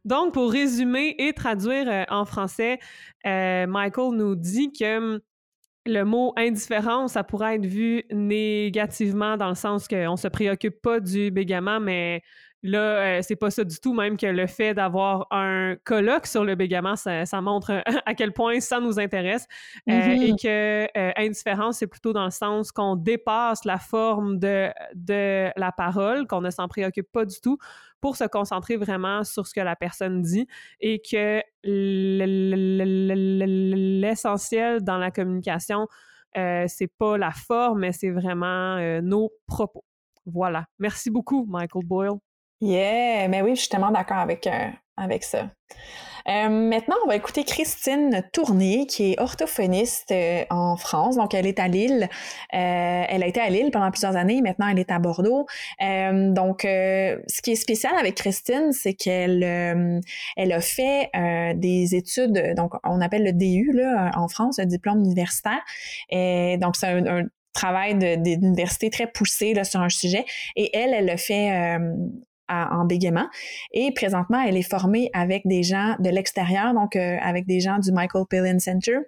Donc, 0.04 0.34
pour 0.34 0.50
résumer 0.50 1.14
et 1.18 1.32
traduire 1.32 1.88
euh, 1.88 2.04
en 2.08 2.24
français, 2.24 2.78
euh, 3.26 3.66
Michael 3.66 4.16
nous 4.16 4.34
dit 4.34 4.72
que 4.72 4.98
hum, 4.98 5.20
le 5.86 6.04
mot 6.04 6.32
indifférence, 6.36 7.12
ça 7.12 7.24
pourrait 7.24 7.56
être 7.56 7.66
vu 7.66 8.04
négativement 8.10 9.36
dans 9.36 9.48
le 9.48 9.54
sens 9.54 9.88
qu'on 9.88 10.12
ne 10.12 10.16
se 10.16 10.28
préoccupe 10.28 10.80
pas 10.80 11.00
du 11.00 11.30
bégaiement, 11.30 11.80
mais 11.80 12.22
Là, 12.62 12.78
euh, 13.18 13.22
c'est 13.22 13.36
pas 13.36 13.50
ça 13.50 13.64
du 13.64 13.78
tout, 13.80 13.92
même 13.92 14.16
que 14.16 14.26
le 14.26 14.46
fait 14.46 14.74
d'avoir 14.74 15.26
un 15.30 15.74
colloque 15.84 16.26
sur 16.26 16.44
le 16.44 16.54
bégaiement, 16.54 16.94
ça, 16.96 17.26
ça 17.26 17.40
montre 17.40 17.82
à 18.06 18.14
quel 18.14 18.32
point 18.32 18.60
ça 18.60 18.78
nous 18.80 19.00
intéresse. 19.00 19.46
Euh, 19.88 19.92
Mhm. 19.92 20.22
Et 20.22 20.32
que 20.36 20.98
euh, 20.98 21.12
indifférence, 21.16 21.78
c'est 21.78 21.86
plutôt 21.86 22.12
dans 22.12 22.24
le 22.24 22.30
sens 22.30 22.72
qu'on 22.72 22.96
dépasse 22.96 23.64
la 23.64 23.78
forme 23.78 24.38
de, 24.38 24.70
de 24.94 25.50
la 25.56 25.72
parole, 25.72 26.26
qu'on 26.26 26.40
ne 26.40 26.50
s'en 26.50 26.68
préoccupe 26.68 27.10
pas 27.10 27.24
du 27.24 27.40
tout 27.40 27.58
pour 28.00 28.16
se 28.16 28.24
concentrer 28.24 28.76
vraiment 28.76 29.24
sur 29.24 29.46
ce 29.46 29.54
que 29.54 29.60
la 29.60 29.76
personne 29.76 30.22
dit 30.22 30.46
et 30.80 31.00
que 31.00 31.40
l'essentiel 34.00 34.82
dans 34.82 34.98
la 34.98 35.10
communication, 35.10 35.86
euh, 36.36 36.64
c'est 36.66 36.90
pas 36.98 37.16
la 37.16 37.30
forme, 37.30 37.80
mais 37.80 37.92
c'est 37.92 38.10
vraiment 38.10 38.76
euh, 38.76 39.00
nos 39.00 39.30
propos. 39.46 39.84
Voilà. 40.26 40.66
Merci 40.78 41.10
beaucoup, 41.10 41.46
Michael 41.48 41.84
Boyle. 41.84 42.18
Yeah, 42.62 43.26
mais 43.26 43.42
oui, 43.42 43.56
je 43.56 43.62
suis 43.62 43.68
tellement 43.68 43.90
d'accord 43.90 44.18
avec, 44.18 44.46
euh, 44.46 44.68
avec 44.96 45.24
ça. 45.24 45.50
Euh, 46.28 46.48
maintenant, 46.48 46.94
on 47.04 47.08
va 47.08 47.16
écouter 47.16 47.42
Christine 47.42 48.22
Tourné, 48.32 48.86
qui 48.86 49.10
est 49.10 49.20
orthophoniste 49.20 50.12
euh, 50.12 50.44
en 50.48 50.76
France. 50.76 51.16
Donc, 51.16 51.34
elle 51.34 51.48
est 51.48 51.58
à 51.58 51.66
Lille. 51.66 52.08
Euh, 52.54 53.04
elle 53.08 53.24
a 53.24 53.26
été 53.26 53.40
à 53.40 53.50
Lille 53.50 53.72
pendant 53.72 53.90
plusieurs 53.90 54.14
années. 54.14 54.40
Maintenant, 54.42 54.68
elle 54.68 54.78
est 54.78 54.92
à 54.92 55.00
Bordeaux. 55.00 55.46
Donc, 55.80 56.60
ce 56.62 57.42
qui 57.42 57.50
est 57.50 57.56
spécial 57.56 57.96
avec 57.98 58.14
Christine, 58.14 58.70
c'est 58.70 58.94
qu'elle 58.94 59.42
elle 60.36 60.52
a 60.52 60.60
fait 60.60 61.10
des 61.56 61.96
études, 61.96 62.54
donc 62.56 62.74
on 62.84 63.00
appelle 63.00 63.24
le 63.24 63.32
DU 63.32 63.72
là, 63.74 64.12
en 64.14 64.28
France, 64.28 64.60
un 64.60 64.66
diplôme 64.66 64.98
universitaire. 64.98 65.60
Et 66.10 66.58
donc, 66.58 66.76
c'est 66.76 66.86
un, 66.86 67.06
un 67.06 67.22
travail 67.52 67.98
d'université 68.18 68.90
très 68.90 69.06
poussé 69.06 69.54
là, 69.54 69.64
sur 69.64 69.80
un 69.80 69.88
sujet. 69.88 70.24
Et 70.56 70.76
elle, 70.76 70.94
elle 70.94 71.06
le 71.06 71.16
fait 71.16 71.50
euh, 71.50 71.94
à- 72.48 72.76
en 72.76 72.84
bégaiement. 72.84 73.26
Et 73.72 73.92
présentement, 73.92 74.40
elle 74.40 74.56
est 74.56 74.68
formée 74.68 75.10
avec 75.12 75.46
des 75.46 75.62
gens 75.62 75.96
de 75.98 76.10
l'extérieur, 76.10 76.74
donc 76.74 76.96
euh, 76.96 77.16
avec 77.20 77.46
des 77.46 77.60
gens 77.60 77.78
du 77.78 77.92
Michael 77.92 78.24
Palin 78.28 78.58
Center. 78.58 78.98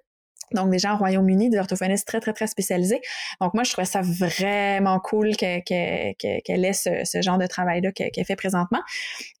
Donc, 0.55 0.71
des 0.71 0.79
gens 0.79 0.95
au 0.95 0.97
Royaume-Uni, 0.97 1.49
des 1.49 1.57
orthophonistes 1.57 2.07
très, 2.07 2.19
très, 2.19 2.33
très 2.33 2.47
spécialisés. 2.47 3.01
Donc, 3.41 3.53
moi, 3.53 3.63
je 3.63 3.71
trouvais 3.71 3.85
ça 3.85 4.01
vraiment 4.01 4.99
cool 4.99 5.35
que- 5.35 5.59
que- 5.59 6.13
que- 6.13 6.41
qu'elle 6.41 6.65
ait 6.65 6.73
ce, 6.73 7.21
genre 7.21 7.37
de 7.37 7.45
travail-là 7.47 7.91
que- 7.91 8.09
qu'elle 8.09 8.25
fait 8.25 8.35
présentement. 8.35 8.81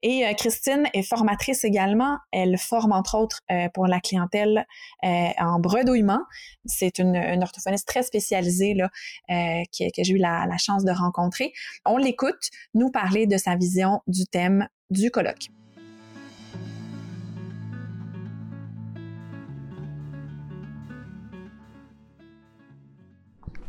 Et 0.03 0.25
euh, 0.25 0.33
Christine 0.33 0.83
est 0.93 1.03
formatrice 1.03 1.63
également. 1.63 2.17
Elle 2.31 2.57
forme, 2.57 2.91
entre 2.91 3.15
autres, 3.17 3.41
euh, 3.51 3.67
pour 3.73 3.87
la 3.87 3.99
clientèle 3.99 4.65
euh, 5.03 5.07
en 5.39 5.59
bredouillement. 5.59 6.21
C'est 6.65 6.99
une, 6.99 7.15
orthophoniste 7.41 7.87
très 7.87 8.03
spécialisée 8.03 8.73
là, 8.73 8.89
que, 9.27 10.03
j'ai 10.03 10.13
eu 10.13 10.17
la 10.17 10.57
chance 10.57 10.83
de 10.83 10.91
rencontrer. 10.91 11.53
On 11.85 11.97
l'écoute 11.97 12.49
nous 12.73 12.91
parler 12.91 13.27
de 13.27 13.37
sa 13.37 13.55
vision 13.55 14.01
du 14.07 14.25
thème 14.25 14.67
du 14.89 15.11
colloque. 15.11 15.47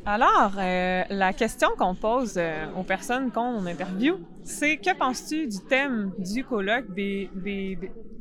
Alors, 0.09 0.53
euh, 0.57 1.03
la 1.11 1.33
question 1.33 1.67
qu'on 1.77 1.97
pose 1.97 2.35
euh, 2.37 2.67
aux 2.79 2.85
personnes 2.85 3.33
qu'on 3.33 3.67
interviewe, 3.67 4.21
c'est 4.45 4.77
que 4.77 4.97
penses-tu 4.97 5.49
du 5.49 5.59
thème 5.69 6.13
du 6.17 6.45
colloque 6.45 6.85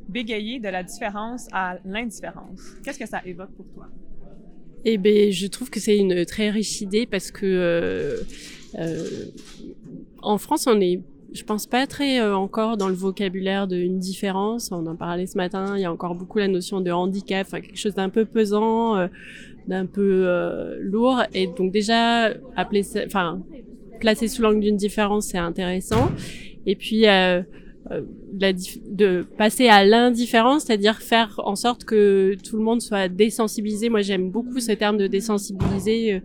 bégayés 0.10 0.60
de 0.60 0.68
la 0.68 0.82
différence 0.82 1.48
à 1.52 1.78
l'indifférence? 1.86 2.60
Qu'est-ce 2.84 2.98
que 2.98 3.08
ça 3.08 3.22
évoque 3.24 3.52
pour 3.52 3.68
toi? 3.76 3.86
Eh 4.84 4.98
ben, 4.98 5.32
je 5.32 5.46
trouve 5.46 5.70
que 5.70 5.80
c'est 5.80 5.96
une 5.96 6.26
très 6.26 6.50
riche 6.50 6.82
idée 6.82 7.06
parce 7.06 7.30
que 7.30 7.46
euh, 7.46 9.26
en 10.24 10.40
France, 10.40 10.66
on 10.66 10.82
est, 10.82 11.02
je 11.34 11.44
pense 11.44 11.68
pas 11.68 11.86
très 11.86 12.20
encore 12.20 12.78
dans 12.78 12.90
le 12.90 12.96
vocabulaire 12.96 13.68
d'une 13.68 14.00
différence. 14.00 14.72
On 14.72 14.88
en 14.88 14.96
parlait 14.96 15.28
ce 15.28 15.38
matin. 15.38 15.78
Il 15.78 15.82
y 15.82 15.86
a 15.86 15.92
encore 15.92 16.16
beaucoup 16.16 16.40
la 16.40 16.48
notion 16.48 16.82
de 16.82 16.90
handicap, 16.90 17.48
quelque 17.52 17.78
chose 17.78 17.94
d'un 17.94 18.10
peu 18.10 18.26
pesant, 18.26 19.08
d'un 19.68 19.86
peu 19.86 20.24
euh, 20.26 20.78
lourd. 20.82 21.24
Et 21.34 21.48
donc 21.48 21.72
déjà 21.72 22.32
appeler, 22.56 22.84
enfin, 23.06 23.42
placer 24.00 24.28
sous 24.28 24.42
l'angle 24.42 24.60
d'une 24.60 24.78
différence, 24.78 25.28
c'est 25.28 25.38
intéressant. 25.38 26.12
Et 26.66 26.76
puis 26.76 27.08
euh, 27.08 27.42
euh, 27.92 28.02
la 28.40 28.52
de 28.54 29.26
passer 29.38 29.68
à 29.68 29.86
l'indifférence, 29.86 30.64
c'est-à-dire 30.64 30.98
faire 31.02 31.40
en 31.44 31.56
sorte 31.56 31.84
que 31.86 32.36
tout 32.44 32.58
le 32.58 32.64
monde 32.64 32.82
soit 32.82 33.08
désensibilisé. 33.08 33.90
Moi, 33.90 34.02
j'aime 34.02 34.32
beaucoup 34.32 34.60
ce 34.60 34.72
terme 34.72 34.98
de 34.98 35.06
désensibiliser, 35.06 36.14
euh, 36.14 36.20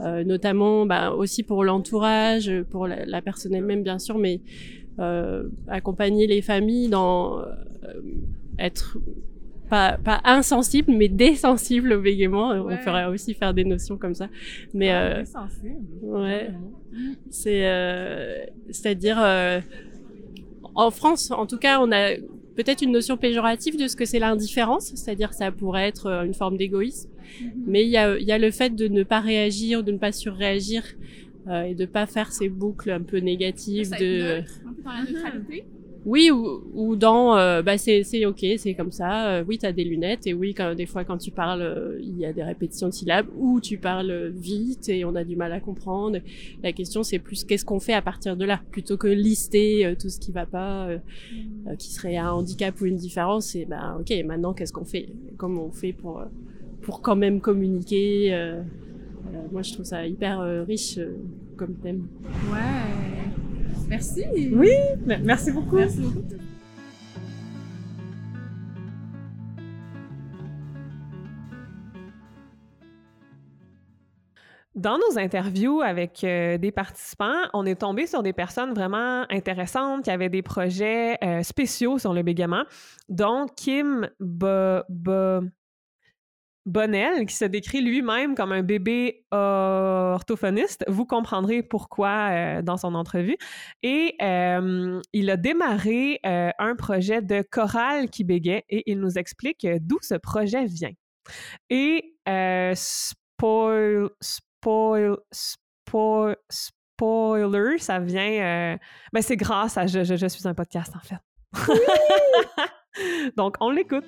euh, 0.00 0.24
notamment 0.24 0.86
bah, 0.86 1.12
aussi 1.12 1.42
pour 1.42 1.64
l'entourage, 1.64 2.50
pour 2.70 2.86
la, 2.86 3.04
la 3.04 3.20
personne 3.20 3.54
elle-même, 3.54 3.82
bien 3.82 3.98
sûr, 3.98 4.16
mais 4.16 4.40
euh, 4.98 5.44
accompagner 5.68 6.26
les 6.26 6.40
familles 6.40 6.88
dans 6.88 7.40
euh, 7.40 7.44
être 8.58 8.98
pas, 9.72 9.96
pas 10.04 10.20
insensible, 10.24 10.92
mais 10.92 11.08
désensible 11.08 11.94
au 11.94 12.00
bégaiement. 12.02 12.50
Ouais. 12.62 12.74
On 12.74 12.76
ferait 12.86 13.06
aussi 13.06 13.32
faire 13.32 13.54
des 13.54 13.64
notions 13.64 13.96
comme 13.96 14.14
ça. 14.14 14.28
Mais 14.74 14.92
euh, 14.92 15.22
Ah, 15.22 15.24
sensible. 15.48 15.80
ouais. 16.02 16.50
C'est 17.30 17.62
euh, 17.66 18.44
c'est-à-dire 18.70 19.18
euh, 19.18 19.60
en 20.74 20.90
France, 20.90 21.30
en 21.30 21.46
tout 21.46 21.56
cas, 21.58 21.80
on 21.80 21.90
a 21.90 22.16
peut-être 22.54 22.82
une 22.82 22.92
notion 22.92 23.16
péjorative 23.16 23.78
de 23.78 23.88
ce 23.88 23.96
que 23.96 24.04
c'est 24.04 24.18
l'indifférence, 24.18 24.92
c'est-à-dire 24.94 25.32
ça 25.32 25.50
pourrait 25.50 25.88
être 25.88 26.06
euh, 26.06 26.24
une 26.24 26.34
forme 26.34 26.58
d'égoïsme, 26.58 27.08
mais 27.66 27.82
il 27.86 27.90
y 27.90 27.96
a, 27.96 28.18
y 28.18 28.30
a 28.30 28.38
le 28.38 28.50
fait 28.50 28.74
de 28.74 28.88
ne 28.88 29.04
pas 29.04 29.20
réagir, 29.20 29.82
de 29.82 29.92
ne 29.92 29.98
pas 29.98 30.12
surréagir 30.12 30.82
euh, 31.48 31.62
et 31.62 31.74
de 31.74 31.86
pas 31.86 32.06
faire 32.06 32.30
ces 32.30 32.50
boucles 32.50 32.90
un 32.90 33.00
peu 33.00 33.18
négatives 33.18 33.86
Ça 33.86 33.96
de 33.96 34.04
être 34.04 34.36
neutre, 34.36 34.60
un 34.68 34.72
peu 34.74 34.82
dans 34.82 34.92
la 34.92 35.02
neutralité. 35.10 35.64
Oui 36.04 36.30
ou, 36.30 36.62
ou 36.74 36.96
dans 36.96 37.36
euh, 37.36 37.62
bah 37.62 37.78
c'est 37.78 38.02
c'est 38.02 38.26
ok 38.26 38.44
c'est 38.56 38.74
comme 38.74 38.90
ça. 38.90 39.28
Euh, 39.28 39.44
oui 39.46 39.58
t'as 39.58 39.72
des 39.72 39.84
lunettes 39.84 40.26
et 40.26 40.34
oui 40.34 40.52
quand 40.52 40.74
des 40.74 40.86
fois 40.86 41.04
quand 41.04 41.18
tu 41.18 41.30
parles 41.30 41.62
euh, 41.62 41.98
il 42.00 42.18
y 42.18 42.26
a 42.26 42.32
des 42.32 42.42
répétitions 42.42 42.88
de 42.88 42.92
syllabes 42.92 43.26
ou 43.36 43.60
tu 43.60 43.78
parles 43.78 44.32
vite 44.34 44.88
et 44.88 45.04
on 45.04 45.14
a 45.14 45.22
du 45.24 45.36
mal 45.36 45.52
à 45.52 45.60
comprendre. 45.60 46.18
La 46.62 46.72
question 46.72 47.02
c'est 47.02 47.18
plus 47.18 47.44
qu'est-ce 47.44 47.64
qu'on 47.64 47.80
fait 47.80 47.92
à 47.92 48.02
partir 48.02 48.36
de 48.36 48.44
là? 48.44 48.60
Plutôt 48.70 48.96
que 48.96 49.06
lister 49.06 49.86
euh, 49.86 49.94
tout 49.94 50.08
ce 50.08 50.18
qui 50.18 50.32
va 50.32 50.46
pas 50.46 50.88
euh, 50.88 50.98
qui 51.78 51.92
serait 51.92 52.16
un 52.16 52.32
handicap 52.32 52.80
ou 52.80 52.86
une 52.86 52.96
différence 52.96 53.54
et 53.54 53.64
ben 53.64 53.98
ok 54.00 54.12
maintenant 54.24 54.54
qu'est-ce 54.54 54.72
qu'on 54.72 54.84
fait? 54.84 55.08
Comment 55.36 55.66
on 55.66 55.72
fait 55.72 55.92
pour 55.92 56.24
pour 56.80 57.00
quand 57.00 57.16
même 57.16 57.40
communiquer 57.40 58.52
moi 59.52 59.62
je 59.62 59.72
trouve 59.72 59.86
ça 59.86 60.06
hyper 60.06 60.40
riche 60.66 60.98
comme 61.56 61.74
thème. 61.76 62.08
Ouais. 62.50 63.01
Merci. 63.92 64.24
Oui, 64.54 64.70
merci 65.04 65.52
beaucoup. 65.52 65.76
Merci 65.76 65.98
beaucoup. 66.00 66.22
Dans 74.74 74.96
nos 74.96 75.18
interviews 75.18 75.82
avec 75.82 76.24
euh, 76.24 76.56
des 76.56 76.72
participants, 76.72 77.34
on 77.52 77.66
est 77.66 77.74
tombé 77.82 78.06
sur 78.06 78.22
des 78.22 78.32
personnes 78.32 78.72
vraiment 78.72 79.26
intéressantes 79.28 80.04
qui 80.04 80.10
avaient 80.10 80.30
des 80.30 80.40
projets 80.40 81.18
euh, 81.22 81.42
spéciaux 81.42 81.98
sur 81.98 82.14
le 82.14 82.22
bégaiement, 82.22 82.62
dont 83.10 83.44
Kim 83.54 84.08
Bo- 84.18 84.80
Bo- 84.88 85.42
Bonnell, 86.64 87.26
qui 87.26 87.34
se 87.34 87.44
décrit 87.44 87.80
lui-même 87.80 88.34
comme 88.34 88.52
un 88.52 88.62
bébé 88.62 89.24
orthophoniste. 89.32 90.84
Vous 90.88 91.06
comprendrez 91.06 91.62
pourquoi 91.62 92.30
euh, 92.30 92.62
dans 92.62 92.76
son 92.76 92.94
entrevue. 92.94 93.36
Et 93.82 94.14
euh, 94.22 95.00
il 95.12 95.30
a 95.30 95.36
démarré 95.36 96.20
euh, 96.24 96.50
un 96.58 96.76
projet 96.76 97.20
de 97.22 97.42
chorale 97.42 98.08
qui 98.10 98.24
bégait 98.24 98.64
et 98.68 98.90
il 98.90 99.00
nous 99.00 99.18
explique 99.18 99.64
euh, 99.64 99.78
d'où 99.80 99.98
ce 100.02 100.14
projet 100.14 100.66
vient. 100.66 100.92
Et 101.70 102.14
euh, 102.28 102.72
spoil, 102.76 104.08
spoil, 104.20 105.16
spoil, 105.32 106.36
spoiler, 106.50 107.78
ça 107.78 107.98
vient. 107.98 108.22
euh, 108.22 108.76
ben 109.12 109.22
c'est 109.22 109.36
grâce 109.36 109.76
à 109.76 109.86
je, 109.86 110.04
je, 110.04 110.16
je 110.16 110.26
suis 110.26 110.46
un 110.46 110.54
podcast, 110.54 110.92
en 110.96 111.00
fait. 111.00 111.18
Donc, 113.36 113.56
on 113.60 113.70
l'écoute. 113.70 114.04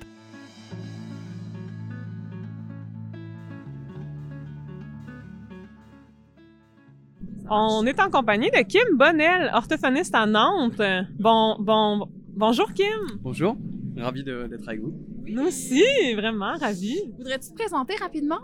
On 7.49 7.85
est 7.85 7.99
en 7.99 8.09
compagnie 8.09 8.49
de 8.49 8.63
Kim 8.67 8.97
Bonnel, 8.97 9.51
orthophoniste 9.53 10.15
à 10.15 10.25
Nantes. 10.25 10.81
Bon, 11.19 11.55
bon, 11.59 12.07
bonjour 12.35 12.73
Kim. 12.73 13.19
Bonjour, 13.21 13.55
ravi 13.97 14.23
de- 14.23 14.47
d'être 14.47 14.67
avec 14.67 14.81
vous. 14.81 14.93
Nous 15.27 15.43
aussi, 15.47 15.83
vraiment 16.15 16.53
ravis. 16.59 16.99
Voudrais-tu 17.17 17.49
te 17.49 17.55
présenter 17.55 17.95
rapidement? 17.97 18.39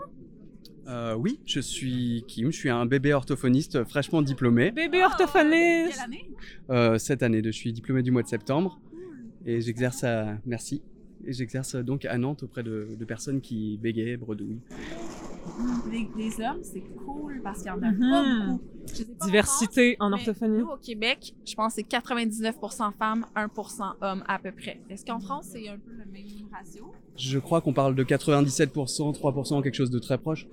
Euh, 0.88 1.14
oui, 1.14 1.40
je 1.46 1.60
suis 1.60 2.24
Kim, 2.28 2.50
je 2.52 2.56
suis 2.56 2.70
un 2.70 2.86
bébé 2.86 3.12
orthophoniste 3.12 3.84
fraîchement 3.84 4.22
diplômé. 4.22 4.70
Bébé 4.70 4.90
Quelle 4.98 5.04
orthophoniste. 5.04 6.00
année? 6.04 6.30
Euh, 6.70 6.98
cette 6.98 7.22
année, 7.22 7.40
je 7.44 7.50
suis 7.50 7.72
diplômé 7.72 8.02
du 8.02 8.10
mois 8.10 8.22
de 8.22 8.28
septembre 8.28 8.80
et 9.46 9.60
j'exerce 9.60 10.04
à... 10.04 10.36
Merci. 10.46 10.82
Et 11.24 11.32
j'exerce 11.32 11.76
donc 11.76 12.04
à 12.04 12.18
Nantes 12.18 12.42
auprès 12.42 12.64
de, 12.64 12.88
de 12.98 13.04
personnes 13.04 13.40
qui 13.40 13.78
bégayent, 13.80 14.16
bredouillent. 14.16 14.58
Les, 15.90 16.08
les 16.16 16.40
hommes, 16.44 16.62
c'est 16.62 16.80
cool 17.04 17.40
parce 17.42 17.58
qu'il 17.58 17.66
y 17.68 17.70
en 17.70 17.82
a 17.82 17.90
Mhm. 17.90 18.10
pas 18.10 18.46
beaucoup. 18.48 18.60
Je 18.88 18.94
sais 18.94 19.04
pas 19.04 19.26
Diversité 19.26 19.96
en 20.00 20.12
orthophonie. 20.12 20.58
Nous, 20.58 20.66
au 20.66 20.76
Québec, 20.76 21.34
je 21.46 21.54
pense 21.54 21.74
que 21.74 21.82
c'est 21.82 21.88
99% 21.88 22.92
femmes, 22.98 23.26
1% 23.36 23.94
hommes 24.00 24.24
à 24.28 24.38
peu 24.38 24.52
près. 24.52 24.80
Est-ce 24.88 25.04
qu'en 25.04 25.20
France, 25.20 25.48
c'est 25.52 25.68
un 25.68 25.78
peu 25.78 25.90
le 25.92 26.04
même 26.10 26.48
ratio? 26.52 26.92
Je 27.16 27.38
crois 27.38 27.60
qu'on 27.60 27.72
parle 27.72 27.94
de 27.94 28.02
97%, 28.04 29.12
3%, 29.12 29.62
quelque 29.62 29.74
chose 29.74 29.90
de 29.90 29.98
très 29.98 30.18
proche. 30.18 30.46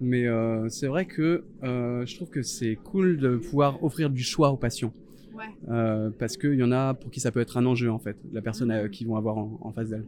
Mais 0.00 0.26
euh, 0.26 0.68
c'est 0.68 0.86
vrai 0.88 1.06
que 1.06 1.44
euh, 1.64 2.04
je 2.06 2.16
trouve 2.16 2.28
que 2.28 2.42
c'est 2.42 2.76
cool 2.76 3.18
de 3.18 3.36
pouvoir 3.36 3.82
offrir 3.82 4.10
du 4.10 4.22
choix 4.22 4.50
aux 4.50 4.56
patients. 4.56 4.92
Ouais. 5.34 5.44
Euh, 5.68 6.10
parce 6.18 6.36
qu'il 6.36 6.54
y 6.54 6.62
en 6.62 6.72
a 6.72 6.94
pour 6.94 7.10
qui 7.10 7.20
ça 7.20 7.30
peut 7.30 7.40
être 7.40 7.56
un 7.56 7.66
enjeu 7.66 7.90
en 7.90 7.98
fait, 7.98 8.16
la 8.32 8.40
personne 8.42 8.70
euh, 8.70 8.88
qu'ils 8.88 9.06
vont 9.06 9.16
avoir 9.16 9.36
en, 9.38 9.58
en 9.60 9.72
face 9.72 9.88
d'elle. 9.90 10.04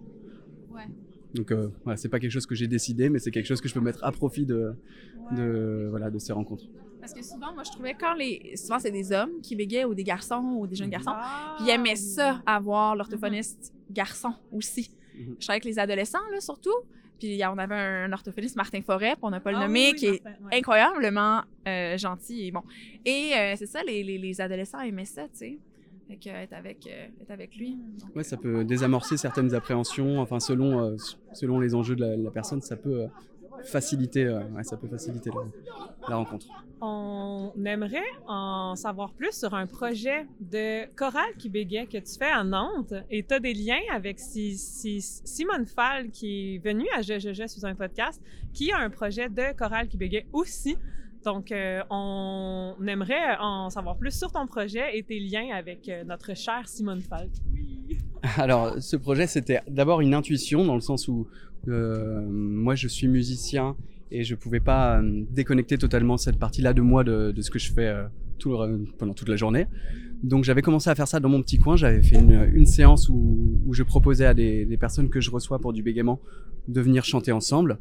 Ouais. 0.74 0.82
Donc 1.34 1.52
euh, 1.52 1.68
voilà, 1.84 1.96
c'est 1.96 2.08
pas 2.08 2.18
quelque 2.18 2.30
chose 2.30 2.46
que 2.46 2.54
j'ai 2.54 2.66
décidé, 2.68 3.10
mais 3.10 3.18
c'est 3.18 3.30
quelque 3.30 3.46
chose 3.46 3.60
que 3.60 3.68
je 3.68 3.74
peux 3.74 3.80
mettre 3.80 4.02
à 4.04 4.12
profit 4.12 4.46
de, 4.46 4.74
de, 5.32 5.86
voilà, 5.90 6.10
de 6.10 6.18
ces 6.18 6.32
rencontres. 6.32 6.64
Parce 7.00 7.12
que 7.14 7.22
souvent, 7.22 7.54
moi, 7.54 7.62
je 7.64 7.70
trouvais 7.70 7.94
quand 7.94 8.14
les. 8.14 8.56
Souvent, 8.56 8.78
c'est 8.78 8.90
des 8.90 9.12
hommes 9.12 9.40
qui 9.42 9.56
bégaient 9.56 9.84
ou 9.84 9.94
des 9.94 10.04
garçons 10.04 10.56
ou 10.58 10.66
des 10.66 10.76
jeunes 10.76 10.90
garçons. 10.90 11.12
Puis 11.56 11.66
ils 11.66 11.70
aimaient 11.70 11.96
ça, 11.96 12.42
avoir 12.44 12.96
l'orthophoniste 12.96 13.72
garçon 13.90 14.34
aussi. 14.52 14.90
Mhm. 15.14 15.36
Je 15.38 15.46
travaillais 15.46 15.62
avec 15.62 15.64
les 15.64 15.78
adolescents, 15.78 16.18
là, 16.32 16.40
surtout. 16.40 16.74
Puis 17.18 17.40
on 17.44 17.58
avait 17.58 17.74
un 17.74 18.12
orthophoniste, 18.12 18.56
Martin 18.56 18.80
Forêt, 18.82 19.16
pour 19.16 19.30
ne 19.30 19.38
pas 19.38 19.50
le 19.50 19.58
Ah 19.58 19.66
nommer, 19.66 19.86
oui, 19.86 19.90
oui, 19.92 19.98
qui 19.98 20.06
est 20.06 20.22
ouais. 20.22 20.58
incroyablement 20.58 21.42
euh, 21.66 21.96
gentil 21.98 22.46
et 22.46 22.50
bon. 22.52 22.62
Et 23.04 23.32
euh, 23.34 23.54
c'est 23.56 23.66
ça, 23.66 23.82
les, 23.82 24.04
les, 24.04 24.18
les 24.18 24.40
adolescents 24.40 24.80
aimaient 24.80 25.04
ça, 25.04 25.24
tu 25.24 25.38
sais. 25.38 25.58
Fait 26.08 26.16
que, 26.16 26.28
être, 26.30 26.54
avec, 26.54 26.86
euh, 26.86 27.06
être 27.20 27.30
avec 27.30 27.54
lui. 27.56 27.76
Donc, 28.00 28.16
Ouais, 28.16 28.24
ça 28.24 28.36
peut 28.36 28.64
désamorcer 28.64 29.16
certaines 29.16 29.54
appréhensions, 29.54 30.18
enfin 30.20 30.40
selon, 30.40 30.82
euh, 30.82 30.96
selon 31.34 31.60
les 31.60 31.74
enjeux 31.74 31.96
de 31.96 32.00
la, 32.04 32.16
la 32.16 32.30
personne, 32.30 32.62
ça 32.62 32.76
peut 32.76 33.02
euh, 33.02 33.06
faciliter, 33.64 34.24
euh, 34.24 34.40
ouais, 34.54 34.64
ça 34.64 34.76
peut 34.76 34.88
faciliter 34.88 35.30
la, 35.30 35.42
la 36.08 36.16
rencontre. 36.16 36.46
On 36.80 37.52
aimerait 37.64 37.98
en 38.28 38.76
savoir 38.76 39.12
plus 39.12 39.32
sur 39.32 39.52
un 39.54 39.66
projet 39.66 40.26
de 40.40 40.86
chorale 40.94 41.34
qui 41.36 41.48
bégait 41.48 41.86
que 41.86 41.98
tu 41.98 42.16
fais 42.18 42.30
à 42.30 42.44
Nantes. 42.44 42.94
Et 43.10 43.24
tu 43.24 43.34
as 43.34 43.40
des 43.40 43.52
liens 43.52 43.80
avec 43.92 44.20
si, 44.20 44.56
si- 44.56 45.00
Simone 45.02 45.66
Fall, 45.66 46.10
qui 46.10 46.54
est 46.54 46.58
venue 46.64 46.86
à 46.96 47.02
Je, 47.02 47.18
Je, 47.18 47.32
Je 47.32 47.46
sur 47.48 47.64
un 47.64 47.74
podcast, 47.74 48.22
qui 48.54 48.70
a 48.70 48.78
un 48.78 48.90
projet 48.90 49.28
de 49.28 49.56
chorale 49.58 49.88
qui 49.88 49.96
bégait 49.96 50.26
aussi. 50.32 50.76
Donc, 51.28 51.52
euh, 51.52 51.82
on 51.90 52.74
aimerait 52.86 53.36
en 53.38 53.68
savoir 53.68 53.98
plus 53.98 54.16
sur 54.18 54.32
ton 54.32 54.46
projet 54.46 54.96
et 54.96 55.02
tes 55.02 55.20
liens 55.20 55.48
avec 55.54 55.86
euh, 55.90 56.02
notre 56.04 56.34
chère 56.34 56.66
Simone 56.66 57.02
Fall. 57.02 57.28
Alors, 58.38 58.76
ce 58.80 58.96
projet, 58.96 59.26
c'était 59.26 59.60
d'abord 59.68 60.00
une 60.00 60.14
intuition, 60.14 60.64
dans 60.64 60.74
le 60.74 60.80
sens 60.80 61.06
où 61.06 61.26
euh, 61.68 62.24
moi, 62.26 62.74
je 62.76 62.88
suis 62.88 63.08
musicien 63.08 63.76
et 64.10 64.24
je 64.24 64.34
pouvais 64.34 64.60
pas 64.60 65.00
euh, 65.02 65.22
déconnecter 65.30 65.76
totalement 65.76 66.16
cette 66.16 66.38
partie-là 66.38 66.72
de 66.72 66.80
moi 66.80 67.04
de, 67.04 67.30
de 67.30 67.42
ce 67.42 67.50
que 67.50 67.58
je 67.58 67.70
fais 67.74 67.88
euh, 67.88 68.04
tout 68.38 68.52
le- 68.52 68.86
pendant 68.96 69.12
toute 69.12 69.28
la 69.28 69.36
journée. 69.36 69.66
Donc, 70.22 70.44
j'avais 70.44 70.62
commencé 70.62 70.88
à 70.88 70.94
faire 70.94 71.08
ça 71.08 71.20
dans 71.20 71.28
mon 71.28 71.42
petit 71.42 71.58
coin. 71.58 71.76
J'avais 71.76 72.02
fait 72.02 72.16
une, 72.18 72.50
une 72.54 72.64
séance 72.64 73.10
où, 73.10 73.60
où 73.66 73.74
je 73.74 73.82
proposais 73.82 74.24
à 74.24 74.32
des, 74.32 74.64
des 74.64 74.76
personnes 74.78 75.10
que 75.10 75.20
je 75.20 75.30
reçois 75.30 75.58
pour 75.58 75.74
du 75.74 75.82
bégaiement 75.82 76.20
de 76.68 76.80
venir 76.80 77.04
chanter 77.04 77.32
ensemble. 77.32 77.78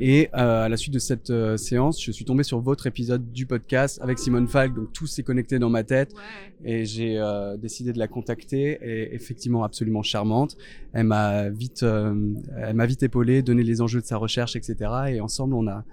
Et 0.00 0.28
euh, 0.34 0.64
à 0.64 0.68
la 0.68 0.76
suite 0.76 0.92
de 0.94 0.98
cette 0.98 1.30
euh, 1.30 1.56
séance, 1.56 2.02
je 2.02 2.10
suis 2.10 2.24
tombé 2.24 2.42
sur 2.42 2.58
votre 2.60 2.86
épisode 2.86 3.30
du 3.32 3.46
podcast 3.46 4.00
avec 4.02 4.18
Simone 4.18 4.48
Falk, 4.48 4.74
donc 4.74 4.92
tout 4.92 5.06
s'est 5.06 5.22
connecté 5.22 5.58
dans 5.58 5.70
ma 5.70 5.84
tête 5.84 6.12
et 6.64 6.84
j'ai 6.84 7.18
euh, 7.18 7.56
décidé 7.56 7.92
de 7.92 7.98
la 7.98 8.08
contacter. 8.08 8.78
Et 8.82 9.14
effectivement, 9.14 9.62
absolument 9.64 10.02
charmante. 10.02 10.56
Elle 10.92 11.06
m'a 11.06 11.48
vite, 11.48 11.82
euh, 11.84 12.14
elle 12.56 12.74
m'a 12.74 12.86
vite 12.86 13.02
épaulé, 13.04 13.42
donné 13.42 13.62
les 13.62 13.80
enjeux 13.80 14.00
de 14.00 14.06
sa 14.06 14.16
recherche, 14.16 14.56
etc. 14.56 14.76
Et 15.10 15.20
ensemble, 15.20 15.54
on 15.54 15.66
a, 15.68 15.84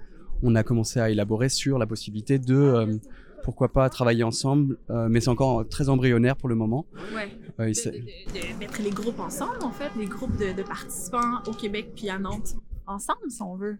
on 0.42 0.54
a 0.56 0.62
commencé 0.64 0.98
à 0.98 1.08
élaborer 1.10 1.48
sur 1.48 1.78
la 1.78 1.86
possibilité 1.86 2.38
de, 2.40 2.54
euh, 2.56 2.96
pourquoi 3.44 3.72
pas, 3.72 3.88
travailler 3.88 4.24
ensemble. 4.24 4.78
euh, 4.90 5.08
mais 5.08 5.20
c'est 5.20 5.28
encore 5.30 5.68
très 5.68 5.88
embryonnaire 5.88 6.36
pour 6.36 6.48
le 6.48 6.54
moment. 6.56 6.86
ouais. 7.14 7.28
Euh, 7.60 7.66
De, 7.68 7.70
de- 7.70 7.98
de- 8.00 8.52
de 8.54 8.58
mettre 8.58 8.82
les 8.82 8.90
groupes 8.90 9.20
ensemble, 9.20 9.58
en 9.62 9.70
fait, 9.70 9.90
les 9.98 10.06
groupes 10.06 10.36
de, 10.38 10.56
de 10.56 10.62
participants 10.66 11.42
au 11.46 11.52
Québec 11.52 11.92
puis 11.94 12.08
à 12.08 12.18
Nantes. 12.18 12.54
Ensemble, 12.86 13.30
si 13.30 13.40
on 13.42 13.54
veut. 13.54 13.76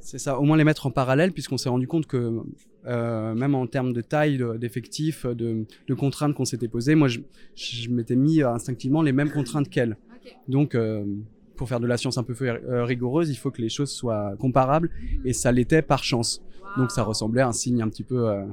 C'est 0.00 0.18
ça, 0.18 0.38
au 0.38 0.42
moins 0.44 0.56
les 0.56 0.64
mettre 0.64 0.86
en 0.86 0.90
parallèle, 0.92 1.32
puisqu'on 1.32 1.56
s'est 1.56 1.68
rendu 1.68 1.88
compte 1.88 2.06
que 2.06 2.32
euh, 2.86 3.34
même 3.34 3.54
en 3.56 3.66
termes 3.66 3.92
de 3.92 4.00
taille, 4.00 4.38
de- 4.38 4.56
d'effectifs, 4.56 5.26
de, 5.26 5.64
de 5.88 5.94
contraintes 5.94 6.34
qu'on 6.34 6.44
s'était 6.44 6.68
posées, 6.68 6.94
moi 6.94 7.08
je, 7.08 7.18
je 7.56 7.90
m'étais 7.90 8.14
mis 8.14 8.40
euh, 8.42 8.50
instinctivement 8.50 9.02
les 9.02 9.12
mêmes 9.12 9.32
contraintes 9.32 9.68
qu'elle. 9.68 9.96
Donc 10.46 10.74
euh, 10.76 11.04
pour 11.56 11.68
faire 11.68 11.80
de 11.80 11.86
la 11.88 11.96
science 11.96 12.18
un 12.18 12.22
peu 12.22 12.34
rigoureuse, 12.84 13.30
il 13.30 13.36
faut 13.36 13.50
que 13.50 13.60
les 13.62 13.68
choses 13.68 13.90
soient 13.90 14.36
comparables, 14.38 14.90
et 15.24 15.32
ça 15.32 15.50
l'était 15.50 15.82
par 15.82 16.04
chance. 16.04 16.40
Donc 16.76 16.90
ça 16.92 17.02
ressemblait 17.02 17.42
à 17.42 17.48
un 17.48 17.52
signe 17.52 17.82
un 17.82 17.88
petit 17.88 18.04
peu 18.04 18.28
euh, 18.28 18.44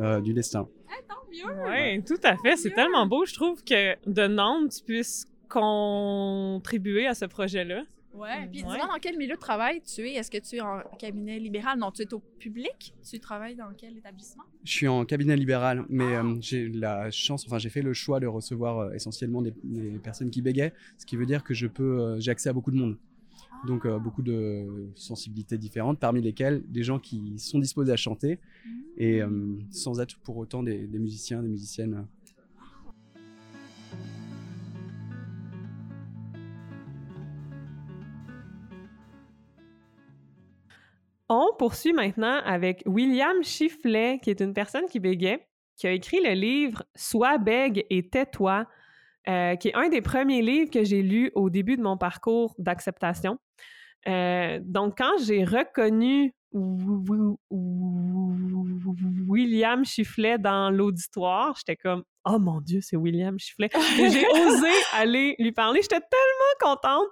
euh, 0.00 0.20
du 0.20 0.32
destin. 0.32 0.66
Tant 1.08 1.14
mieux! 1.30 1.54
Oui, 1.68 2.02
tout 2.04 2.20
à 2.24 2.36
fait. 2.36 2.56
C'est 2.56 2.70
tellement 2.70 3.06
beau. 3.06 3.26
Je 3.26 3.34
trouve 3.34 3.62
que 3.64 3.94
de 4.08 4.26
Nantes, 4.26 4.70
tu 4.78 4.84
puisses 4.84 5.26
contribuer 5.48 7.06
à 7.06 7.14
ce 7.14 7.24
projet-là. 7.24 7.82
Ouais. 8.14 8.28
Puis 8.50 8.62
Ouais. 8.62 8.68
dis-moi 8.68 8.86
dans 8.86 8.98
quel 9.00 9.16
milieu 9.16 9.34
de 9.34 9.40
travail 9.40 9.80
tu 9.82 10.02
es? 10.08 10.14
Est-ce 10.14 10.30
que 10.30 10.38
tu 10.38 10.56
es 10.56 10.60
en 10.60 10.80
cabinet 10.98 11.38
libéral? 11.38 11.78
Non, 11.78 11.90
tu 11.90 12.02
es 12.02 12.14
au 12.14 12.20
public? 12.38 12.94
Tu 13.08 13.20
travailles 13.20 13.54
dans 13.56 13.70
quel 13.76 13.96
établissement? 13.96 14.44
Je 14.64 14.72
suis 14.72 14.88
en 14.88 15.04
cabinet 15.04 15.36
libéral, 15.36 15.84
mais 15.88 16.16
euh, 16.16 16.34
j'ai 16.40 16.68
la 16.68 17.10
chance, 17.10 17.44
enfin 17.46 17.58
j'ai 17.58 17.70
fait 17.70 17.82
le 17.82 17.92
choix 17.92 18.18
de 18.20 18.26
recevoir 18.26 18.78
euh, 18.78 18.92
essentiellement 18.92 19.42
des, 19.42 19.54
des 19.62 19.98
personnes 19.98 20.30
qui 20.30 20.42
bégaient, 20.42 20.72
ce 20.96 21.06
qui 21.06 21.16
veut 21.16 21.26
dire 21.26 21.44
que 21.44 21.54
je 21.54 21.66
peux, 21.66 22.00
euh, 22.00 22.20
j'ai 22.20 22.30
accès 22.30 22.48
à 22.48 22.52
beaucoup 22.52 22.70
de 22.70 22.76
monde. 22.76 22.96
Donc 23.66 23.86
euh, 23.86 23.98
beaucoup 23.98 24.22
de 24.22 24.90
sensibilités 24.94 25.58
différentes, 25.58 25.98
parmi 25.98 26.20
lesquelles 26.22 26.62
des 26.68 26.84
gens 26.84 26.98
qui 26.98 27.38
sont 27.38 27.58
disposés 27.58 27.92
à 27.92 27.96
chanter 27.96 28.38
et 28.96 29.20
euh, 29.20 29.28
sans 29.70 30.00
être 30.00 30.16
pour 30.20 30.36
autant 30.36 30.62
des, 30.62 30.86
des 30.86 30.98
musiciens, 30.98 31.42
des 31.42 31.48
musiciennes. 31.48 32.06
On 41.28 41.50
poursuit 41.58 41.92
maintenant 41.92 42.40
avec 42.44 42.82
William 42.86 43.42
Chifflet, 43.42 44.18
qui 44.22 44.30
est 44.30 44.40
une 44.40 44.54
personne 44.54 44.86
qui 44.86 44.98
bégait, 44.98 45.46
qui 45.76 45.86
a 45.86 45.92
écrit 45.92 46.20
le 46.22 46.32
livre 46.32 46.84
Sois 46.94 47.38
bègue 47.38 47.84
et 47.90 48.08
tais-toi, 48.08 48.66
euh, 49.28 49.54
qui 49.56 49.68
est 49.68 49.74
un 49.74 49.90
des 49.90 50.00
premiers 50.00 50.40
livres 50.40 50.70
que 50.70 50.84
j'ai 50.84 51.02
lu 51.02 51.30
au 51.34 51.50
début 51.50 51.76
de 51.76 51.82
mon 51.82 51.98
parcours 51.98 52.54
d'acceptation. 52.58 53.38
Euh, 54.06 54.58
donc, 54.62 54.96
quand 54.96 55.18
j'ai 55.22 55.44
reconnu 55.44 56.34
William 59.26 59.84
Chifflet 59.84 60.38
dans 60.38 60.70
l'auditoire, 60.70 61.54
j'étais 61.56 61.76
comme 61.76 62.04
Oh 62.24 62.38
mon 62.38 62.60
Dieu, 62.60 62.80
c'est 62.82 62.96
William 62.96 63.38
Chifflet. 63.38 63.70
Et 63.98 64.10
j'ai 64.10 64.26
osé 64.46 64.70
aller 64.94 65.34
lui 65.38 65.52
parler. 65.52 65.80
J'étais 65.82 66.00
tellement 66.00 66.54
contente. 66.60 67.06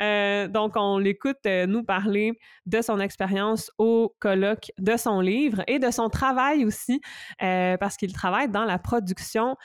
Euh, 0.00 0.48
donc, 0.48 0.72
on 0.76 0.98
l'écoute 0.98 1.38
euh, 1.46 1.66
nous 1.66 1.82
parler 1.82 2.38
de 2.66 2.80
son 2.80 2.98
expérience 3.00 3.70
au 3.78 4.14
colloque, 4.20 4.70
de 4.78 4.96
son 4.96 5.20
livre 5.20 5.62
et 5.66 5.78
de 5.78 5.90
son 5.90 6.08
travail 6.08 6.64
aussi, 6.64 7.00
euh, 7.42 7.76
parce 7.76 7.96
qu'il 7.96 8.12
travaille 8.12 8.48
dans 8.48 8.64
la 8.64 8.78
production 8.78 9.56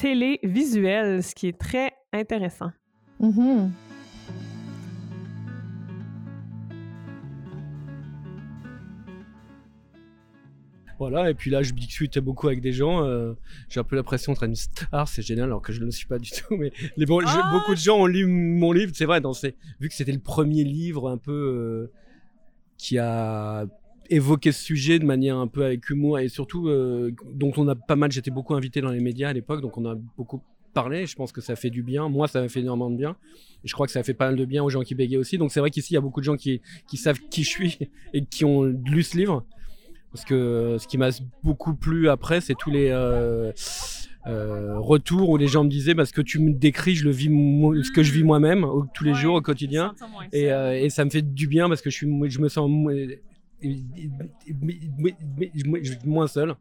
télévisuelle, 0.00 1.22
ce 1.22 1.34
qui 1.34 1.48
est 1.48 1.58
très 1.58 1.92
intéressant. 2.12 2.70
Mhm. 3.20 3.72
Voilà, 10.98 11.30
et 11.30 11.34
puis 11.34 11.50
là, 11.50 11.62
je 11.62 11.72
discute 11.72 12.18
beaucoup 12.18 12.48
avec 12.48 12.60
des 12.60 12.72
gens. 12.72 13.04
euh, 13.04 13.34
j'ai 13.68 13.78
un 13.80 13.84
peu 13.84 13.94
l'impression 13.96 14.32
d'être 14.32 14.42
une 14.44 14.56
star, 14.56 15.06
c'est 15.08 15.22
génial, 15.22 15.44
alors 15.46 15.62
que 15.62 15.72
je 15.72 15.80
ne 15.80 15.84
le 15.86 15.90
suis 15.92 16.06
pas 16.06 16.18
du 16.18 16.30
tout. 16.30 16.56
Mais 16.56 16.72
les, 16.96 17.06
bon, 17.06 17.20
je- 17.20 17.26
Ah 17.28 17.50
beaucoup 17.52 17.72
de 17.74 17.78
gens 17.80 17.98
ont 17.98 18.06
lu 18.06 18.26
mon 18.26 18.72
livre, 18.72 18.92
c'est 18.94 19.04
vrai, 19.04 19.20
dans 19.20 19.32
ces, 19.32 19.54
vu 19.80 19.88
que 19.88 19.94
c'était 19.94 20.12
le 20.12 20.18
premier 20.18 20.64
livre 20.64 21.08
un 21.08 21.16
peu 21.18 21.32
euh, 21.32 21.92
qui 22.76 22.98
a 22.98 23.66
évoqué 24.10 24.52
ce 24.52 24.62
sujet 24.62 24.98
de 24.98 25.04
manière 25.04 25.36
un 25.36 25.46
peu 25.48 25.64
avec 25.64 25.88
humour 25.90 26.18
et 26.18 26.28
surtout 26.28 26.68
euh, 26.68 27.12
dont 27.34 27.52
on 27.56 27.68
a 27.68 27.74
pas 27.74 27.96
mal, 27.96 28.10
j'étais 28.10 28.30
beaucoup 28.30 28.54
invité 28.54 28.80
dans 28.80 28.90
les 28.90 29.00
médias 29.00 29.28
à 29.28 29.32
l'époque, 29.32 29.60
donc 29.60 29.76
on 29.78 29.84
a 29.84 29.94
beaucoup 30.16 30.42
parlé. 30.74 31.06
Je 31.06 31.14
pense 31.14 31.30
que 31.32 31.40
ça 31.40 31.56
fait 31.56 31.70
du 31.70 31.82
bien. 31.82 32.08
Moi, 32.08 32.26
ça 32.28 32.40
m'a 32.40 32.48
fait 32.48 32.60
énormément 32.60 32.90
de 32.90 32.96
bien. 32.96 33.16
Et 33.64 33.68
je 33.68 33.72
crois 33.72 33.86
que 33.86 33.92
ça 33.92 34.02
fait 34.02 34.14
pas 34.14 34.26
mal 34.26 34.36
de 34.36 34.44
bien 34.44 34.62
aux 34.62 34.70
gens 34.70 34.82
qui 34.82 34.94
bégaient 34.94 35.16
aussi. 35.16 35.36
Donc 35.38 35.50
c'est 35.52 35.60
vrai 35.60 35.70
qu'ici, 35.70 35.92
il 35.92 35.94
y 35.94 35.98
a 35.98 36.00
beaucoup 36.00 36.20
de 36.20 36.24
gens 36.24 36.36
qui, 36.36 36.60
qui 36.88 36.96
savent 36.96 37.18
qui 37.30 37.42
je 37.42 37.48
suis 37.48 37.78
et 38.14 38.24
qui 38.24 38.44
ont 38.44 38.62
lu 38.64 39.02
ce 39.02 39.16
livre. 39.16 39.44
Parce 40.12 40.24
que 40.24 40.34
euh, 40.34 40.78
ce 40.78 40.86
qui 40.86 40.96
m'a 40.98 41.10
beaucoup 41.42 41.74
plu 41.74 42.08
après, 42.08 42.40
c'est 42.40 42.54
tous 42.54 42.70
les 42.70 42.88
euh, 42.90 43.52
euh, 44.26 44.78
retours 44.78 45.28
où 45.28 45.36
les 45.36 45.48
gens 45.48 45.64
me 45.64 45.68
disaient 45.70 45.94
parce 45.94 46.12
que 46.12 46.22
tu 46.22 46.38
me 46.38 46.52
décris, 46.52 46.94
je 46.94 47.04
le 47.04 47.10
vis, 47.10 47.26
ce 47.28 47.90
que 47.92 48.02
je 48.02 48.12
vis 48.12 48.24
moi-même 48.24 48.66
tous 48.94 49.04
les 49.04 49.10
Ouais, 49.12 49.16
jours 49.16 49.34
au 49.36 49.42
quotidien. 49.42 49.94
Et, 50.32 50.50
euh, 50.50 50.88
ça 50.88 51.04
me 51.04 51.10
fait 51.10 51.22
du 51.22 51.46
bien 51.46 51.68
parce 51.68 51.82
que 51.82 51.90
je, 51.90 51.96
suis, 51.96 52.30
je 52.30 52.40
me 52.40 52.48
sens 52.48 52.68
mo- 52.70 52.90
moins 56.04 56.26
seul. 56.26 56.54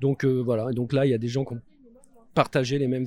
Donc 0.00 0.24
voilà, 0.24 0.72
donc 0.72 0.92
là, 0.92 1.06
il 1.06 1.10
y 1.10 1.14
a 1.14 1.18
des 1.18 1.28
gens 1.28 1.44
qui 1.44 1.54
ont 1.54 1.60
partagé 2.34 2.78
les 2.78 2.88
mêmes 2.88 3.06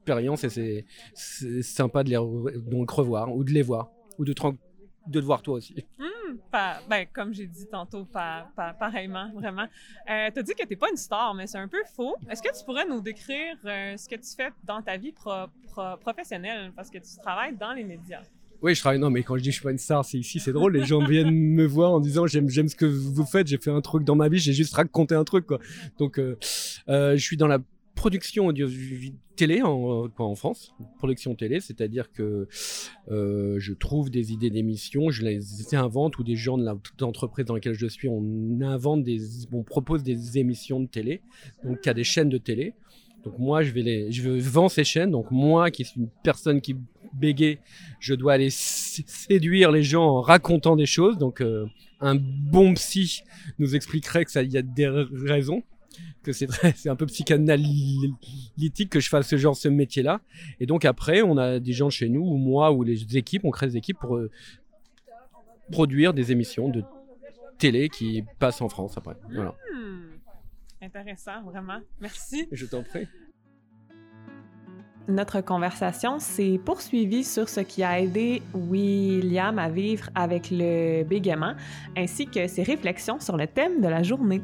expériences 0.00 0.44
et 0.44 0.84
c'est 1.14 1.62
sympa 1.62 2.04
de 2.04 2.10
les 2.10 2.16
re- 2.16 2.56
donc 2.68 2.90
revoir 2.90 3.34
ou 3.34 3.44
de 3.44 3.50
les 3.50 3.62
voir 3.62 3.90
ou 4.18 4.24
de 4.24 4.32
te 4.32 4.42
rendre 4.42 4.58
de 5.06 5.20
te 5.20 5.24
voir 5.24 5.42
toi 5.42 5.54
aussi. 5.56 5.74
Hum, 5.98 6.06
ben, 6.52 7.06
comme 7.12 7.32
j'ai 7.34 7.46
dit 7.46 7.66
tantôt, 7.70 8.04
pa- 8.04 8.50
pa- 8.56 8.72
pareillement, 8.74 9.30
vraiment. 9.34 9.66
Euh, 10.10 10.30
tu 10.32 10.38
as 10.38 10.42
dit 10.42 10.52
que 10.54 10.62
tu 10.62 10.68
n'es 10.70 10.76
pas 10.76 10.90
une 10.90 10.96
star, 10.96 11.34
mais 11.34 11.46
c'est 11.46 11.58
un 11.58 11.68
peu 11.68 11.82
faux. 11.96 12.16
Est-ce 12.30 12.42
que 12.42 12.56
tu 12.56 12.64
pourrais 12.64 12.86
nous 12.86 13.00
décrire 13.00 13.56
euh, 13.64 13.96
ce 13.96 14.08
que 14.08 14.16
tu 14.16 14.28
fais 14.36 14.50
dans 14.64 14.80
ta 14.82 14.96
vie 14.96 15.12
pro- 15.12 15.46
professionnelle? 16.00 16.72
Parce 16.76 16.90
que 16.90 16.98
tu 16.98 17.16
travailles 17.22 17.56
dans 17.56 17.72
les 17.72 17.84
médias. 17.84 18.22
Oui, 18.62 18.74
je 18.74 18.80
travaille. 18.80 18.98
Non, 18.98 19.10
mais 19.10 19.22
quand 19.22 19.36
je 19.36 19.42
dis 19.42 19.48
que 19.48 19.52
je 19.52 19.58
suis 19.58 19.64
pas 19.64 19.72
une 19.72 19.78
star, 19.78 20.04
c'est 20.04 20.16
ici, 20.18 20.40
c'est 20.40 20.52
drôle. 20.52 20.72
Les 20.74 20.84
gens 20.86 21.04
viennent 21.04 21.34
me 21.34 21.66
voir 21.66 21.92
en 21.92 22.00
disant 22.00 22.26
j'aime, 22.26 22.48
j'aime 22.48 22.68
ce 22.68 22.76
que 22.76 22.86
vous 22.86 23.26
faites. 23.26 23.46
J'ai 23.46 23.58
fait 23.58 23.70
un 23.70 23.82
truc 23.82 24.04
dans 24.04 24.14
ma 24.16 24.28
vie. 24.28 24.38
J'ai 24.38 24.54
juste 24.54 24.74
raconté 24.74 25.14
un 25.14 25.24
truc, 25.24 25.46
quoi. 25.46 25.58
Donc, 25.98 26.18
euh, 26.18 26.38
euh, 26.88 27.14
je 27.16 27.22
suis 27.22 27.36
dans 27.36 27.46
la 27.46 27.58
production 28.04 28.52
télé 29.34 29.62
en, 29.62 30.10
en 30.18 30.34
France, 30.34 30.74
production 30.98 31.34
télé, 31.34 31.60
c'est-à-dire 31.60 32.12
que 32.12 32.46
euh, 33.10 33.56
je 33.58 33.72
trouve 33.72 34.10
des 34.10 34.30
idées 34.30 34.50
d'émissions, 34.50 35.08
je 35.08 35.24
les 35.24 35.74
invente 35.74 36.18
ou 36.18 36.22
des 36.22 36.36
gens 36.36 36.58
de 36.58 36.66
l'entreprise 37.00 37.46
dans 37.46 37.54
laquelle 37.54 37.72
je 37.72 37.86
suis, 37.86 38.06
on 38.06 38.60
invente 38.60 39.04
des, 39.04 39.20
on 39.52 39.62
propose 39.62 40.02
des 40.02 40.36
émissions 40.36 40.80
de 40.80 40.86
télé, 40.86 41.22
donc 41.64 41.78
il 41.86 41.94
des 41.94 42.04
chaînes 42.04 42.28
de 42.28 42.36
télé. 42.36 42.74
Donc 43.24 43.38
moi, 43.38 43.62
je 43.62 43.70
vais 43.70 43.80
les, 43.80 44.12
je 44.12 44.28
vends 44.28 44.68
ces 44.68 44.84
chaînes. 44.84 45.10
Donc 45.10 45.30
moi, 45.30 45.70
qui 45.70 45.86
suis 45.86 45.98
une 45.98 46.10
personne 46.22 46.60
qui 46.60 46.76
bégaye, 47.14 47.58
je 48.00 48.14
dois 48.14 48.34
aller 48.34 48.50
séduire 48.50 49.72
les 49.72 49.82
gens 49.82 50.04
en 50.04 50.20
racontant 50.20 50.76
des 50.76 50.84
choses. 50.84 51.16
Donc 51.16 51.40
euh, 51.40 51.64
un 52.00 52.16
bon 52.16 52.74
psy 52.74 53.22
nous 53.58 53.74
expliquerait 53.74 54.26
que 54.26 54.30
ça, 54.30 54.42
y 54.42 54.58
a 54.58 54.62
des 54.62 54.88
raisons, 54.88 55.62
que 56.22 56.32
c'est 56.32 56.88
un 56.88 56.96
peu 56.96 57.06
psychanalytique 57.06 58.90
que 58.90 59.00
je 59.00 59.08
fasse 59.08 59.28
ce 59.28 59.36
genre 59.36 59.56
ce 59.56 59.68
métier-là. 59.68 60.20
Et 60.60 60.66
donc 60.66 60.84
après, 60.84 61.22
on 61.22 61.36
a 61.36 61.58
des 61.60 61.72
gens 61.72 61.90
chez 61.90 62.08
nous, 62.08 62.22
ou 62.22 62.36
moi, 62.36 62.72
ou 62.72 62.82
les 62.82 63.16
équipes, 63.16 63.44
on 63.44 63.50
crée 63.50 63.66
des 63.66 63.76
équipes 63.76 63.98
pour 63.98 64.16
euh, 64.16 64.30
produire 65.70 66.14
des 66.14 66.32
émissions 66.32 66.68
de 66.68 66.82
télé 67.58 67.88
qui 67.88 68.24
passent 68.38 68.60
en 68.60 68.68
France 68.68 68.96
après. 68.96 69.16
Voilà. 69.32 69.54
Hmm. 69.72 70.14
Intéressant, 70.82 71.42
vraiment. 71.44 71.78
Merci. 72.00 72.46
Je 72.52 72.66
t'en 72.66 72.82
prie. 72.82 73.06
Notre 75.08 75.42
conversation 75.42 76.18
s'est 76.18 76.58
poursuivie 76.64 77.24
sur 77.24 77.48
ce 77.48 77.60
qui 77.60 77.82
a 77.82 78.00
aidé 78.00 78.42
William 78.54 79.58
à 79.58 79.68
vivre 79.68 80.08
avec 80.14 80.48
le 80.50 81.04
bégaiement, 81.04 81.54
ainsi 81.94 82.26
que 82.26 82.46
ses 82.48 82.62
réflexions 82.62 83.20
sur 83.20 83.36
le 83.36 83.46
thème 83.46 83.82
de 83.82 83.88
la 83.88 84.02
journée. 84.02 84.40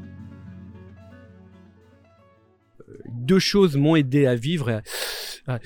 Deux 3.21 3.39
choses 3.39 3.77
m'ont 3.77 3.97
aidé 3.97 4.27
à 4.27 4.35
vivre, 4.35 4.71
et 4.71 4.75
à, 4.75 4.83
à- 5.47 5.59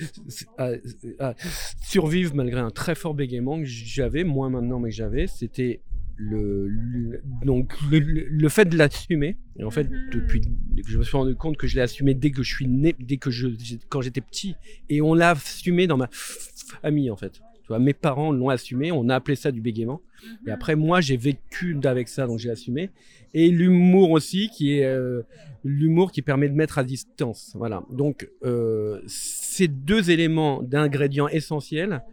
à- 0.57 1.29
à 1.29 1.35
survivre 1.83 2.33
malgré 2.35 2.59
un 2.59 2.71
très 2.71 2.95
fort 2.95 3.13
bégaiement 3.13 3.59
que 3.59 3.65
j'avais, 3.65 4.23
moins 4.23 4.49
maintenant 4.49 4.79
mais 4.79 4.89
que 4.89 4.95
j'avais, 4.95 5.27
c'était 5.27 5.81
le, 6.17 6.67
le- 6.67 7.21
donc 7.43 7.73
le, 7.91 8.49
fait 8.49 8.65
de 8.65 8.77
l'assumer. 8.77 9.37
Et 9.59 9.63
en 9.63 9.71
fait, 9.71 9.87
depuis 10.11 10.41
que 10.41 10.47
je 10.89 10.97
me 10.97 11.03
suis 11.03 11.17
rendu 11.17 11.35
compte 11.35 11.57
que 11.57 11.67
je 11.67 11.75
l'ai 11.75 11.81
assumé 11.81 12.13
dès 12.13 12.31
que 12.31 12.41
je 12.43 12.53
suis 12.55 12.67
né, 12.67 12.95
dès 12.99 13.17
que 13.17 13.31
je, 13.31 13.47
quand 13.89 14.01
j'étais 14.01 14.21
petit, 14.21 14.55
et 14.89 15.01
on 15.01 15.13
l'a 15.13 15.31
assumé 15.31 15.87
dans 15.87 15.97
ma 15.97 16.09
famille 16.11 17.11
en 17.11 17.17
fait. 17.17 17.41
Tu 17.65 17.69
vois, 17.69 17.79
mes 17.79 17.93
parents 17.93 18.31
l'ont 18.31 18.49
assumé, 18.49 18.91
on 18.91 19.09
a 19.09 19.15
appelé 19.15 19.35
ça 19.35 19.51
du 19.51 19.59
bégaiement. 19.59 19.99
Et 20.45 20.51
après, 20.51 20.75
moi, 20.75 21.01
j'ai 21.01 21.17
vécu 21.17 21.75
avec 21.83 22.07
ça, 22.07 22.27
donc 22.27 22.37
j'ai 22.37 22.51
assumé. 22.51 22.91
Et 23.33 23.49
l'humour 23.49 24.11
aussi, 24.11 24.49
qui 24.49 24.77
est 24.77 24.85
euh, 24.85 25.23
l'humour 25.63 26.11
qui 26.11 26.21
permet 26.21 26.47
de 26.47 26.53
mettre 26.53 26.77
à 26.77 26.83
distance. 26.83 27.53
Voilà. 27.55 27.81
Donc, 27.91 28.29
euh, 28.43 29.01
ces 29.07 29.67
deux 29.67 30.11
éléments 30.11 30.61
d'ingrédients 30.61 31.27
essentiels 31.27 32.03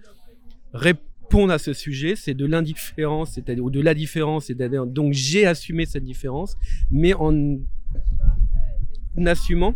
répondent 0.73 1.51
à 1.51 1.59
ce 1.59 1.75
sujet. 1.75 2.17
C'est 2.17 2.33
de 2.33 2.47
l'indifférence, 2.47 3.33
c'est-à-dire 3.33 3.63
ou 3.63 3.71
de 3.71 3.83
la 3.83 3.93
différence, 3.93 4.47
c'est-à-dire 4.47 4.87
donc 4.87 5.13
j'ai 5.13 5.45
assumé 5.45 5.85
cette 5.85 6.05
différence, 6.05 6.57
mais 6.91 7.13
en 7.13 7.59
assumant 9.27 9.75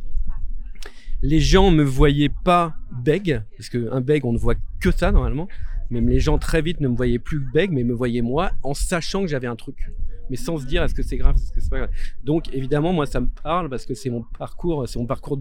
les 1.23 1.41
gens 1.41 1.71
me 1.71 1.83
voyaient 1.83 2.33
pas 2.45 2.75
bègue, 3.05 3.43
parce 3.57 3.69
qu'un 3.69 4.01
bègue, 4.01 4.25
on 4.25 4.33
ne 4.33 4.39
voit 4.39 4.55
que 4.81 4.91
ça 4.91 5.13
normalement. 5.13 5.49
Même 5.91 6.09
les 6.09 6.19
gens 6.21 6.37
très 6.39 6.63
vite 6.63 6.81
ne 6.81 6.89
me 6.89 6.97
voyaient 6.97 7.19
plus 7.19 7.39
bègue, 7.41 7.71
mais 7.73 7.85
me 7.85 7.95
voyaient 7.95 8.23
moi 8.23 8.51
en 8.63 8.75
sachant 8.75 9.23
que 9.23 9.29
j'avais 9.29 9.47
un 9.47 9.57
truc. 9.57 9.93
Mais 10.31 10.37
sans 10.37 10.59
se 10.59 10.67
dire 10.67 10.83
est-ce 10.83 10.95
que 10.95 11.03
c'est 11.05 11.17
grave, 11.17 11.37
est-ce 11.37 11.53
que 11.53 11.61
c'est 11.61 11.71
pas 11.71 11.79
grave. 11.79 11.91
Donc 12.25 12.53
évidemment, 12.53 12.93
moi 12.93 13.07
ça 13.07 13.21
me 13.21 13.29
parle 13.43 13.71
parce 13.71 13.87
que 13.87 13.95
c'est 13.95 14.11
mon 14.11 14.23
parcours, 14.39 14.89
c'est 14.89 14.99
mon 14.99 15.07
parcours 15.07 15.39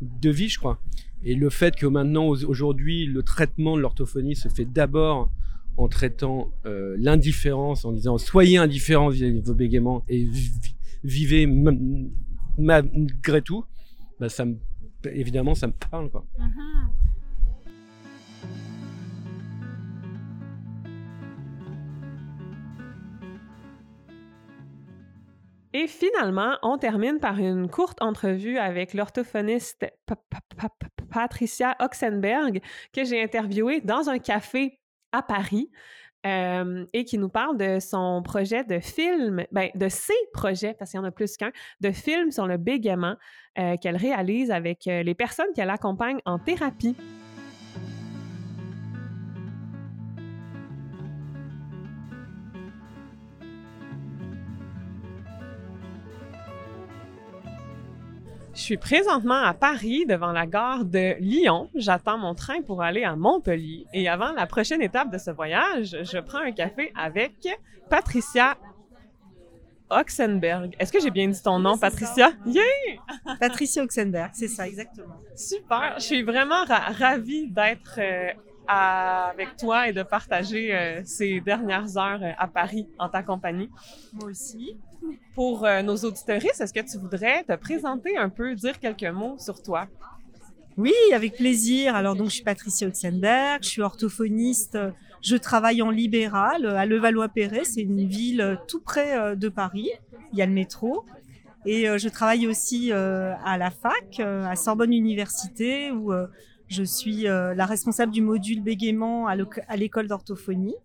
de 0.00 0.30
vie, 0.30 0.48
je 0.48 0.58
crois. 0.58 0.80
Et 1.24 1.34
le 1.34 1.50
fait 1.50 1.74
que 1.74 1.86
maintenant, 1.86 2.26
au- 2.28 2.44
aujourd'hui, 2.44 3.06
le 3.06 3.22
traitement 3.22 3.76
de 3.76 3.82
l'orthophonie 3.82 4.36
se 4.36 4.48
fait 4.48 4.64
d'abord 4.64 5.30
en 5.76 5.88
traitant 5.88 6.52
euh, 6.66 6.96
l'indifférence, 6.98 7.84
en 7.84 7.92
disant 7.92 8.16
soyez 8.18 8.56
indifférents 8.58 9.08
vis-à-vis 9.08 9.40
de 9.42 9.46
vos 9.46 9.54
bégaiements 9.54 10.04
et 10.08 10.22
vi- 10.24 10.74
vivez 11.02 11.46
malgré 12.58 13.42
tout, 13.42 13.64
bah, 14.18 14.28
ça 14.28 14.44
me, 14.44 14.56
évidemment, 15.06 15.54
ça 15.54 15.66
me 15.66 15.72
parle. 15.72 16.10
Quoi. 16.10 16.24
Et 25.72 25.86
finalement, 25.86 26.56
on 26.62 26.78
termine 26.78 27.20
par 27.20 27.38
une 27.38 27.68
courte 27.68 28.02
entrevue 28.02 28.58
avec 28.58 28.92
l'orthophoniste 28.92 29.86
Pa- 30.06 30.16
Pa- 30.16 30.40
Pa- 30.56 30.68
Pa- 30.68 31.04
Patricia 31.10 31.76
Oxenberg 31.80 32.60
que 32.92 33.04
j'ai 33.04 33.22
interviewée 33.22 33.80
dans 33.80 34.08
un 34.08 34.18
café 34.18 34.80
à 35.12 35.22
Paris 35.22 35.70
et 36.24 37.04
qui 37.04 37.18
nous 37.18 37.28
parle 37.28 37.56
de 37.56 37.78
son 37.80 38.22
projet 38.22 38.64
de 38.64 38.78
film, 38.78 39.44
ben, 39.52 39.70
de 39.74 39.88
ses 39.88 40.12
projets, 40.32 40.74
parce 40.78 40.90
qu'il 40.90 40.98
y 40.98 41.00
en 41.02 41.06
a 41.06 41.10
plus 41.10 41.36
qu'un, 41.36 41.50
de 41.80 41.90
film 41.90 42.30
sur 42.30 42.46
le 42.46 42.56
bégaiement 42.56 43.16
euh, 43.58 43.76
qu'elle 43.76 43.96
réalise 43.96 44.50
avec 44.50 44.86
euh, 44.86 45.02
les 45.02 45.14
personnes 45.14 45.52
qu'elle 45.54 45.70
accompagne 45.70 46.18
en 46.24 46.38
thérapie. 46.38 46.94
Je 58.60 58.64
suis 58.66 58.76
présentement 58.76 59.42
à 59.42 59.54
Paris, 59.54 60.04
devant 60.06 60.32
la 60.32 60.44
gare 60.46 60.84
de 60.84 61.14
Lyon. 61.18 61.70
J'attends 61.74 62.18
mon 62.18 62.34
train 62.34 62.60
pour 62.60 62.82
aller 62.82 63.04
à 63.04 63.16
Montpellier. 63.16 63.86
Et 63.94 64.06
avant 64.06 64.32
la 64.32 64.46
prochaine 64.46 64.82
étape 64.82 65.10
de 65.10 65.16
ce 65.16 65.30
voyage, 65.30 65.96
je 66.02 66.18
prends 66.18 66.40
un 66.40 66.52
café 66.52 66.92
avec 66.94 67.48
Patricia 67.88 68.58
Oxenberg. 69.88 70.76
Est-ce 70.78 70.92
que 70.92 71.00
j'ai 71.00 71.10
bien 71.10 71.28
dit 71.28 71.42
ton 71.42 71.58
nom, 71.58 71.78
Patricia? 71.78 72.32
Yeah! 72.44 72.62
Patricia 73.40 73.82
Oxenberg, 73.82 74.30
c'est 74.34 74.48
ça, 74.48 74.68
exactement. 74.68 75.16
Super! 75.34 75.94
Je 75.96 76.02
suis 76.04 76.22
vraiment 76.22 76.62
ra- 76.66 76.92
ravie 76.92 77.48
d'être 77.50 77.98
euh, 77.98 78.30
avec 78.70 79.56
toi 79.56 79.88
et 79.88 79.92
de 79.92 80.02
partager 80.02 80.74
euh, 80.74 81.02
ces 81.04 81.40
dernières 81.40 81.96
heures 81.96 82.22
euh, 82.22 82.32
à 82.38 82.46
Paris 82.46 82.86
en 82.98 83.08
ta 83.08 83.22
compagnie. 83.22 83.68
Moi 84.12 84.30
aussi. 84.30 84.76
Pour 85.34 85.64
euh, 85.64 85.82
nos 85.82 85.96
auditeuristes, 85.96 86.60
est-ce 86.60 86.72
que 86.72 86.80
tu 86.80 86.98
voudrais 86.98 87.42
te 87.44 87.56
présenter 87.56 88.16
un 88.16 88.28
peu, 88.28 88.54
dire 88.54 88.78
quelques 88.78 89.04
mots 89.04 89.36
sur 89.38 89.62
toi? 89.62 89.88
Oui, 90.76 90.92
avec 91.12 91.36
plaisir. 91.36 91.96
Alors 91.96 92.14
donc 92.14 92.28
je 92.28 92.34
suis 92.34 92.44
Patricia 92.44 92.86
Oxenberg, 92.86 93.62
je 93.62 93.68
suis 93.68 93.82
orthophoniste. 93.82 94.78
Je 95.22 95.36
travaille 95.36 95.82
en 95.82 95.90
libéral 95.90 96.64
à 96.64 96.86
Levallois-Perret, 96.86 97.64
c'est 97.64 97.82
une 97.82 98.06
ville 98.06 98.58
tout 98.68 98.80
près 98.80 99.36
de 99.36 99.48
Paris. 99.50 99.90
Il 100.32 100.38
y 100.38 100.42
a 100.42 100.46
le 100.46 100.52
métro. 100.52 101.04
Et 101.66 101.84
je 101.98 102.08
travaille 102.08 102.46
aussi 102.46 102.90
à 102.90 103.58
la 103.58 103.70
fac, 103.70 104.18
à 104.20 104.56
Sorbonne 104.56 104.94
Université, 104.94 105.90
où 105.90 106.10
je 106.70 106.84
suis 106.84 107.26
euh, 107.26 107.54
la 107.54 107.66
responsable 107.66 108.12
du 108.12 108.22
module 108.22 108.62
bégaiement 108.62 109.26
à 109.26 109.76
l'école 109.76 110.06
d'orthophonie. 110.06 110.76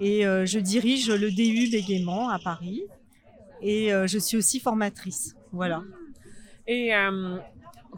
Et 0.00 0.26
euh, 0.26 0.46
je 0.46 0.58
dirige 0.58 1.10
le 1.10 1.30
DU 1.30 1.70
bégaiement 1.70 2.30
à 2.30 2.38
Paris. 2.38 2.82
Et 3.60 3.92
euh, 3.92 4.06
je 4.06 4.18
suis 4.18 4.38
aussi 4.38 4.58
formatrice. 4.58 5.36
Voilà. 5.52 5.82
Et 6.66 6.92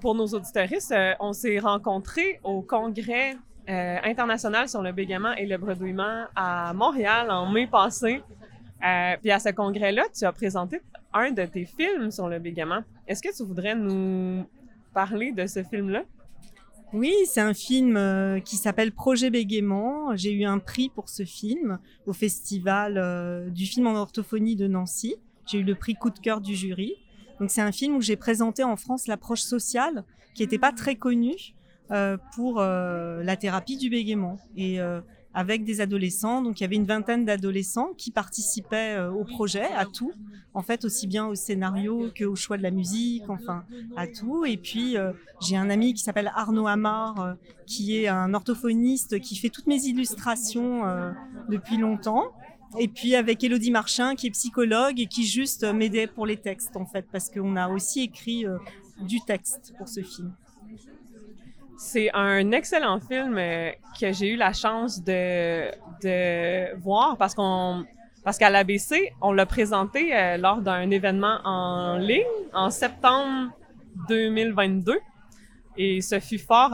pour 0.01 0.14
nos 0.14 0.27
auditeuristes, 0.27 0.93
euh, 0.93 1.12
on 1.20 1.33
s'est 1.33 1.59
rencontrés 1.59 2.41
au 2.43 2.61
congrès 2.62 3.37
international 3.68 4.68
sur 4.68 4.83
le 4.83 4.91
bégaiement 4.91 5.35
et 5.35 5.47
le 5.47 5.57
bredouillement 5.57 6.25
à 6.35 6.73
Montréal 6.75 7.31
en 7.31 7.51
mai 7.51 7.68
passé. 7.68 8.20
Puis 9.20 9.31
à 9.31 9.39
ce 9.39 9.51
congrès-là, 9.51 10.03
tu 10.12 10.25
as 10.25 10.33
présenté 10.33 10.81
un 11.14 11.31
de 11.31 11.45
tes 11.45 11.64
films 11.64 12.11
sur 12.11 12.29
le 12.29 12.41
bégaiement. 12.41 12.83
Est-ce 13.07 13.23
que 13.23 13.35
tu 13.35 13.45
voudrais 13.45 13.77
nous 13.77 14.45
parler 14.93 15.31
de 15.31 15.47
ce 15.47 15.62
film-là? 15.62 16.03
Oui, 16.93 17.14
c'est 17.24 17.40
un 17.40 17.55
film 17.55 17.97
euh, 17.97 18.38
qui 18.40 18.57
s'appelle 18.57 18.93
Projet 18.93 19.30
Bégaiement. 19.30 20.14
J'ai 20.14 20.32
eu 20.32 20.45
un 20.45 20.59
prix 20.59 20.90
pour 20.90 21.09
ce 21.09 21.24
film 21.24 21.78
au 22.05 22.12
festival 22.12 22.99
euh, 22.99 23.49
du 23.49 23.64
film 23.64 23.86
en 23.86 23.95
orthophonie 23.95 24.57
de 24.57 24.66
Nancy. 24.66 25.16
J'ai 25.47 25.61
eu 25.61 25.62
le 25.62 25.74
prix 25.74 25.95
coup 25.95 26.11
de 26.11 26.18
cœur 26.18 26.43
du 26.43 26.55
jury. 26.55 26.97
Donc 27.40 27.51
c'est 27.51 27.62
un 27.62 27.72
film 27.72 27.97
où 27.97 28.03
j'ai 28.03 28.16
présenté 28.16 28.62
en 28.62 28.76
France 28.76 29.07
l'approche 29.07 29.40
sociale 29.40 30.05
qui 30.34 30.43
n'était 30.43 30.59
pas 30.59 30.72
très 30.72 30.97
connue 30.97 31.55
euh, 31.93 32.18
pour 32.34 32.61
la 32.61 33.36
thérapie 33.36 33.78
du 33.78 33.88
bégaiement. 33.88 34.38
Avec 35.35 35.64
des 35.64 35.80
adolescents. 35.80 36.43
Donc 36.43 36.61
il 36.61 36.64
y 36.64 36.66
avait 36.66 36.76
une 36.76 36.87
vingtaine 36.87 37.24
d'adolescents 37.24 37.93
qui 37.97 38.11
participaient 38.11 38.97
euh, 38.97 39.11
au 39.11 39.24
projet, 39.24 39.64
à 39.64 39.87
tout, 39.87 40.12
en 40.55 40.62
fait 40.62 40.85
aussi 40.85 41.07
bien 41.07 41.26
au 41.26 41.35
scénario 41.35 42.11
qu'au 42.16 42.37
choix 42.37 42.57
de 42.57 42.62
la 42.62 42.70
musique, 42.70 43.28
enfin 43.28 43.64
à 43.97 44.07
tout. 44.07 44.45
Et 44.45 44.57
puis 44.57 44.97
euh, 44.97 45.12
j'ai 45.41 45.57
un 45.57 45.70
ami 45.70 45.95
qui 45.95 46.03
s'appelle 46.03 46.30
Arnaud 46.35 46.66
Amar, 46.66 47.20
euh, 47.20 47.35
qui 47.66 47.97
est 47.97 48.09
un 48.09 48.35
orthophoniste 48.35 49.20
qui 49.20 49.37
fait 49.37 49.49
toutes 49.49 49.66
mes 49.66 49.83
illustrations 49.85 50.83
depuis 51.49 51.76
longtemps. 51.76 52.24
Et 52.78 52.89
puis 52.89 53.14
avec 53.14 53.45
Elodie 53.45 53.70
Marchin, 53.70 54.14
qui 54.14 54.26
est 54.26 54.30
psychologue 54.30 54.99
et 54.99 55.07
qui 55.07 55.24
juste 55.24 55.64
m'aidait 55.64 56.07
pour 56.07 56.26
les 56.26 56.37
textes, 56.37 56.76
en 56.76 56.87
fait, 56.87 57.07
parce 57.12 57.30
qu'on 57.30 57.57
a 57.57 57.68
aussi 57.68 58.01
écrit 58.01 58.45
du 59.01 59.20
texte 59.20 59.74
pour 59.78 59.89
ce 59.89 60.01
film. 60.01 60.33
C'est 61.85 62.11
un 62.14 62.53
excellent 62.53 63.01
film 63.01 63.37
euh, 63.37 63.72
que 64.01 64.12
j'ai 64.12 64.28
eu 64.28 64.37
la 64.37 64.53
chance 64.53 65.03
de, 65.03 65.68
de 66.01 66.76
voir 66.76 67.16
parce 67.16 67.35
qu'on 67.35 67.85
parce 68.22 68.39
qu'à 68.39 68.51
l'ABC, 68.51 69.12
on 69.20 69.33
l'a 69.33 69.47
présenté 69.47 70.16
euh, 70.16 70.37
lors 70.37 70.62
d'un 70.62 70.89
événement 70.93 71.41
en 71.45 71.97
ligne 71.97 72.22
en 72.55 72.70
septembre 72.70 73.51
2022 74.09 74.97
et 75.76 76.01
ce 76.01 76.20
fut 76.20 76.39
fort 76.39 76.72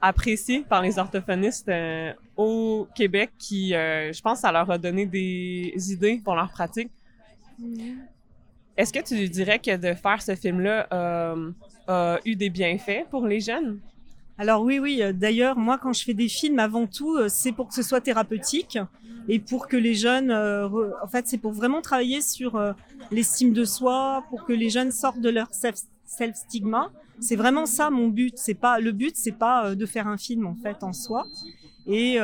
apprécié 0.00 0.62
par 0.68 0.82
les 0.82 0.98
orthophonistes 0.98 1.68
euh, 1.68 2.12
au 2.36 2.88
Québec 2.96 3.30
qui, 3.38 3.70
je 3.70 4.20
pense, 4.20 4.40
ça 4.40 4.50
leur 4.50 4.68
a 4.68 4.78
donné 4.78 5.06
des 5.06 5.72
idées 5.92 6.20
pour 6.24 6.34
leur 6.34 6.50
pratique. 6.50 6.90
Mm-hmm. 7.62 7.98
Est-ce 8.76 8.92
que 8.92 9.00
tu 9.00 9.28
dirais 9.28 9.60
que 9.60 9.76
de 9.76 9.94
faire 9.94 10.20
ce 10.20 10.34
film-là 10.34 10.88
eu 12.24 12.36
des 12.36 12.50
bienfaits 12.50 13.06
pour 13.10 13.26
les 13.26 13.40
jeunes? 13.40 13.80
Alors 14.40 14.62
oui, 14.62 14.78
oui. 14.78 15.02
Euh, 15.02 15.12
d'ailleurs, 15.12 15.58
moi, 15.58 15.76
quand 15.76 15.92
je 15.92 16.02
fais 16.02 16.14
des 16.14 16.28
films, 16.28 16.58
avant 16.60 16.86
tout, 16.86 17.14
euh, 17.16 17.28
c'est 17.28 17.52
pour 17.52 17.68
que 17.68 17.74
ce 17.74 17.82
soit 17.82 18.00
thérapeutique 18.00 18.78
et 19.28 19.38
pour 19.38 19.68
que 19.68 19.76
les 19.76 19.94
jeunes, 19.94 20.32
en 20.32 21.06
fait, 21.06 21.28
c'est 21.28 21.36
pour 21.36 21.52
vraiment 21.52 21.82
travailler 21.82 22.22
sur 22.22 22.58
l'estime 23.12 23.52
de 23.52 23.64
soi, 23.66 24.24
pour 24.30 24.44
que 24.46 24.54
les 24.54 24.70
jeunes 24.70 24.90
sortent 24.90 25.20
de 25.20 25.28
leur 25.28 25.48
self-stigma. 25.52 26.90
C'est 27.20 27.36
vraiment 27.36 27.66
ça 27.66 27.90
mon 27.90 28.08
but. 28.08 28.32
C'est 28.38 28.54
pas 28.54 28.80
le 28.80 28.92
but, 28.92 29.14
c'est 29.14 29.36
pas 29.36 29.74
de 29.74 29.86
faire 29.86 30.08
un 30.08 30.16
film 30.16 30.46
en 30.46 30.56
fait 30.56 30.82
en 30.82 30.94
soi. 30.94 31.26
Et 31.86 32.18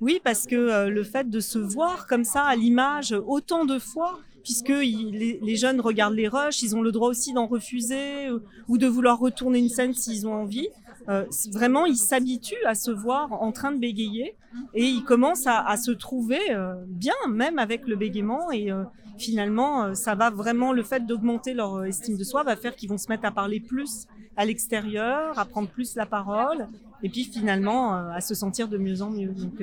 oui, 0.00 0.20
parce 0.22 0.46
que 0.46 0.88
le 0.88 1.04
fait 1.04 1.30
de 1.30 1.40
se 1.40 1.58
voir 1.58 2.08
comme 2.08 2.24
ça 2.24 2.42
à 2.42 2.56
l'image 2.56 3.14
autant 3.26 3.64
de 3.64 3.78
fois, 3.78 4.18
puisque 4.48 4.70
les, 4.70 5.56
jeunes 5.56 5.78
regardent 5.78 6.14
les 6.14 6.26
rushs, 6.26 6.62
ils 6.62 6.74
ont 6.74 6.80
le 6.80 6.90
droit 6.90 7.10
aussi 7.10 7.34
d'en 7.34 7.46
refuser 7.46 8.28
euh, 8.28 8.38
ou 8.66 8.78
de 8.78 8.86
vouloir 8.86 9.18
retourner 9.18 9.58
une 9.58 9.68
scène 9.68 9.92
s'ils 9.92 10.26
ont 10.26 10.32
envie. 10.32 10.68
Euh, 11.10 11.26
vraiment, 11.52 11.84
ils 11.84 11.98
s'habituent 11.98 12.64
à 12.64 12.74
se 12.74 12.90
voir 12.90 13.42
en 13.42 13.52
train 13.52 13.72
de 13.72 13.78
bégayer 13.78 14.36
et 14.72 14.84
ils 14.84 15.04
commencent 15.04 15.46
à, 15.46 15.76
se 15.76 15.90
trouver 15.90 16.40
euh, 16.48 16.72
bien, 16.86 17.12
même 17.28 17.58
avec 17.58 17.86
le 17.86 17.96
bégaiement. 17.96 18.50
Et 18.50 18.70
finalement, 19.18 19.94
ça 19.94 20.14
va 20.14 20.30
vraiment, 20.30 20.72
le 20.72 20.82
fait 20.82 21.04
d'augmenter 21.04 21.52
leur 21.52 21.84
estime 21.84 22.16
de 22.16 22.24
soi 22.24 22.42
va 22.42 22.56
faire 22.56 22.74
qu'ils 22.74 22.88
vont 22.88 22.96
se 22.96 23.10
mettre 23.10 23.26
à 23.26 23.30
parler 23.30 23.60
plus 23.60 24.06
à 24.38 24.46
l'extérieur, 24.46 25.38
à 25.38 25.44
prendre 25.44 25.68
plus 25.68 25.94
la 25.94 26.06
parole 26.06 26.68
et 27.02 27.10
puis 27.10 27.24
finalement 27.24 27.92
à 27.92 28.22
se 28.22 28.34
sentir 28.34 28.66
de 28.66 28.78
mieux 28.78 29.02
en 29.02 29.10
mieux. 29.10 29.28
Donc 29.28 29.62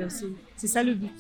c'est 0.58 0.68
ça 0.68 0.84
le 0.84 0.94
but. 0.94 1.12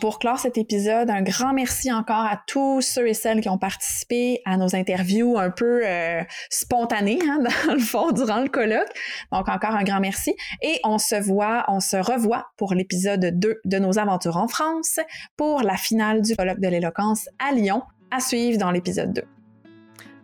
Pour 0.00 0.20
clore 0.20 0.38
cet 0.38 0.58
épisode, 0.58 1.10
un 1.10 1.22
grand 1.22 1.52
merci 1.52 1.92
encore 1.92 2.24
à 2.24 2.40
tous 2.46 2.82
ceux 2.82 3.08
et 3.08 3.14
celles 3.14 3.40
qui 3.40 3.48
ont 3.48 3.58
participé 3.58 4.40
à 4.44 4.56
nos 4.56 4.76
interviews 4.76 5.36
un 5.36 5.50
peu 5.50 5.80
euh, 5.84 6.22
spontanées, 6.50 7.18
hein, 7.28 7.40
dans 7.66 7.74
le 7.74 7.80
fond, 7.80 8.12
durant 8.12 8.40
le 8.40 8.48
colloque. 8.48 8.88
Donc 9.32 9.48
encore 9.48 9.74
un 9.74 9.82
grand 9.82 9.98
merci. 9.98 10.36
Et 10.62 10.78
on 10.84 10.98
se 10.98 11.16
voit, 11.16 11.64
on 11.66 11.80
se 11.80 11.96
revoit 11.96 12.46
pour 12.56 12.74
l'épisode 12.74 13.38
2 13.40 13.60
de 13.64 13.78
nos 13.78 13.98
aventures 13.98 14.36
en 14.36 14.46
France 14.46 15.00
pour 15.36 15.62
la 15.62 15.76
finale 15.76 16.22
du 16.22 16.36
colloque 16.36 16.60
de 16.60 16.68
l'éloquence 16.68 17.28
à 17.40 17.52
Lyon, 17.52 17.82
à 18.12 18.20
suivre 18.20 18.56
dans 18.56 18.70
l'épisode 18.70 19.12
2. 19.12 19.22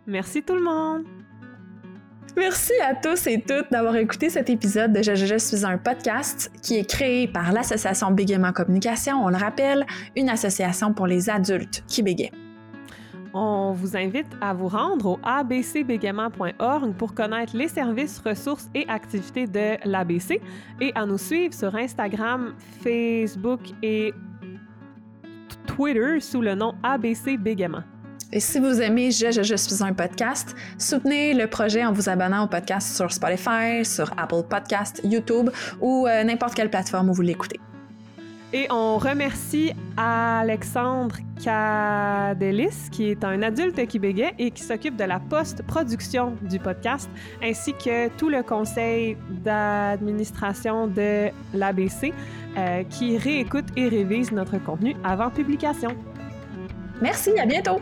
Merci 0.07 0.41
tout 0.41 0.55
le 0.55 0.63
monde! 0.63 1.24
Merci 2.37 2.73
à 2.85 2.93
tous 2.93 3.27
et 3.27 3.39
toutes 3.39 3.71
d'avoir 3.71 3.95
écouté 3.95 4.29
cet 4.29 4.49
épisode 4.49 4.91
de 4.91 5.01
Je, 5.01 5.15
je, 5.15 5.37
suis 5.37 5.65
un 5.65 5.77
podcast 5.77 6.51
qui 6.61 6.75
est 6.75 6.89
créé 6.89 7.27
par 7.29 7.53
l'association 7.53 8.11
Bégaiement 8.11 8.51
Communication. 8.51 9.23
On 9.23 9.29
le 9.29 9.37
rappelle, 9.37 9.85
une 10.17 10.27
association 10.27 10.93
pour 10.93 11.07
les 11.07 11.29
adultes 11.29 11.83
qui 11.87 12.03
bégayent. 12.03 12.31
On 13.33 13.71
vous 13.71 13.95
invite 13.95 14.27
à 14.41 14.53
vous 14.53 14.67
rendre 14.67 15.11
au 15.11 15.19
abcbégaiement.org 15.23 16.93
pour 16.95 17.13
connaître 17.13 17.55
les 17.55 17.69
services, 17.69 18.19
ressources 18.19 18.69
et 18.75 18.85
activités 18.89 19.47
de 19.47 19.77
l'ABC 19.85 20.41
et 20.81 20.91
à 20.93 21.05
nous 21.05 21.17
suivre 21.17 21.53
sur 21.53 21.73
Instagram, 21.73 22.53
Facebook 22.81 23.61
et 23.81 24.13
Twitter 25.67 26.19
sous 26.19 26.41
le 26.41 26.55
nom 26.55 26.75
ABC 26.83 27.37
Bégaiement. 27.37 27.83
Et 28.31 28.39
si 28.39 28.59
vous 28.59 28.81
aimez 28.81 29.11
Je, 29.11 29.31
je, 29.31 29.43
je 29.43 29.55
suis 29.55 29.83
un 29.83 29.93
podcast, 29.93 30.55
soutenez 30.77 31.33
le 31.33 31.47
projet 31.47 31.85
en 31.85 31.93
vous 31.93 32.09
abonnant 32.09 32.45
au 32.45 32.47
podcast 32.47 32.95
sur 32.95 33.11
Spotify, 33.11 33.83
sur 33.83 34.11
Apple 34.17 34.43
Podcast, 34.49 35.01
YouTube 35.03 35.49
ou 35.79 36.07
euh, 36.07 36.23
n'importe 36.23 36.55
quelle 36.55 36.69
plateforme 36.69 37.09
où 37.09 37.13
vous 37.13 37.21
l'écoutez. 37.21 37.59
Et 38.53 38.67
on 38.71 38.97
remercie 38.97 39.73
Alexandre 39.97 41.17
Cadelis, 41.43 42.89
qui 42.91 43.09
est 43.09 43.23
un 43.23 43.41
adulte 43.41 43.85
québécois 43.87 44.31
et 44.39 44.51
qui 44.51 44.63
s'occupe 44.63 44.95
de 44.95 45.03
la 45.03 45.19
post-production 45.19 46.37
du 46.41 46.59
podcast, 46.59 47.09
ainsi 47.43 47.73
que 47.73 48.07
tout 48.17 48.29
le 48.29 48.43
conseil 48.43 49.17
d'administration 49.43 50.87
de 50.87 51.29
l'ABC, 51.53 52.13
euh, 52.57 52.83
qui 52.89 53.17
réécoute 53.17 53.65
et 53.75 53.89
révise 53.89 54.31
notre 54.31 54.57
contenu 54.63 54.95
avant 55.03 55.29
publication. 55.29 55.91
Merci, 57.01 57.37
à 57.37 57.45
bientôt! 57.45 57.81